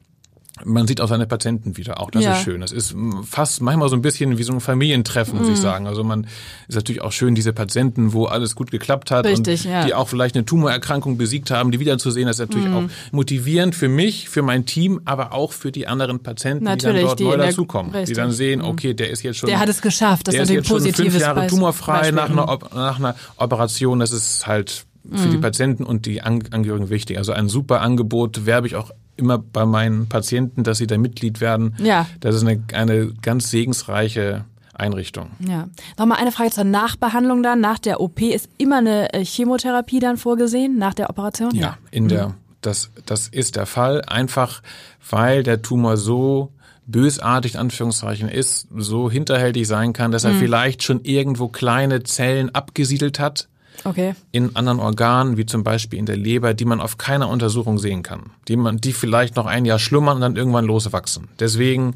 Man 0.65 0.87
sieht 0.87 1.01
auch 1.01 1.07
seine 1.07 1.25
Patienten 1.27 1.77
wieder, 1.77 1.99
auch 2.01 2.11
das 2.11 2.23
Ja. 2.23 2.33
ist 2.33 2.43
schön. 2.43 2.61
Das 2.61 2.71
ist 2.71 2.93
mm, 2.95 3.23
fast 3.23 3.61
manchmal 3.61 3.89
so 3.89 3.95
ein 3.95 4.01
bisschen 4.01 4.37
wie 4.37 4.43
so 4.43 4.53
ein 4.53 4.59
Familientreffen, 4.59 5.37
muss 5.37 5.47
Mhm. 5.47 5.53
ich 5.53 5.59
sagen. 5.59 5.87
Also 5.87 6.03
man 6.03 6.27
ist 6.67 6.75
natürlich 6.75 7.01
auch 7.01 7.11
schön, 7.11 7.35
diese 7.35 7.53
Patienten, 7.53 8.13
wo 8.13 8.25
alles 8.25 8.55
gut 8.55 8.71
geklappt 8.71 9.11
hat 9.11 9.25
Richtig, 9.25 9.65
und 9.65 9.71
ja. 9.71 9.85
die 9.85 9.93
auch 9.93 10.07
vielleicht 10.07 10.35
eine 10.35 10.45
Tumorerkrankung 10.45 11.17
besiegt 11.17 11.51
haben, 11.51 11.71
die 11.71 11.79
wiederzusehen, 11.79 12.27
das 12.27 12.39
ist 12.39 12.47
natürlich 12.49 12.67
Mhm. 12.69 12.73
auch 12.75 12.83
motivierend 13.11 13.75
für 13.75 13.87
mich, 13.89 14.29
für 14.29 14.41
mein 14.41 14.65
Team, 14.65 15.01
aber 15.05 15.33
auch 15.33 15.51
für 15.53 15.71
die 15.71 15.87
anderen 15.87 16.19
Patienten, 16.21 16.65
die 16.65 16.69
Natürlich, 16.71 16.97
dann 17.01 17.05
dort 17.07 17.19
die 17.19 17.23
neu 17.25 17.37
dazukommen. 17.37 17.91
Die 17.91 17.97
richtig. 17.99 18.17
dann 18.17 18.31
sehen, 18.31 18.61
okay, 18.61 18.93
der 18.93 19.09
ist 19.09 19.23
jetzt 19.23 19.37
schon 19.37 19.47
Der 19.47 19.59
hat 19.59 19.69
es 19.69 19.81
geschafft. 19.81 20.27
Das 20.27 20.33
der 20.33 20.43
ist 20.43 20.49
ist 20.49 20.55
jetzt 20.55 20.67
schon 20.67 20.81
fünf 20.81 21.19
Jahre 21.19 21.47
tumorfrei 21.47 22.11
nach 22.11 22.29
einer, 22.29 22.49
Op 22.49 22.73
nach 22.73 22.97
einer 22.99 23.15
Operation. 23.37 23.99
Das 23.99 24.11
ist 24.11 24.47
halt 24.47 24.85
für 25.11 25.27
Mhm. 25.27 25.31
die 25.31 25.37
Patienten 25.37 25.83
und 25.83 26.05
die 26.05 26.21
Ang 26.21 26.43
Angehörigen 26.51 26.89
wichtig. 26.89 27.17
Also 27.17 27.31
ein 27.31 27.47
super 27.49 27.81
Angebot 27.81 28.45
werbe 28.45 28.67
ich 28.67 28.75
auch 28.75 28.91
immer 29.19 29.37
bei 29.37 29.65
meinen 29.65 30.07
Patienten, 30.09 30.63
dass 30.63 30.77
sie 30.79 30.87
da 30.87 30.97
Mitglied 30.97 31.41
werden. 31.41 31.75
Ja. 31.77 32.07
Das 32.19 32.33
ist 32.35 32.41
eine, 32.45 32.63
eine 32.73 33.13
ganz 33.21 33.51
segensreiche 33.51 34.45
Einrichtung. 34.73 35.31
Ja. 35.45 35.67
Nochmal 35.97 36.19
eine 36.19 36.31
Frage 36.31 36.51
zur 36.51 36.63
Nachbehandlung 36.63 37.43
dann. 37.43 37.59
Nach 37.59 37.79
der 37.79 37.99
OP 37.99 38.21
ist 38.21 38.49
immer 38.57 38.77
eine 38.77 39.13
äh, 39.13 39.23
Chemotherapie 39.25 39.99
dann 39.99 40.17
vorgesehen, 40.17 40.77
nach 40.77 40.93
der 40.93 41.09
Operation? 41.09 41.53
Ja, 41.53 41.77
in 41.91 42.07
der 42.07 42.35
das, 42.61 42.91
das 43.05 43.27
ist 43.29 43.55
der 43.55 43.65
Fall, 43.65 44.01
einfach 44.07 44.61
weil 45.09 45.43
der 45.43 45.61
Tumor 45.61 45.95
so 45.95 46.51
bösartig 46.87 47.53
in 47.53 47.59
Anführungszeichen 47.61 48.27
ist, 48.29 48.67
so 48.75 49.09
hinterhältig 49.09 49.67
sein 49.67 49.93
kann, 49.93 50.11
dass 50.11 50.23
er 50.23 50.33
Mhm. 50.33 50.39
vielleicht 50.39 50.83
schon 50.83 51.01
irgendwo 51.03 51.47
kleine 51.47 52.03
Zellen 52.03 52.53
abgesiedelt 52.53 53.19
hat 53.19 53.47
Okay. 53.85 54.13
in 54.31 54.55
anderen 54.55 54.79
Organen, 54.79 55.37
wie 55.37 55.45
zum 55.45 55.63
Beispiel 55.63 55.99
in 55.99 56.05
der 56.05 56.17
Leber, 56.17 56.53
die 56.53 56.65
man 56.65 56.81
auf 56.81 56.97
keiner 56.97 57.29
Untersuchung 57.29 57.77
sehen 57.77 58.03
kann, 58.03 58.31
die 58.47 58.55
man, 58.57 58.77
die 58.77 58.93
vielleicht 58.93 59.35
noch 59.35 59.45
ein 59.45 59.65
Jahr 59.65 59.79
schlummern 59.79 60.15
und 60.15 60.21
dann 60.21 60.35
irgendwann 60.35 60.65
loswachsen. 60.65 61.27
Deswegen 61.39 61.95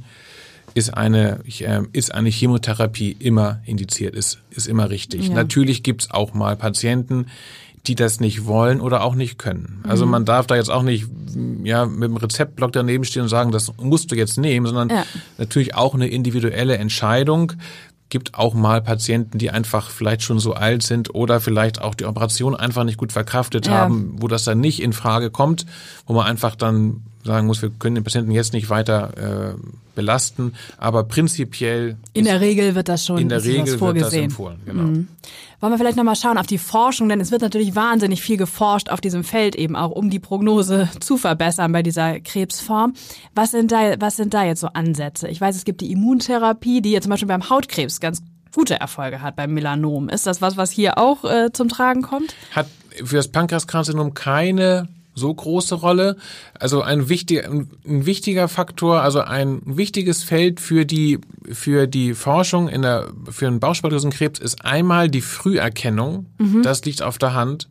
ist 0.75 0.95
eine 0.95 1.39
äh, 1.59 1.81
ist 1.91 2.13
eine 2.13 2.29
Chemotherapie 2.29 3.15
immer 3.19 3.59
indiziert, 3.65 4.15
ist 4.15 4.39
ist 4.49 4.67
immer 4.67 4.89
richtig. 4.89 5.27
Ja. 5.27 5.33
Natürlich 5.35 5.83
gibt's 5.83 6.09
auch 6.09 6.33
mal 6.33 6.55
Patienten, 6.55 7.27
die 7.85 7.95
das 7.95 8.19
nicht 8.21 8.45
wollen 8.45 8.79
oder 8.79 9.03
auch 9.03 9.13
nicht 9.13 9.37
können. 9.37 9.81
Mhm. 9.83 9.89
Also 9.91 10.05
man 10.05 10.25
darf 10.25 10.47
da 10.47 10.55
jetzt 10.55 10.71
auch 10.71 10.83
nicht 10.83 11.05
ja 11.63 11.85
mit 11.85 12.09
dem 12.09 12.17
Rezeptblock 12.17 12.71
daneben 12.71 13.03
stehen 13.03 13.23
und 13.23 13.27
sagen, 13.29 13.51
das 13.51 13.73
musst 13.77 14.11
du 14.11 14.15
jetzt 14.15 14.37
nehmen, 14.37 14.65
sondern 14.65 14.89
Ja. 14.89 15.05
natürlich 15.37 15.75
auch 15.75 15.93
eine 15.93 16.07
individuelle 16.07 16.77
Entscheidung. 16.77 17.53
Gibt 18.13 18.35
auch 18.35 18.53
mal 18.53 18.79
Patienten, 18.79 19.39
die 19.39 19.49
einfach 19.49 19.89
vielleicht 19.89 20.21
schon 20.21 20.37
so 20.37 20.53
alt 20.53 20.83
sind 20.83 21.15
oder 21.15 21.41
vielleicht 21.41 21.81
auch 21.81 21.95
die 21.95 22.05
Operation 22.05 22.55
einfach 22.55 22.83
nicht 22.83 22.97
gut 22.99 23.11
verkraftet 23.11 23.65
Ja. 23.65 23.73
haben, 23.73 24.17
wo 24.21 24.27
das 24.27 24.43
dann 24.43 24.59
nicht 24.59 24.83
in 24.83 24.93
Frage 24.93 25.31
kommt, 25.31 25.65
wo 26.05 26.13
man 26.13 26.27
einfach 26.27 26.55
dann 26.55 27.01
sagen 27.23 27.47
muss, 27.47 27.61
wir 27.61 27.69
können 27.79 27.95
den 27.95 28.03
Patienten 28.03 28.31
jetzt 28.31 28.53
nicht 28.53 28.69
weiter 28.69 29.53
äh, 29.55 29.59
belasten, 29.95 30.53
aber 30.77 31.03
prinzipiell 31.03 31.95
In 32.13 32.25
ist- 32.25 32.31
der 32.31 32.41
Regel 32.41 32.75
wird 32.75 32.89
das 32.89 33.05
schon 33.05 33.17
in 33.17 33.29
der 33.29 33.43
Regel 33.43 33.59
wird 33.59 33.67
das 33.69 33.75
vorgesehen. 33.79 34.23
empfohlen. 34.25 34.57
Genau. 34.65 34.83
Wollen 35.61 35.71
wir 35.73 35.77
vielleicht 35.77 35.95
nochmal 35.97 36.17
schauen 36.17 36.37
auf 36.37 36.47
die 36.47 36.57
Forschung, 36.57 37.07
denn 37.07 37.21
es 37.21 37.31
wird 37.31 37.41
natürlich 37.41 37.73
wahnsinnig 37.75 38.21
viel 38.21 38.35
geforscht 38.35 38.89
auf 38.89 38.99
diesem 38.99 39.23
Feld 39.23 39.55
eben 39.55 39.75
auch, 39.77 39.91
um 39.91 40.09
die 40.09 40.19
Prognose 40.19 40.89
zu 40.99 41.15
verbessern 41.17 41.71
bei 41.71 41.81
dieser 41.83 42.19
Krebsform. 42.19 42.93
Was 43.33 43.51
sind 43.51 43.71
da, 43.71 43.95
was 43.99 44.17
sind 44.17 44.33
da 44.33 44.43
jetzt 44.43 44.59
so 44.59 44.67
Ansätze? 44.67 45.29
Ich 45.29 45.39
weiß, 45.39 45.55
es 45.55 45.63
gibt 45.63 45.79
die 45.79 45.91
Immuntherapie, 45.93 46.81
die 46.81 46.91
jetzt 46.91 47.03
zum 47.03 47.11
Beispiel 47.11 47.29
beim 47.29 47.49
Hautkrebs 47.49 48.01
ganz 48.01 48.21
gute 48.53 48.77
Erfolge 48.79 49.21
hat, 49.21 49.35
beim 49.37 49.53
Melanom. 49.53 50.09
Ist 50.09 50.27
das 50.27 50.41
was, 50.41 50.57
was 50.57 50.69
hier 50.69 50.97
auch 50.97 51.23
äh, 51.23 51.51
zum 51.53 51.69
Tragen 51.69 52.01
kommt? 52.01 52.35
hat 52.51 52.67
für 53.03 53.15
das 53.15 53.29
Pankreaskarzinom 53.29 54.13
keine 54.13 54.89
so 55.15 55.33
große 55.33 55.75
Rolle. 55.75 56.17
Also 56.59 56.81
ein 56.81 57.09
wichtiger, 57.09 57.49
ein 57.49 57.69
wichtiger 58.05 58.47
Faktor, 58.47 59.01
also 59.01 59.21
ein 59.21 59.61
wichtiges 59.65 60.23
Feld 60.23 60.59
für 60.59 60.85
die, 60.85 61.19
für 61.51 61.87
die 61.87 62.13
Forschung 62.13 62.67
in 62.69 62.81
der, 62.81 63.07
für 63.29 63.45
den 63.45 63.59
Bauchspeicheldrüsenkrebs 63.59 64.39
ist 64.39 64.65
einmal 64.65 65.09
die 65.09 65.21
Früherkennung. 65.21 66.25
Das 66.63 66.83
liegt 66.85 67.01
auf 67.01 67.17
der 67.17 67.33
Hand. 67.33 67.67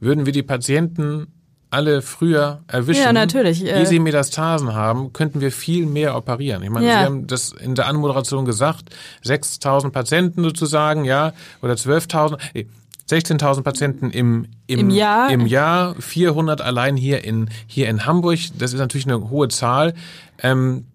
Würden 0.00 0.26
wir 0.26 0.32
die 0.32 0.42
Patienten 0.42 1.26
alle 1.72 2.02
früher 2.02 2.62
erwischen, 2.66 3.02
Ja, 3.02 3.12
natürlich, 3.12 3.64
äh. 3.64 3.78
ehe 3.78 3.86
sie 3.86 4.00
Metastasen 4.00 4.74
haben, 4.74 5.12
könnten 5.12 5.40
wir 5.40 5.52
viel 5.52 5.86
mehr 5.86 6.16
operieren. 6.16 6.64
Ich 6.64 6.70
meine, 6.70 6.86
Ja. 6.86 6.98
Sie 6.98 7.04
haben 7.04 7.26
das 7.28 7.52
in 7.52 7.76
der 7.76 7.86
Anmoderation 7.86 8.44
gesagt, 8.44 8.90
6.000 9.24 9.90
Patienten 9.90 10.42
sozusagen, 10.42 11.04
ja, 11.04 11.32
oder 11.62 11.74
12.000, 11.74 12.38
eh, 12.54 12.66
16.000 13.10 13.62
Patienten 13.62 14.10
im, 14.10 14.46
im, 14.66 14.78
Im 14.78 14.90
Jahr. 14.90 15.30
im 15.30 15.46
Jahr, 15.46 15.94
400 15.98 16.60
allein 16.60 16.96
hier 16.96 17.24
in, 17.24 17.50
hier 17.66 17.88
in 17.88 18.06
Hamburg. 18.06 18.38
Das 18.58 18.72
ist 18.72 18.78
natürlich 18.78 19.06
eine 19.06 19.30
hohe 19.30 19.48
Zahl. 19.48 19.94
Ähm, 20.42 20.86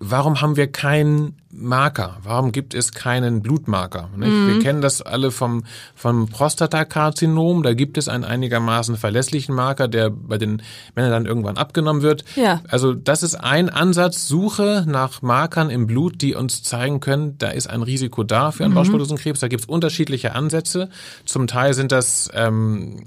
warum 0.00 0.40
haben 0.40 0.56
wir 0.56 0.70
keinen 0.70 1.36
Marker? 1.50 2.18
Warum 2.22 2.52
gibt 2.52 2.74
es 2.74 2.92
keinen 2.92 3.42
Blutmarker? 3.42 4.10
Mhm. 4.14 4.48
Wir 4.48 4.58
kennen 4.60 4.80
das 4.80 5.02
alle 5.02 5.30
vom, 5.30 5.64
vom 5.94 6.28
Prostatakarzinom. 6.28 7.62
Da 7.62 7.74
gibt 7.74 7.98
es 7.98 8.08
einen 8.08 8.24
einigermaßen 8.24 8.96
verlässlichen 8.96 9.54
Marker, 9.54 9.88
der 9.88 10.10
bei 10.10 10.38
den 10.38 10.62
Männern 10.94 11.10
dann 11.10 11.26
irgendwann 11.26 11.56
abgenommen 11.56 12.02
wird. 12.02 12.24
Ja. 12.36 12.60
Also 12.68 12.94
das 12.94 13.22
ist 13.22 13.34
ein 13.34 13.70
Ansatz, 13.70 14.28
Suche 14.28 14.84
nach 14.86 15.22
Markern 15.22 15.70
im 15.70 15.86
Blut, 15.86 16.22
die 16.22 16.34
uns 16.34 16.62
zeigen 16.62 17.00
können, 17.00 17.36
da 17.38 17.48
ist 17.48 17.68
ein 17.68 17.82
Risiko 17.82 18.22
da 18.22 18.52
für 18.52 18.64
einen 18.64 18.74
Bauchspeicheldrüsenkrebs. 18.74 19.40
Da 19.40 19.48
gibt 19.48 19.62
es 19.62 19.68
unterschiedliche 19.68 20.34
Ansätze. 20.34 20.90
Zum 21.24 21.46
Teil 21.46 21.74
sind 21.74 21.92
das, 21.92 22.30
ähm, 22.34 23.04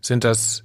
sind 0.00 0.24
das 0.24 0.62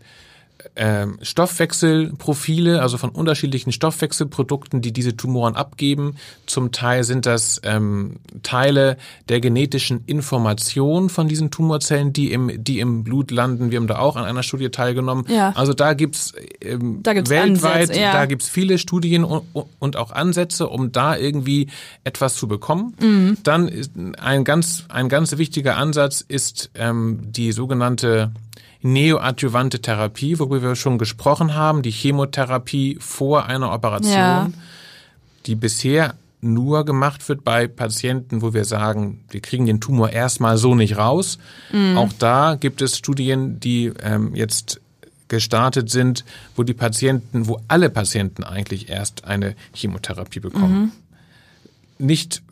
ähm, 0.76 1.18
Stoffwechselprofile, 1.22 2.82
also 2.82 2.98
von 2.98 3.10
unterschiedlichen 3.10 3.72
Stoffwechselprodukten, 3.72 4.82
die 4.82 4.92
diese 4.92 5.16
Tumoren 5.16 5.56
abgeben. 5.56 6.16
Zum 6.46 6.72
Teil 6.72 7.04
sind 7.04 7.26
das 7.26 7.62
ähm, 7.64 8.18
Teile 8.44 8.98
der 9.30 9.40
genetischen 9.40 10.04
Information 10.06 11.10
von 11.10 11.28
diesen 11.28 11.52
Tumorzellen, 11.52 12.14
die 12.14 12.32
im, 12.32 12.64
die 12.64 12.80
im 12.80 13.04
Blut 13.04 13.32
landen. 13.32 13.72
Wir 13.72 13.80
haben 13.80 13.88
da 13.88 14.00
auch 14.00 14.16
an 14.16 14.26
einer 14.26 14.44
Studie 14.44 14.70
teilgenommen. 14.70 15.26
Ja. 15.30 15.54
Also 15.56 15.74
da 15.74 15.94
gibt's 15.94 16.34
ähm, 16.62 17.02
Da 17.04 17.14
gibt's 17.14 17.30
weltweit, 17.30 17.82
Ansätze, 17.82 18.02
ja. 18.02 18.14
da 18.14 18.26
gibt's 18.26 18.50
viele 18.50 18.78
Studien 18.78 19.24
und, 19.24 19.44
und 19.80 19.96
auch 19.96 20.12
Ansätze, 20.12 20.68
um 20.68 20.92
da 20.92 21.16
irgendwie 21.16 21.68
etwas 22.04 22.36
zu 22.36 22.48
bekommen. 22.48 22.94
Mhm. 23.00 23.38
Dann 23.44 23.72
ein 24.20 24.44
ganz, 24.44 24.86
ein 24.90 25.10
ganz 25.10 25.38
wichtiger 25.38 25.78
Ansatz 25.78 26.22
ist 26.22 26.70
ähm, 26.76 27.20
die 27.32 27.52
sogenannte 27.52 28.32
neoadjuvante 28.86 29.82
Therapie, 29.82 30.38
worüber 30.40 30.62
wir 30.70 30.76
schon 30.76 30.98
gesprochen 30.98 31.56
haben, 31.56 31.82
die 31.82 31.92
Chemotherapie 31.92 32.98
vor 33.00 33.46
einer 33.48 33.74
Operation, 33.74 34.14
Ja. 34.14 34.50
die 35.48 35.56
bisher 35.56 36.14
nur 36.42 36.86
gemacht 36.86 37.28
wird 37.28 37.44
bei 37.44 37.68
Patienten, 37.68 38.44
wo 38.44 38.54
wir 38.54 38.66
sagen, 38.66 39.24
wir 39.32 39.40
kriegen 39.42 39.66
den 39.66 39.82
Tumor 39.82 40.12
erstmal 40.12 40.58
so 40.58 40.76
nicht 40.76 40.98
raus. 40.98 41.40
Auch 41.96 42.14
da 42.20 42.54
gibt 42.56 42.84
es 42.84 42.98
Studien, 42.98 43.60
die 43.60 43.92
ähm, 44.04 44.36
jetzt 44.36 44.80
gestartet 45.28 45.90
sind, 45.90 46.24
wo 46.56 46.62
die 46.62 46.76
Patienten, 46.76 47.48
wo 47.48 47.60
alle 47.68 47.90
Patienten 47.90 48.44
eigentlich 48.44 48.90
erst 48.90 49.24
eine 49.26 49.56
Chemotherapie 49.74 50.40
bekommen. 50.40 50.92
Nicht 51.98 52.44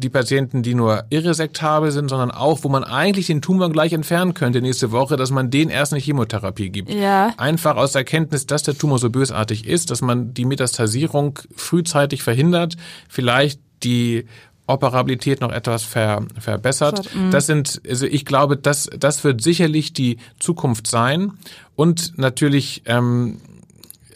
die 0.00 0.08
Patienten, 0.08 0.62
die 0.62 0.74
nur 0.74 1.04
irresektabel 1.10 1.90
sind, 1.92 2.08
sondern 2.08 2.30
auch, 2.30 2.64
wo 2.64 2.68
man 2.68 2.84
eigentlich 2.84 3.26
den 3.26 3.42
Tumor 3.42 3.70
gleich 3.70 3.92
entfernen 3.92 4.34
könnte 4.34 4.60
nächste 4.60 4.90
Woche, 4.90 5.16
dass 5.16 5.30
man 5.30 5.50
denen 5.50 5.70
erst 5.70 5.92
eine 5.92 6.00
Chemotherapie 6.00 6.70
gibt. 6.70 6.90
Ja. 6.90 7.34
Einfach 7.36 7.76
aus 7.76 7.92
der 7.92 8.04
Kenntnis, 8.04 8.46
dass 8.46 8.62
der 8.62 8.76
Tumor 8.76 8.98
so 8.98 9.10
bösartig 9.10 9.66
ist, 9.66 9.90
dass 9.90 10.02
man 10.02 10.34
die 10.34 10.44
Metastasierung 10.44 11.38
frühzeitig 11.54 12.22
verhindert, 12.22 12.76
vielleicht 13.08 13.60
die 13.82 14.26
Operabilität 14.66 15.40
noch 15.40 15.52
etwas 15.52 15.82
ver, 15.82 16.24
verbessert. 16.38 17.10
Das 17.30 17.46
sind, 17.46 17.82
also 17.88 18.06
ich 18.06 18.24
glaube, 18.24 18.56
das, 18.56 18.88
das 18.98 19.24
wird 19.24 19.42
sicherlich 19.42 19.92
die 19.92 20.18
Zukunft 20.38 20.86
sein. 20.86 21.32
Und 21.74 22.18
natürlich 22.18 22.82
ähm, 22.86 23.40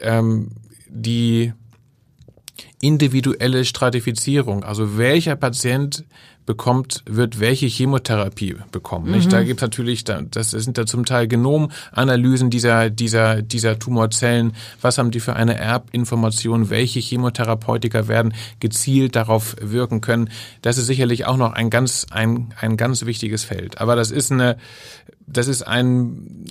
ähm, 0.01 0.53
die 0.89 1.53
individuelle 2.85 3.65
Stratifizierung. 3.65 4.63
Also 4.63 4.99
welcher 4.99 5.37
Patient 5.37 6.05
bekommt, 6.45 7.03
wird 7.07 7.41
welche 7.41 7.67
Chemotherapie 7.67 8.57
bekommen. 8.71 9.11
Nicht? 9.11 9.33
Da 9.33 9.43
gibt's 9.43 9.63
natürlich, 9.63 10.05
da, 10.05 10.21
das 10.21 10.51
sind 10.51 10.77
da 10.77 10.85
zum 10.85 11.07
Teil 11.07 11.27
Genomanalysen 11.27 12.51
dieser, 12.51 12.91
dieser, 12.91 13.41
dieser 13.41 13.79
Tumorzellen. 13.79 14.53
Was 14.83 14.99
haben 14.99 15.11
die 15.11 15.21
für 15.21 15.35
eine 15.35 15.57
Erbinformation? 15.57 16.69
Welche 16.69 17.01
Chemotherapeutika 17.01 18.07
werden 18.09 18.35
gezielt 18.61 19.17
darauf 19.17 19.57
wirken 19.59 20.03
können? 20.03 20.29
Das 20.61 20.77
ist 20.77 20.87
sicherlich 20.87 21.25
auch 21.25 21.39
noch 21.39 21.55
ein 21.55 21.71
ganz, 21.71 22.07
ein, 22.11 22.53
ein 22.61 22.77
ganz 22.77 23.07
wichtiges 23.07 23.45
Feld. 23.45 23.81
Aber 23.81 23.97
das 23.97 24.11
ist 24.11 24.31
eine, 24.31 24.59
das 25.27 25.49
ist 25.49 25.63
ein, 25.63 26.45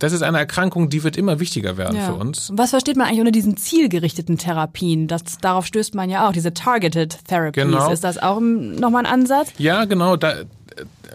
das 0.00 0.12
ist 0.12 0.22
eine 0.22 0.38
Erkrankung, 0.38 0.88
die 0.88 1.04
wird 1.04 1.16
immer 1.16 1.38
wichtiger 1.40 1.76
werden 1.76 2.00
für 2.00 2.14
uns. 2.14 2.50
Was 2.54 2.70
versteht 2.70 2.96
man 2.96 3.06
eigentlich 3.06 3.20
unter 3.20 3.32
diesen 3.32 3.56
zielgerichteten 3.56 4.38
Therapien? 4.38 5.06
Das, 5.06 5.22
darauf 5.40 5.66
stößt 5.66 5.94
man 5.94 6.08
ja 6.08 6.26
auch, 6.26 6.32
diese 6.32 6.54
Targeted 6.54 7.24
Therapies. 7.26 7.64
Genau. 7.64 7.92
Ist 7.92 8.02
das 8.02 8.18
auch 8.18 8.40
nochmal 8.40 9.04
ein 9.04 9.12
Ansatz? 9.12 9.52
Ja, 9.58 9.84
genau. 9.84 10.16
Da, 10.16 10.36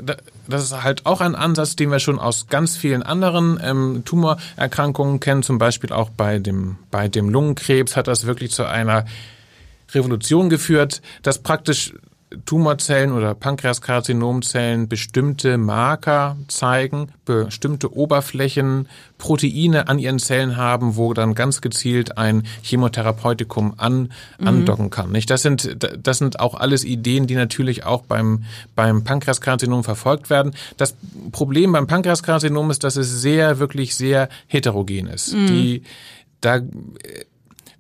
da, 0.03 0.15
das 0.47 0.63
ist 0.65 0.83
halt 0.83 1.07
auch 1.07 1.19
ein 1.19 1.33
Ansatz, 1.33 1.75
den 1.75 1.89
wir 1.89 1.99
schon 1.99 2.19
aus 2.19 2.45
ganz 2.47 2.77
vielen 2.77 3.01
anderen 3.01 3.59
ähm, 3.61 4.03
Tumorerkrankungen 4.05 5.19
kennen. 5.19 5.41
Zum 5.41 5.57
Beispiel 5.57 5.91
auch 5.91 6.11
bei 6.11 6.37
dem, 6.37 6.77
bei 6.91 7.07
dem 7.07 7.29
Lungenkrebs 7.29 7.95
hat 7.95 8.07
das 8.07 8.27
wirklich 8.27 8.51
zu 8.51 8.65
einer 8.65 9.05
Revolution 9.93 10.49
geführt, 10.49 11.01
dass 11.23 11.39
praktisch 11.39 11.93
Tumorzellen 12.45 13.11
oder 13.11 13.33
Pankreaskarzinomzellen 13.33 14.87
bestimmte 14.87 15.57
Marker 15.57 16.37
zeigen, 16.47 17.09
bestimmte 17.25 17.95
Oberflächen, 17.95 18.87
Proteine 19.17 19.87
an 19.87 19.99
ihren 19.99 20.19
Zellen 20.19 20.57
haben, 20.57 20.95
wo 20.95 21.13
dann 21.13 21.35
ganz 21.35 21.61
gezielt 21.61 22.17
ein 22.17 22.43
Chemotherapeutikum 22.63 23.75
an, 23.77 24.11
andocken 24.43 24.89
kann. 24.89 25.11
Nicht? 25.11 25.29
Das 25.29 25.41
sind, 25.41 25.77
das 26.01 26.17
sind 26.17 26.39
auch 26.39 26.55
alles 26.55 26.83
Ideen, 26.83 27.27
die 27.27 27.35
natürlich 27.35 27.85
auch 27.85 28.03
beim, 28.03 28.43
beim 28.75 29.03
Pankreaskarzinom 29.03 29.83
verfolgt 29.83 30.29
werden. 30.29 30.53
Das 30.77 30.95
Problem 31.31 31.71
beim 31.71 31.87
Pankreaskarzinom 31.87 32.69
ist, 32.71 32.83
dass 32.83 32.97
es 32.97 33.21
sehr, 33.21 33.59
wirklich 33.59 33.95
sehr 33.95 34.29
heterogen 34.47 35.07
ist. 35.07 35.33
Die, 35.33 35.83
da, 36.41 36.59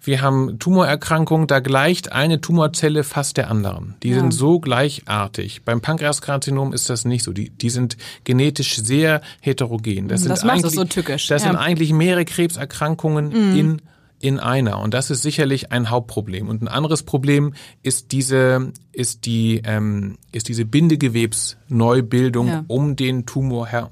wir 0.05 0.21
haben 0.21 0.59
Tumorerkrankungen, 0.59 1.47
da 1.47 1.59
gleicht 1.59 2.11
eine 2.11 2.41
Tumorzelle 2.41 3.03
fast 3.03 3.37
der 3.37 3.49
anderen. 3.49 3.95
Die 4.03 4.09
Ja. 4.09 4.19
sind 4.19 4.31
so 4.33 4.59
gleichartig. 4.59 5.63
Beim 5.63 5.81
Pankreaskarzinom 5.81 6.73
ist 6.73 6.89
das 6.89 7.05
nicht 7.05 7.23
so. 7.23 7.33
Die, 7.33 7.49
die 7.49 7.69
sind 7.69 7.97
genetisch 8.23 8.77
sehr 8.77 9.21
heterogen. 9.41 10.07
Das, 10.07 10.23
Das 10.23 10.39
sind 10.41 10.47
macht 10.47 10.63
es 10.63 10.73
so 10.73 10.83
tückisch, 10.85 11.27
Das 11.27 11.43
ja. 11.43 11.49
Mhm. 11.49 11.53
sind 11.53 11.61
eigentlich 11.65 11.91
mehrere 11.93 12.25
Krebserkrankungen 12.25 13.31
in 13.55 13.81
in 14.21 14.39
einer 14.39 14.79
und 14.79 14.93
das 14.93 15.11
ist 15.11 15.21
sicherlich 15.23 15.71
ein 15.73 15.89
Hauptproblem 15.89 16.47
und 16.47 16.61
ein 16.61 16.67
anderes 16.69 17.03
Problem 17.03 17.53
ist 17.83 18.13
diese 18.13 18.71
ist 18.93 19.25
die 19.25 19.61
ähm, 19.65 20.17
ist 20.31 20.47
diese 20.47 20.63
Bindegewebsneubildung 20.65 22.47
Ja. 22.47 22.63
um 22.67 22.95
den 22.95 23.25
Tumor 23.25 23.67
her 23.67 23.89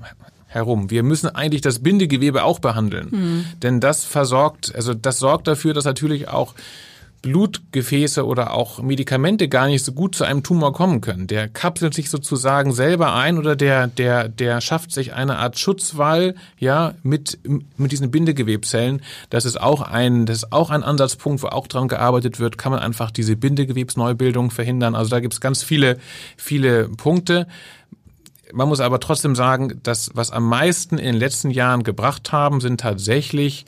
herum. 0.53 0.89
Wir 0.89 1.03
müssen 1.03 1.27
eigentlich 1.27 1.61
das 1.61 1.79
Bindegewebe 1.79 2.43
auch 2.43 2.59
behandeln, 2.59 3.07
Mhm. 3.11 3.45
denn 3.61 3.79
das 3.79 4.05
versorgt 4.05 4.73
also 4.75 4.93
das 4.93 5.19
sorgt 5.19 5.47
dafür, 5.47 5.73
dass 5.73 5.85
natürlich 5.85 6.27
auch 6.29 6.53
Blutgefäße 7.23 8.25
oder 8.25 8.53
auch 8.53 8.81
Medikamente 8.81 9.47
gar 9.47 9.67
nicht 9.67 9.83
so 9.85 9.93
gut 9.93 10.13
zu 10.13 10.25
einem 10.25 10.43
Tumor 10.43 10.73
kommen 10.73 10.99
können. 10.99 11.25
Der 11.25 11.47
kapselt 11.47 11.93
sich 11.93 12.09
sozusagen 12.09 12.73
selber 12.73 13.13
ein 13.15 13.37
oder 13.37 13.55
der, 13.55 13.87
der, 13.87 14.27
der 14.27 14.59
schafft 14.59 14.91
sich 14.91 15.13
eine 15.13 15.37
Art 15.37 15.57
Schutzwall, 15.57 16.35
ja, 16.59 16.95
mit, 17.01 17.39
mit 17.77 17.93
diesen 17.93 18.11
Bindegewebszellen. 18.11 19.01
Das 19.29 19.45
ist 19.45 19.59
auch 19.59 19.81
ein, 19.81 20.25
das 20.25 20.39
ist 20.39 20.51
auch 20.51 20.69
ein 20.69 20.83
Ansatzpunkt, 20.83 21.41
wo 21.43 21.47
auch 21.47 21.67
dran 21.67 21.87
gearbeitet 21.87 22.41
wird. 22.41 22.57
Kann 22.57 22.73
man 22.73 22.81
einfach 22.81 23.09
diese 23.09 23.37
Bindegewebsneubildung 23.37 24.51
verhindern. 24.51 24.93
Also 24.93 25.09
da 25.09 25.21
gibt's 25.21 25.39
ganz 25.39 25.63
viele, 25.63 25.97
viele 26.35 26.89
Punkte. 26.89 27.47
Man 28.53 28.69
muss 28.69 28.79
aber 28.79 28.99
trotzdem 28.99 29.35
sagen, 29.35 29.79
dass 29.81 30.11
was 30.13 30.29
am 30.29 30.47
meisten 30.47 30.99
in 30.99 31.05
den 31.05 31.15
letzten 31.15 31.49
Jahren 31.49 31.81
gebracht 31.83 32.31
haben, 32.31 32.61
sind 32.61 32.79
tatsächlich 32.79 33.65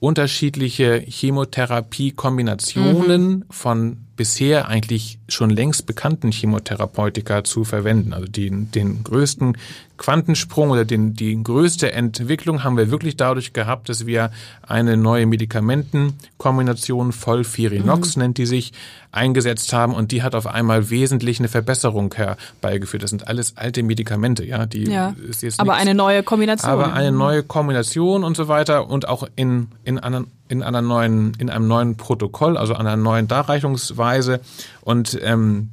unterschiedliche 0.00 1.04
Chemotherapie-Kombinationen 1.06 3.44
von 3.50 3.98
bisher 4.16 4.68
eigentlich 4.68 5.18
schon 5.28 5.50
längst 5.50 5.86
bekannten 5.86 6.30
Chemotherapeutika 6.32 7.44
zu 7.44 7.64
verwenden. 7.64 8.12
Also 8.12 8.26
den, 8.26 8.70
den 8.70 9.02
größten 9.04 9.56
Quantensprung 9.96 10.70
oder 10.70 10.84
den, 10.84 11.14
die 11.14 11.42
größte 11.42 11.92
Entwicklung 11.92 12.64
haben 12.64 12.76
wir 12.76 12.90
wirklich 12.90 13.16
dadurch 13.16 13.52
gehabt, 13.52 13.88
dass 13.88 14.04
wir 14.06 14.30
eine 14.66 14.96
neue 14.96 15.26
Medikamentenkombination, 15.26 17.12
Volfirinox 17.12 18.16
nennt 18.16 18.38
die 18.38 18.46
sich, 18.46 18.72
eingesetzt 19.12 19.72
haben 19.74 19.94
und 19.94 20.10
die 20.10 20.22
hat 20.22 20.34
auf 20.34 20.46
einmal 20.46 20.88
wesentlich 20.88 21.38
eine 21.38 21.48
Verbesserung 21.48 22.14
herbeigeführt. 22.14 23.02
Das 23.02 23.10
sind 23.10 23.28
alles 23.28 23.56
alte 23.58 23.82
Medikamente, 23.82 24.42
ja, 24.44 24.64
die 24.66 24.84
Ja. 24.84 25.14
ist 25.28 25.42
jetzt 25.42 25.60
Aber 25.60 25.72
nichts- 25.72 25.82
eine 25.82 25.94
neue 25.94 26.22
Kombination. 26.22 26.70
aber 26.70 26.94
eine 26.94 27.12
neue 27.12 27.42
Kombination 27.42 28.24
und 28.24 28.36
so 28.36 28.48
weiter 28.48 28.88
und 28.88 29.06
auch 29.08 29.28
in, 29.36 29.68
in, 29.84 29.98
einer, 29.98 30.24
in 30.52 30.62
einer 30.62 30.82
neuen, 30.82 31.32
in 31.38 31.48
einem 31.48 31.66
neuen 31.66 31.96
Protokoll, 31.96 32.58
also 32.58 32.74
einer 32.74 32.94
neuen 32.96 33.26
Darreichungsweise. 33.26 34.40
Und 34.82 35.18
ähm, 35.22 35.70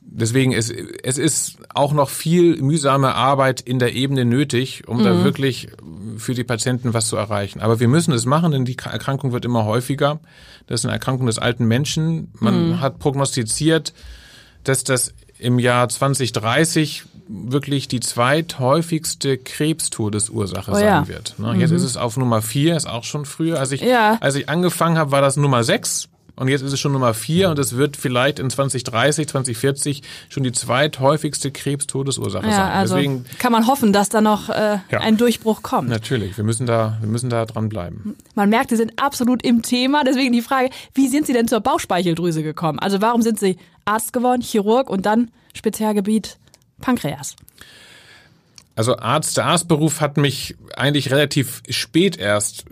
deswegen 0.00 0.52
ist 0.52 0.70
es 0.70 1.18
ist 1.18 1.58
auch 1.74 1.92
noch 1.92 2.10
viel 2.10 2.62
mühsame 2.62 3.12
Arbeit 3.16 3.60
in 3.60 3.80
der 3.80 3.94
Ebene 3.94 4.24
nötig, 4.24 4.86
um 4.86 5.02
da 5.02 5.24
wirklich 5.24 5.68
für 6.16 6.34
die 6.34 6.44
Patienten 6.44 6.94
was 6.94 7.08
zu 7.08 7.16
erreichen. 7.16 7.60
Aber 7.60 7.80
wir 7.80 7.88
müssen 7.88 8.12
es 8.12 8.24
machen, 8.24 8.52
denn 8.52 8.64
die 8.64 8.78
Erkrankung 8.78 9.32
wird 9.32 9.44
immer 9.44 9.64
häufiger. 9.64 10.20
Das 10.68 10.80
ist 10.80 10.86
eine 10.86 10.94
Erkrankung 10.94 11.26
des 11.26 11.40
alten 11.40 11.64
Menschen. 11.66 12.32
Man 12.38 12.80
hat 12.80 13.00
prognostiziert, 13.00 13.94
dass 14.62 14.84
das 14.84 15.12
im 15.40 15.58
Jahr 15.58 15.88
2030 15.88 17.04
wirklich 17.32 17.86
die 17.88 18.00
zweithäufigste 18.00 19.38
Krebstodesursache 19.38 20.70
Oh 20.72 20.74
sein 20.74 20.84
ja. 20.84 21.08
wird. 21.08 21.34
Ne, 21.38 21.54
Jetzt 21.56 21.70
ist 21.70 21.84
es 21.84 21.96
auf 21.96 22.16
Nummer 22.16 22.42
vier, 22.42 22.76
ist 22.76 22.88
auch 22.88 23.04
schon 23.04 23.24
früher. 23.24 23.58
Als 23.60 23.72
ich, 23.72 23.80
Ja. 23.82 24.18
als 24.20 24.34
ich 24.34 24.48
angefangen 24.48 24.98
habe, 24.98 25.12
war 25.12 25.20
das 25.22 25.36
Nummer 25.36 25.62
sechs. 25.64 26.08
Und 26.36 26.48
jetzt 26.48 26.62
ist 26.62 26.72
es 26.72 26.80
schon 26.80 26.92
Nummer 26.92 27.12
vier 27.12 27.50
und 27.50 27.58
es 27.58 27.76
wird 27.76 27.98
vielleicht 27.98 28.38
in 28.38 28.48
2030, 28.48 29.28
2040 29.28 30.02
schon 30.30 30.42
die 30.42 30.52
zweithäufigste 30.52 31.50
Krebstodesursache 31.50 32.46
ja, 32.46 32.52
sein. 32.52 32.70
also 32.72 32.94
Deswegen, 32.94 33.26
kann 33.38 33.52
man 33.52 33.66
hoffen, 33.66 33.92
dass 33.92 34.08
da 34.08 34.22
noch 34.22 34.48
äh, 34.48 34.78
Ja. 34.90 35.00
ein 35.00 35.18
Durchbruch 35.18 35.62
kommt. 35.62 35.90
natürlich, 35.90 36.38
wir 36.38 36.44
müssen 36.44 36.66
da, 36.66 36.96
wir 37.00 37.08
müssen 37.10 37.28
da 37.28 37.44
dran 37.44 37.68
bleiben. 37.68 38.16
Man 38.34 38.48
merkt, 38.48 38.70
Sie 38.70 38.76
sind 38.76 38.92
absolut 38.96 39.42
im 39.42 39.60
Thema. 39.60 40.02
Deswegen 40.02 40.32
die 40.32 40.40
Frage, 40.40 40.70
wie 40.94 41.08
sind 41.08 41.26
Sie 41.26 41.34
denn 41.34 41.46
zur 41.46 41.60
Bauchspeicheldrüse 41.60 42.42
gekommen? 42.42 42.78
Also 42.78 43.02
warum 43.02 43.20
sind 43.20 43.38
Sie 43.38 43.58
Arzt 43.84 44.14
geworden, 44.14 44.40
Chirurg 44.40 44.88
und 44.88 45.04
dann 45.04 45.30
Spezialgebiet 45.52 46.38
Pankreas? 46.80 47.36
Also 48.76 48.96
Arzt, 48.96 49.36
der 49.36 49.46
Arztberuf 49.46 50.00
hat 50.00 50.16
mich 50.16 50.56
eigentlich 50.76 51.10
relativ 51.10 51.62
spät 51.68 52.16
erst 52.16 52.64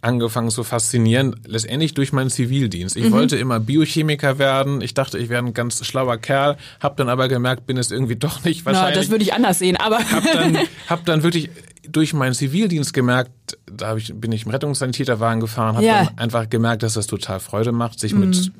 angefangen 0.00 0.50
zu 0.50 0.62
faszinieren, 0.62 1.34
letztendlich 1.44 1.92
durch 1.94 2.12
meinen 2.12 2.30
Zivildienst. 2.30 2.96
Ich 2.96 3.10
wollte 3.10 3.36
immer 3.36 3.58
Biochemiker 3.58 4.38
werden. 4.38 4.80
Ich 4.80 4.94
dachte, 4.94 5.18
ich 5.18 5.28
wäre 5.28 5.44
ein 5.44 5.54
ganz 5.54 5.84
schlauer 5.84 6.18
Kerl, 6.18 6.56
habe 6.80 6.94
dann 6.96 7.08
aber 7.08 7.26
gemerkt, 7.26 7.66
bin 7.66 7.76
es 7.76 7.90
irgendwie 7.90 8.14
doch 8.16 8.44
nicht. 8.44 8.62
Na, 8.64 8.72
Wahrscheinlich 8.72 8.98
das 9.00 9.10
würde 9.10 9.24
ich 9.24 9.34
anders 9.34 9.58
sehen, 9.58 9.76
aber 9.76 9.98
hab 9.98 10.22
dann, 10.32 10.58
hab 10.88 11.04
dann 11.04 11.24
wirklich 11.24 11.50
durch 11.88 12.12
meinen 12.14 12.34
Zivildienst 12.34 12.94
gemerkt, 12.94 13.58
da 13.66 13.88
hab 13.88 13.96
ich, 13.98 14.14
bin 14.14 14.30
ich 14.30 14.44
im 14.44 14.52
Rettungssanitäterwagen 14.52 15.40
gefahren, 15.40 15.74
habe 15.76 15.86
Ja. 15.86 16.04
dann 16.04 16.18
einfach 16.18 16.48
gemerkt, 16.48 16.84
dass 16.84 16.92
das 16.94 17.08
total 17.08 17.40
Freude 17.40 17.72
macht, 17.72 17.98
sich 17.98 18.14
mit 18.14 18.52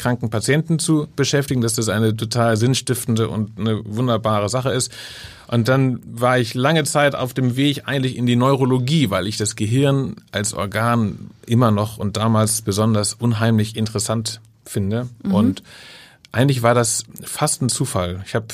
kranken 0.00 0.30
Patienten 0.30 0.78
zu 0.78 1.06
beschäftigen, 1.14 1.60
dass 1.60 1.74
das 1.74 1.90
eine 1.90 2.16
total 2.16 2.56
sinnstiftende 2.56 3.28
und 3.28 3.58
eine 3.58 3.82
wunderbare 3.84 4.48
Sache 4.48 4.70
ist. 4.70 4.90
Und 5.46 5.68
dann 5.68 6.00
war 6.06 6.38
ich 6.38 6.54
lange 6.54 6.84
Zeit 6.84 7.14
auf 7.14 7.34
dem 7.34 7.56
Weg 7.56 7.82
eigentlich 7.86 8.16
in 8.16 8.24
die 8.24 8.36
Neurologie, 8.36 9.10
weil 9.10 9.26
ich 9.26 9.36
das 9.36 9.56
Gehirn 9.56 10.16
als 10.32 10.54
Organ 10.54 11.30
immer 11.46 11.70
noch 11.70 11.98
und 11.98 12.16
damals 12.16 12.62
besonders 12.62 13.14
unheimlich 13.14 13.76
interessant 13.76 14.40
finde. 14.64 15.08
Und 15.24 15.62
eigentlich 16.32 16.62
war 16.62 16.74
das 16.74 17.04
fast 17.22 17.60
ein 17.60 17.68
Zufall. 17.68 18.22
Ich 18.24 18.34
habe 18.34 18.46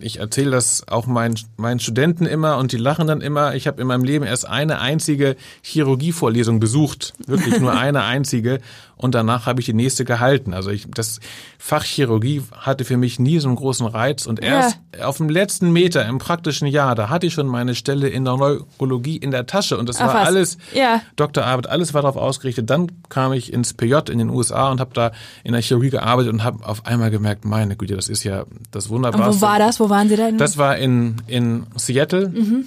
ich 0.00 0.18
erzähle 0.18 0.50
das 0.50 0.88
auch 0.88 1.06
meinen, 1.06 1.38
meinen 1.56 1.80
Studenten 1.80 2.26
immer 2.26 2.56
und 2.58 2.72
die 2.72 2.76
lachen 2.76 3.06
dann 3.06 3.20
immer. 3.20 3.54
Ich 3.54 3.66
habe 3.66 3.80
in 3.80 3.86
meinem 3.86 4.04
Leben 4.04 4.24
erst 4.24 4.48
eine 4.48 4.80
einzige 4.80 5.36
Chirurgievorlesung 5.62 6.60
besucht, 6.60 7.14
wirklich 7.26 7.60
nur 7.60 7.72
eine 7.78 8.04
einzige 8.04 8.60
und 9.00 9.14
danach 9.14 9.46
habe 9.46 9.60
ich 9.60 9.66
die 9.66 9.72
nächste 9.72 10.04
gehalten. 10.04 10.52
Also 10.52 10.70
ich, 10.70 10.86
das 10.90 11.20
Fach 11.58 11.84
Chirurgie 11.84 12.42
hatte 12.52 12.84
für 12.84 12.96
mich 12.98 13.18
nie 13.18 13.38
so 13.38 13.48
einen 13.48 13.56
großen 13.56 13.86
Reiz 13.86 14.26
und 14.26 14.42
erst 14.42 14.78
auf 15.02 15.16
dem 15.16 15.28
letzten 15.30 15.72
Meter 15.72 16.04
im 16.06 16.18
praktischen 16.18 16.66
Jahr, 16.68 16.94
da 16.94 17.08
hatte 17.08 17.26
ich 17.26 17.32
schon 17.32 17.46
meine 17.46 17.74
Stelle 17.74 18.08
in 18.08 18.24
der 18.26 18.36
Neurologie 18.36 19.16
in 19.16 19.30
der 19.30 19.46
Tasche 19.46 19.78
und 19.78 19.88
das 19.88 19.96
Ach 20.00 20.08
war 20.08 20.14
was. 20.16 20.26
alles 20.26 20.58
Ja. 20.74 21.00
Doktorarbeit, 21.16 21.68
alles 21.68 21.94
war 21.94 22.02
darauf 22.02 22.16
ausgerichtet. 22.16 22.68
Dann 22.68 22.92
kam 23.08 23.32
ich 23.32 23.52
ins 23.52 23.72
PJ 23.72 23.94
in 24.10 24.18
den 24.18 24.28
USA 24.28 24.70
und 24.70 24.80
habe 24.80 24.90
da 24.92 25.12
in 25.44 25.52
der 25.52 25.62
Chirurgie 25.62 25.90
gearbeitet 25.90 26.32
und 26.32 26.44
habe 26.44 26.66
auf 26.66 26.84
einmal 26.86 27.10
gemerkt, 27.10 27.44
meine 27.46 27.76
Güte, 27.76 27.96
das 27.96 28.08
ist 28.08 28.22
ja 28.24 28.44
das 28.70 28.86
Und 28.86 28.92
Wunderbarste. 28.96 29.36
wo 29.36 29.40
war 29.46 29.58
das? 29.58 29.80
Wo 29.80 29.88
waren 29.88 30.08
Sie 30.10 30.16
da? 30.16 30.30
Das 30.32 30.58
war 30.58 30.76
in, 30.76 31.16
in 31.26 31.66
Seattle. 31.76 32.28
Mhm. 32.28 32.66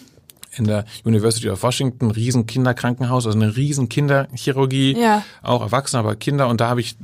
In 0.55 0.65
der 0.65 0.85
University 1.03 1.49
of 1.49 1.63
Washington, 1.63 2.11
riesen 2.11 2.45
Kinderkrankenhaus, 2.45 3.25
also 3.25 3.37
eine 3.39 3.55
riesen 3.55 3.89
Kinderchirurgie, 3.89 4.95
Ja. 4.99 5.23
auch 5.41 5.61
Erwachsene, 5.61 5.99
aber 5.99 6.15
Kinder. 6.15 6.47
Und 6.47 6.61
da 6.61 6.69
habe 6.69 6.81
ich 6.81 6.95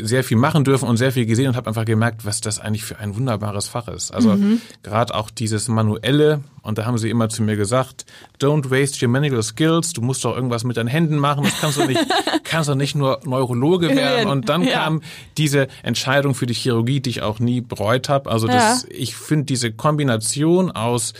sehr 0.00 0.24
viel 0.24 0.36
machen 0.36 0.64
dürfen 0.64 0.88
und 0.88 0.96
sehr 0.96 1.12
viel 1.12 1.26
gesehen 1.26 1.48
und 1.48 1.56
habe 1.56 1.68
einfach 1.68 1.84
gemerkt, 1.84 2.24
was 2.24 2.40
das 2.40 2.58
eigentlich 2.58 2.84
für 2.84 2.98
ein 2.98 3.14
wunderbares 3.16 3.68
Fach 3.68 3.88
ist. 3.88 4.12
Also 4.12 4.30
Mhm. 4.34 4.60
gerade 4.82 5.14
auch 5.14 5.30
dieses 5.30 5.68
manuelle. 5.68 6.40
Und 6.62 6.78
da 6.78 6.84
haben 6.86 6.98
sie 6.98 7.10
immer 7.10 7.28
zu 7.28 7.42
mir 7.44 7.54
gesagt, 7.56 8.06
don't 8.40 8.70
waste 8.70 9.04
your 9.04 9.12
medical 9.12 9.42
skills. 9.42 9.92
Du 9.92 10.00
musst 10.02 10.24
doch 10.24 10.34
irgendwas 10.34 10.64
mit 10.64 10.76
deinen 10.76 10.88
Händen 10.88 11.16
machen. 11.18 11.44
Das 11.44 11.60
kannst 11.60 11.78
du 11.78 11.84
nicht, 11.86 12.00
kannst 12.44 12.68
doch 12.68 12.74
nicht 12.74 12.94
nur 12.96 13.20
Neurologe 13.24 13.88
werden. 13.94 14.28
Und 14.28 14.48
dann 14.48 14.62
Ja. 14.64 14.72
kam 14.84 15.02
diese 15.38 15.68
Entscheidung 15.84 16.34
für 16.34 16.46
die 16.46 16.54
Chirurgie, 16.54 17.00
die 17.00 17.10
ich 17.10 17.22
auch 17.22 17.38
nie 17.38 17.60
bereut 17.60 18.08
habe. 18.08 18.30
Also 18.30 18.46
das, 18.48 18.82
Ja. 18.82 18.88
ich 18.90 19.14
finde 19.14 19.44
diese 19.44 19.70
Kombination 19.72 20.70
aus 20.72 21.12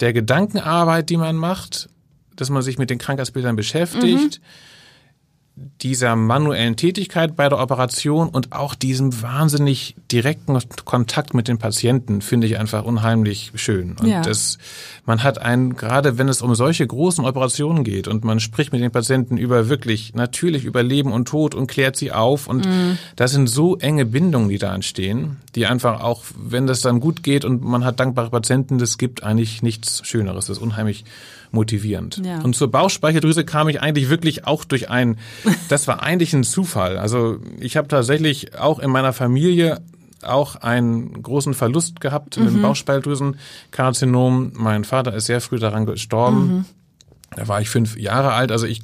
der 0.00 0.12
Gedankenarbeit, 0.12 1.10
die 1.10 1.16
man 1.16 1.36
macht, 1.36 1.88
dass 2.36 2.50
man 2.50 2.62
sich 2.62 2.78
mit 2.78 2.90
den 2.90 2.98
Krankheitsbildern 2.98 3.56
beschäftigt, 3.56 4.40
dieser 5.56 6.16
manuellen 6.16 6.74
Tätigkeit 6.74 7.36
bei 7.36 7.48
der 7.48 7.60
Operation 7.60 8.28
und 8.28 8.52
auch 8.52 8.74
diesem 8.74 9.22
wahnsinnig 9.22 9.94
direkten 10.10 10.58
Kontakt 10.84 11.32
mit 11.32 11.46
den 11.46 11.58
Patienten 11.58 12.22
finde 12.22 12.48
ich 12.48 12.58
einfach 12.58 12.84
unheimlich 12.84 13.52
schön. 13.54 13.94
Und 14.00 14.08
Ja. 14.08 14.20
das, 14.22 14.58
man 15.06 15.22
hat 15.22 15.38
einen, 15.38 15.76
gerade 15.76 16.18
wenn 16.18 16.28
es 16.28 16.42
um 16.42 16.56
solche 16.56 16.84
großen 16.84 17.24
Operationen 17.24 17.84
geht 17.84 18.08
und 18.08 18.24
man 18.24 18.40
spricht 18.40 18.72
mit 18.72 18.82
den 18.82 18.90
Patienten 18.90 19.36
über 19.36 19.68
wirklich, 19.68 20.12
natürlich 20.14 20.64
über 20.64 20.82
Leben 20.82 21.12
und 21.12 21.28
Tod 21.28 21.54
und 21.54 21.68
klärt 21.68 21.94
sie 21.96 22.10
auf 22.10 22.48
und 22.48 22.66
das 23.14 23.30
sind 23.30 23.46
so 23.46 23.76
enge 23.76 24.06
Bindungen, 24.06 24.48
die 24.48 24.58
da 24.58 24.74
entstehen, 24.74 25.36
die 25.54 25.66
einfach 25.66 26.00
auch, 26.00 26.24
wenn 26.36 26.66
das 26.66 26.80
dann 26.80 26.98
gut 26.98 27.22
geht 27.22 27.44
und 27.44 27.62
man 27.62 27.84
hat 27.84 28.00
dankbare 28.00 28.30
Patienten, 28.30 28.78
das 28.78 28.98
gibt 28.98 29.22
eigentlich 29.22 29.62
nichts 29.62 30.04
Schöneres. 30.04 30.46
Das 30.46 30.56
ist 30.56 30.62
unheimlich 30.62 31.04
motivierend. 31.54 32.20
Ja. 32.24 32.40
Und 32.40 32.54
zur 32.54 32.70
Bauchspeicheldrüse 32.70 33.44
kam 33.44 33.68
ich 33.68 33.80
eigentlich 33.80 34.10
wirklich 34.10 34.46
auch 34.46 34.64
durch 34.64 34.90
ein, 34.90 35.18
das 35.68 35.88
war 35.88 36.02
eigentlich 36.02 36.34
ein 36.34 36.44
Zufall. 36.44 36.98
Also 36.98 37.38
ich 37.58 37.76
habe 37.76 37.88
tatsächlich 37.88 38.58
auch 38.58 38.78
in 38.78 38.90
meiner 38.90 39.12
Familie 39.12 39.80
auch 40.22 40.56
einen 40.56 41.22
großen 41.22 41.54
Verlust 41.54 42.00
gehabt 42.00 42.38
mit 42.38 42.48
dem 42.48 42.62
Bauchspeicheldrüsenkarzinom. 42.62 44.52
Mein 44.54 44.84
Vater 44.84 45.14
ist 45.14 45.26
sehr 45.26 45.40
früh 45.40 45.58
daran 45.58 45.84
gestorben. 45.86 46.66
Da 47.36 47.46
war 47.48 47.60
ich 47.60 47.68
fünf 47.68 47.96
Jahre 47.98 48.32
alt. 48.32 48.50
Also 48.50 48.66
ich 48.66 48.80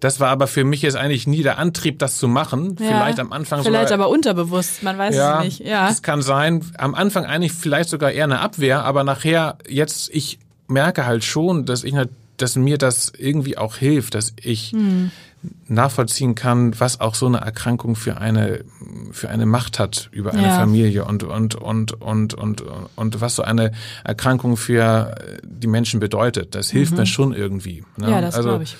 das 0.00 0.20
war 0.20 0.28
aber 0.28 0.46
für 0.46 0.64
mich 0.64 0.82
jetzt 0.82 0.96
eigentlich 0.96 1.26
nie 1.26 1.42
der 1.42 1.58
Antrieb, 1.58 1.98
das 1.98 2.18
zu 2.18 2.28
machen. 2.28 2.76
Ja. 2.78 2.86
Vielleicht 2.86 3.18
am 3.18 3.32
Anfang 3.32 3.64
Vielleicht 3.64 3.88
sogar, 3.88 4.04
aber 4.06 4.12
unterbewusst, 4.12 4.84
man 4.84 4.96
weiß 4.96 5.16
ja, 5.16 5.38
es 5.38 5.44
nicht. 5.44 5.58
Ja. 5.60 5.88
Das 5.88 6.02
kann 6.02 6.22
sein. 6.22 6.64
Am 6.78 6.94
Anfang 6.94 7.24
eigentlich 7.24 7.52
vielleicht 7.52 7.88
sogar 7.88 8.12
eher 8.12 8.24
eine 8.24 8.40
Abwehr, 8.40 8.84
aber 8.84 9.04
nachher 9.04 9.58
jetzt, 9.68 10.10
ich 10.12 10.38
merke 10.68 11.06
halt 11.06 11.24
schon, 11.24 11.64
dass 11.64 11.84
ich 11.84 11.94
dass 12.36 12.56
mir 12.56 12.78
das 12.78 13.12
irgendwie 13.16 13.56
auch 13.56 13.76
hilft, 13.76 14.14
dass 14.14 14.34
ich 14.40 14.72
hm. 14.72 15.10
nachvollziehen 15.68 16.34
kann, 16.34 16.78
was 16.78 17.00
auch 17.00 17.14
so 17.14 17.26
eine 17.26 17.38
Erkrankung 17.38 17.96
für 17.96 18.18
eine 18.18 18.64
für 19.12 19.30
eine 19.30 19.46
Macht 19.46 19.78
hat 19.78 20.08
über 20.12 20.32
eine 20.32 20.42
ja. 20.42 20.56
Familie 20.56 21.04
und 21.04 21.22
und 21.22 21.54
und 21.54 21.94
und 21.94 22.34
und 22.34 22.62
und 22.94 23.20
was 23.20 23.36
so 23.36 23.42
eine 23.42 23.72
Erkrankung 24.04 24.56
für 24.56 25.14
die 25.42 25.66
Menschen 25.66 26.00
bedeutet. 26.00 26.54
Das 26.54 26.70
hilft 26.70 26.92
mhm. 26.92 26.98
mir 26.98 27.06
schon 27.06 27.32
irgendwie. 27.32 27.84
Ne? 27.96 28.10
Ja, 28.10 28.20
das 28.20 28.34
also, 28.34 28.50
glaube 28.50 28.64
ich. 28.64 28.76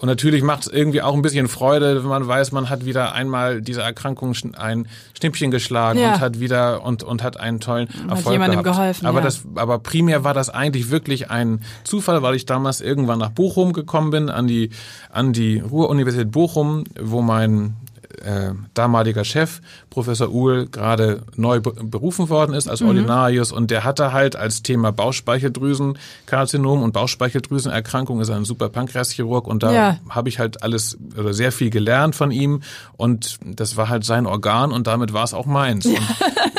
Und 0.00 0.08
natürlich 0.08 0.42
macht 0.42 0.62
es 0.62 0.72
irgendwie 0.72 1.02
auch 1.02 1.14
ein 1.14 1.20
bisschen 1.20 1.46
Freude, 1.46 2.02
wenn 2.02 2.08
man 2.08 2.26
weiß, 2.26 2.52
man 2.52 2.70
hat 2.70 2.86
wieder 2.86 3.12
einmal 3.12 3.60
diese 3.60 3.82
Erkrankung 3.82 4.34
ein 4.56 4.88
Schnippchen 5.12 5.50
geschlagen 5.50 5.98
ja. 6.00 6.14
und 6.14 6.20
hat 6.20 6.40
wieder 6.40 6.82
und 6.82 7.02
und 7.02 7.22
hat 7.22 7.38
einen 7.38 7.60
tollen 7.60 7.86
und 7.86 8.08
Erfolg 8.08 8.26
hat 8.26 8.32
jemandem 8.32 8.62
gehabt. 8.62 8.78
geholfen. 8.78 9.06
Aber 9.06 9.18
ja. 9.18 9.24
das, 9.24 9.42
aber 9.56 9.78
primär 9.78 10.24
war 10.24 10.32
das 10.32 10.48
eigentlich 10.48 10.90
wirklich 10.90 11.30
ein 11.30 11.60
Zufall, 11.84 12.22
weil 12.22 12.34
ich 12.34 12.46
damals 12.46 12.80
irgendwann 12.80 13.18
nach 13.18 13.30
Bochum 13.30 13.74
gekommen 13.74 14.10
bin 14.10 14.30
an 14.30 14.46
die 14.46 14.70
an 15.10 15.34
die 15.34 15.60
Ruhr-Universität 15.60 16.30
Bochum, 16.30 16.84
wo 16.98 17.20
mein 17.20 17.76
äh, 18.22 18.52
damaliger 18.74 19.24
Chef, 19.24 19.60
Professor 19.88 20.30
Uhl, 20.30 20.66
gerade 20.66 21.22
neu 21.36 21.60
berufen 21.60 22.28
worden 22.28 22.54
ist 22.54 22.68
als 22.68 22.80
mhm. 22.80 22.88
Ordinarius 22.88 23.52
und 23.52 23.70
der 23.70 23.84
hatte 23.84 24.12
halt 24.12 24.36
als 24.36 24.62
Thema 24.62 24.92
Bauchspeicheldrüsenkarzinom 24.92 26.82
und 26.82 26.92
Bauchspeicheldrüsenerkrankung 26.92 28.20
ist 28.20 28.30
ein 28.30 28.44
super 28.44 28.68
Pankreaschirurg 28.68 29.46
und 29.46 29.62
da 29.62 29.72
ja. 29.72 29.98
habe 30.08 30.28
ich 30.28 30.38
halt 30.38 30.62
alles 30.62 30.98
oder 31.18 31.32
sehr 31.32 31.52
viel 31.52 31.70
gelernt 31.70 32.14
von 32.14 32.30
ihm 32.30 32.62
und 32.96 33.38
das 33.44 33.76
war 33.76 33.88
halt 33.88 34.04
sein 34.04 34.26
Organ 34.26 34.72
und 34.72 34.86
damit 34.86 35.12
war 35.12 35.24
es 35.24 35.34
auch 35.34 35.46
meins. 35.46 35.84
Ja. 35.84 36.00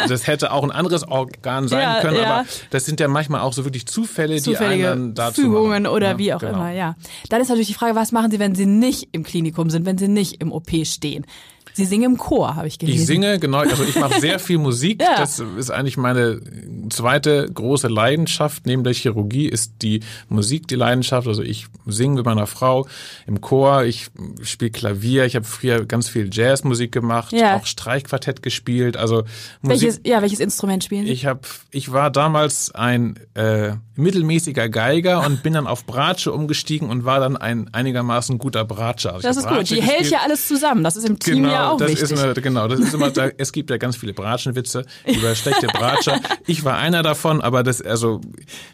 das 0.08 0.28
hätte 0.28 0.52
auch 0.52 0.64
ein 0.64 0.72
anderes 0.72 1.08
Organ 1.08 1.68
sein 1.68 1.82
ja, 1.82 2.02
können, 2.02 2.24
aber 2.24 2.46
das 2.70 2.86
sind 2.86 3.00
ja 3.00 3.08
manchmal 3.08 3.42
auch 3.42 3.54
so 3.54 3.66
wirklich 3.66 3.86
Zufälle, 3.86 4.42
Zufällige 4.42 4.84
die 4.84 4.90
einen 4.90 5.14
dazu 5.14 5.42
Fügungen 5.42 5.84
machen. 5.84 5.96
oder 5.96 6.18
wie 6.18 6.34
auch 6.34 6.40
genau. 6.40 6.54
immer, 6.54 6.72
ja. 6.72 6.96
Dann 7.30 7.42
ist 7.42 7.50
natürlich 7.50 7.68
die 7.68 7.74
Frage, 7.74 7.96
was 7.96 8.12
machen 8.12 8.32
Sie, 8.32 8.40
wenn 8.40 8.56
Sie 8.56 8.66
nicht 8.66 9.10
im 9.12 9.24
Klinikum 9.24 9.70
sind, 9.70 9.86
wenn 9.86 9.98
Sie 9.98 10.08
nicht 10.08 10.42
im 10.42 10.52
OP 10.52 10.70
stehen? 10.86 11.26
Sie 11.74 11.86
singen 11.86 12.12
im 12.12 12.18
Chor, 12.18 12.56
habe 12.56 12.68
ich 12.68 12.80
gelesen. 12.80 13.02
Ich 13.02 13.06
singe, 13.06 13.40
genau. 13.40 13.60
Also 13.60 13.84
ich 13.84 13.96
mache 13.96 14.20
sehr 14.20 14.40
viel 14.40 14.58
Musik. 14.58 15.02
ja. 15.02 15.18
Das 15.18 15.40
ist 15.40 15.72
eigentlich 15.72 15.98
meine 15.98 16.42
zweite 16.90 17.50
große 17.52 17.88
Leidenschaft. 17.88 18.66
Neben 18.66 18.84
der 18.84 18.94
Chirurgie 18.94 19.48
ist 19.48 19.74
die 19.82 20.02
Musik 20.30 20.68
die 20.68 20.76
Leidenschaft. 20.76 21.28
Also 21.28 21.42
ich 21.42 21.68
singe 21.86 22.16
mit 22.16 22.26
meiner 22.26 22.48
Frau 22.48 22.88
im 23.28 23.42
Chor. 23.42 23.84
Ich 23.84 24.08
spiele 24.42 24.72
Klavier. 24.72 25.26
Ich 25.26 25.36
habe 25.36 25.46
früher 25.46 25.86
ganz 25.86 26.10
viel 26.10 26.30
Jazzmusik 26.32 26.92
gemacht, 26.92 27.32
ja. 27.32 27.58
auch 27.58 27.66
Streichquartett 27.66 28.44
gespielt. 28.44 28.98
Also 28.98 29.24
Musik. 29.62 29.82
Welches, 29.82 30.02
ja, 30.06 30.22
welches 30.22 30.40
Instrument 30.40 30.84
spielen 30.84 31.06
Sie? 31.06 31.12
Ich 31.12 31.26
habe, 31.26 31.42
ich 31.72 31.92
war 31.92 32.12
damals 32.12 32.74
ein 32.74 33.20
äh, 33.34 33.74
mittelmäßiger 34.02 34.70
Geiger 34.70 35.26
und 35.26 35.44
bin 35.44 35.54
dann 35.54 35.68
auf 35.68 35.86
Bratsche 35.86 36.32
umgestiegen 36.32 36.90
und 36.90 37.06
war 37.06 37.20
dann 37.20 37.38
ein 37.38 37.74
einigermaßen 37.74 38.38
guter 38.38 38.66
Bratscher. 38.66 39.14
Also 39.14 39.28
das 39.28 39.38
ist 39.38 39.48
gut. 39.48 39.70
Die 39.70 39.82
hält 39.82 40.10
ja 40.10 40.20
alles 40.24 40.48
zusammen. 40.48 40.84
Das 40.84 40.96
ist 40.96 41.08
im 41.08 41.20
Team 41.20 41.44
genau, 41.44 41.50
ja 41.50 41.70
auch 41.72 41.78
das 41.78 41.90
wichtig. 41.92 42.12
Ist 42.12 42.20
eine, 42.20 42.34
genau, 42.34 42.68
das 42.68 42.80
ist 42.80 42.94
immer, 42.94 43.12
da, 43.12 43.30
es 43.38 43.52
gibt 43.52 43.70
ja 43.70 43.78
ganz 43.78 43.96
viele 43.96 44.14
Bratschenwitze 44.14 44.86
über 45.06 45.36
schlechte 45.36 45.68
Bratscher. 45.68 46.20
Ich 46.48 46.64
war 46.66 46.78
einer 46.78 47.04
davon, 47.04 47.42
aber 47.42 47.64
das, 47.64 47.82
also 47.82 48.22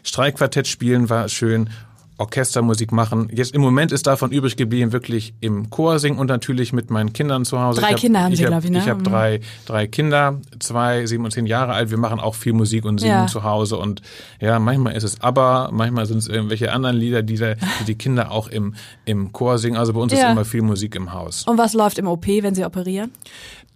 Streikquartett 0.02 0.66
spielen 0.66 1.08
war 1.10 1.28
schön 1.28 1.70
Orchestermusik 2.18 2.92
machen. 2.92 3.30
Jetzt 3.32 3.54
im 3.54 3.60
Moment 3.60 3.92
ist 3.92 4.06
davon 4.06 4.30
übrig 4.30 4.56
geblieben, 4.56 4.92
wirklich 4.92 5.34
im 5.40 5.70
Chor 5.70 5.98
singen 5.98 6.18
und 6.18 6.26
natürlich 6.26 6.72
mit 6.72 6.90
meinen 6.90 7.12
Kindern 7.12 7.44
zu 7.44 7.60
Hause. 7.60 7.80
Drei 7.80 7.90
hab, 7.90 7.96
Kinder 7.96 8.22
haben 8.22 8.34
Sie, 8.34 8.44
glaube 8.44 8.64
ich, 8.64 8.70
ne? 8.70 8.78
Ich 8.78 8.88
habe 8.88 9.02
drei, 9.02 9.40
drei 9.66 9.86
Kinder, 9.86 10.40
zwei, 10.58 11.06
sieben 11.06 11.24
und 11.24 11.30
zehn 11.30 11.46
Jahre 11.46 11.72
alt. 11.72 11.90
Wir 11.90 11.98
machen 11.98 12.20
auch 12.20 12.34
viel 12.34 12.52
Musik 12.52 12.84
und 12.84 12.98
singen 12.98 13.12
ja. 13.12 13.26
zu 13.26 13.44
Hause 13.44 13.76
und 13.76 14.02
ja, 14.40 14.58
manchmal 14.58 14.96
ist 14.96 15.04
es 15.04 15.20
aber, 15.20 15.70
manchmal 15.72 16.06
sind 16.06 16.18
es 16.18 16.28
irgendwelche 16.28 16.72
anderen 16.72 16.96
Lieder, 16.96 17.22
die, 17.22 17.36
die 17.36 17.54
die 17.86 17.94
Kinder 17.94 18.30
auch 18.30 18.48
im, 18.48 18.74
im 19.04 19.32
Chor 19.32 19.58
singen. 19.58 19.76
Also 19.76 19.92
bei 19.92 20.00
uns 20.00 20.12
ja. 20.12 20.26
ist 20.26 20.32
immer 20.32 20.44
viel 20.44 20.62
Musik 20.62 20.94
im 20.94 21.12
Haus. 21.12 21.44
Und 21.46 21.58
was 21.58 21.74
läuft 21.74 21.98
im 21.98 22.06
OP, 22.06 22.26
wenn 22.26 22.54
Sie 22.54 22.64
operieren? 22.64 23.12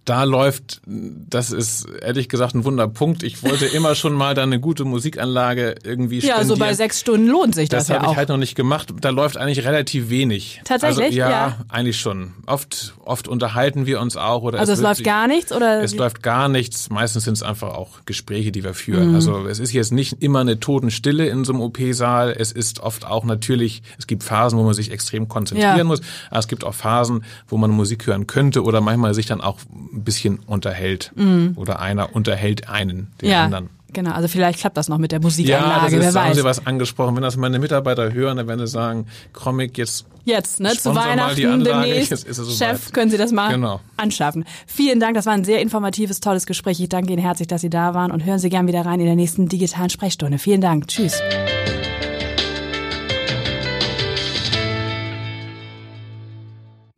Da 0.05 0.23
läuft, 0.23 0.81
das 0.85 1.51
ist 1.51 1.85
ehrlich 2.01 2.27
gesagt 2.27 2.55
ein 2.55 2.65
Wunderpunkt. 2.65 3.23
Ich 3.23 3.41
wollte 3.41 3.65
immer 3.65 3.95
schon 3.95 4.13
mal 4.13 4.35
da 4.35 4.43
eine 4.43 4.59
gute 4.59 4.83
Musikanlage 4.83 5.75
irgendwie 5.83 6.19
spendieren. 6.19 6.41
Ja, 6.41 6.45
so 6.45 6.57
bei 6.57 6.73
sechs 6.73 6.99
Stunden 6.99 7.27
lohnt 7.27 7.55
sich 7.55 7.69
das, 7.69 7.87
das 7.87 7.89
ja 7.89 8.01
habe 8.01 8.11
ich 8.11 8.17
halt 8.17 8.29
noch 8.29 8.37
nicht 8.37 8.55
gemacht. 8.55 8.93
Da 8.99 9.09
läuft 9.09 9.37
eigentlich 9.37 9.65
relativ 9.65 10.09
wenig. 10.09 10.61
Tatsächlich? 10.65 11.05
Also, 11.05 11.17
ja, 11.17 11.29
ja, 11.29 11.57
eigentlich 11.69 11.99
schon. 11.99 12.33
Oft, 12.45 12.95
oft 13.05 13.29
unterhalten 13.29 13.85
wir 13.85 14.01
uns 14.01 14.17
auch 14.17 14.43
oder 14.43 14.59
also 14.59 14.73
es, 14.73 14.79
es 14.79 14.83
läuft 14.83 15.03
gar 15.05 15.27
nichts 15.27 15.53
oder? 15.53 15.81
Es 15.81 15.95
läuft 15.95 16.21
gar 16.21 16.49
nichts. 16.49 16.89
Meistens 16.89 17.23
sind 17.23 17.35
es 17.35 17.43
einfach 17.43 17.73
auch 17.73 18.05
Gespräche, 18.05 18.51
die 18.51 18.63
wir 18.63 18.73
führen. 18.73 19.09
Mhm. 19.09 19.15
Also 19.15 19.47
es 19.47 19.59
ist 19.59 19.71
jetzt 19.71 19.93
nicht 19.93 20.21
immer 20.21 20.41
eine 20.41 20.59
Totenstille 20.59 21.27
in 21.27 21.45
so 21.45 21.53
einem 21.53 21.61
OP-Saal. 21.61 22.35
Es 22.37 22.51
ist 22.51 22.81
oft 22.81 23.05
auch 23.05 23.23
natürlich, 23.23 23.83
es 23.97 24.07
gibt 24.07 24.23
Phasen, 24.23 24.59
wo 24.59 24.63
man 24.63 24.73
sich 24.73 24.91
extrem 24.91 25.29
konzentrieren 25.29 25.77
ja. 25.77 25.83
muss. 25.85 26.01
Aber 26.29 26.39
es 26.39 26.49
gibt 26.49 26.65
auch 26.65 26.73
Phasen, 26.73 27.23
wo 27.47 27.55
man 27.55 27.71
Musik 27.71 28.05
hören 28.07 28.27
könnte 28.27 28.63
oder 28.63 28.81
manchmal 28.81 29.13
sich 29.13 29.27
dann 29.27 29.39
auch 29.39 29.59
ein 29.93 30.03
bisschen 30.03 30.39
unterhält. 30.39 31.11
Mhm. 31.15 31.53
Oder 31.55 31.79
einer 31.79 32.15
unterhält 32.15 32.69
einen, 32.69 33.11
den 33.21 33.29
ja. 33.29 33.45
anderen. 33.45 33.69
Genau, 33.93 34.11
also 34.11 34.27
vielleicht 34.27 34.59
klappt 34.59 34.75
das 34.75 34.89
noch 34.89 34.97
mit 34.97 35.11
der 35.11 35.21
Musikanlage, 35.21 35.69
ja, 35.69 35.81
das 35.83 35.93
ist, 35.93 35.99
wer 35.99 36.13
weiß. 36.13 36.29
haben 36.29 36.33
Sie 36.33 36.43
was 36.43 36.65
angesprochen. 36.65 37.15
Wenn 37.15 37.21
das 37.21 37.37
meine 37.37 37.59
Mitarbeiter 37.59 38.11
hören, 38.11 38.37
dann 38.37 38.47
werden 38.47 38.65
sie 38.65 38.71
sagen, 38.71 39.05
Comic 39.33 39.77
jetzt 39.77 40.05
Jetzt, 40.25 40.61
ne, 40.61 40.69
zu 40.69 40.95
Weihnachten 40.95 41.63
demnächst. 41.63 42.11
Jetzt 42.11 42.25
ist 42.25 42.37
es 42.37 42.47
so 42.47 42.53
Chef, 42.53 42.87
weit. 42.87 42.93
können 42.93 43.11
Sie 43.11 43.17
das 43.17 43.31
mal 43.31 43.51
genau. 43.51 43.81
anschaffen. 43.97 44.45
Vielen 44.65 44.99
Dank, 44.99 45.15
das 45.15 45.25
war 45.25 45.33
ein 45.33 45.43
sehr 45.43 45.61
informatives, 45.61 46.21
tolles 46.21 46.45
Gespräch. 46.45 46.79
Ich 46.79 46.89
danke 46.89 47.11
Ihnen 47.11 47.21
herzlich, 47.21 47.47
dass 47.47 47.61
Sie 47.61 47.69
da 47.69 47.93
waren 47.93 48.11
und 48.11 48.23
hören 48.23 48.39
Sie 48.39 48.49
gern 48.49 48.67
wieder 48.67 48.85
rein 48.85 48.99
in 48.99 49.05
der 49.05 49.15
nächsten 49.15 49.49
digitalen 49.49 49.89
Sprechstunde. 49.89 50.39
Vielen 50.39 50.61
Dank. 50.61 50.87
Tschüss. 50.87 51.21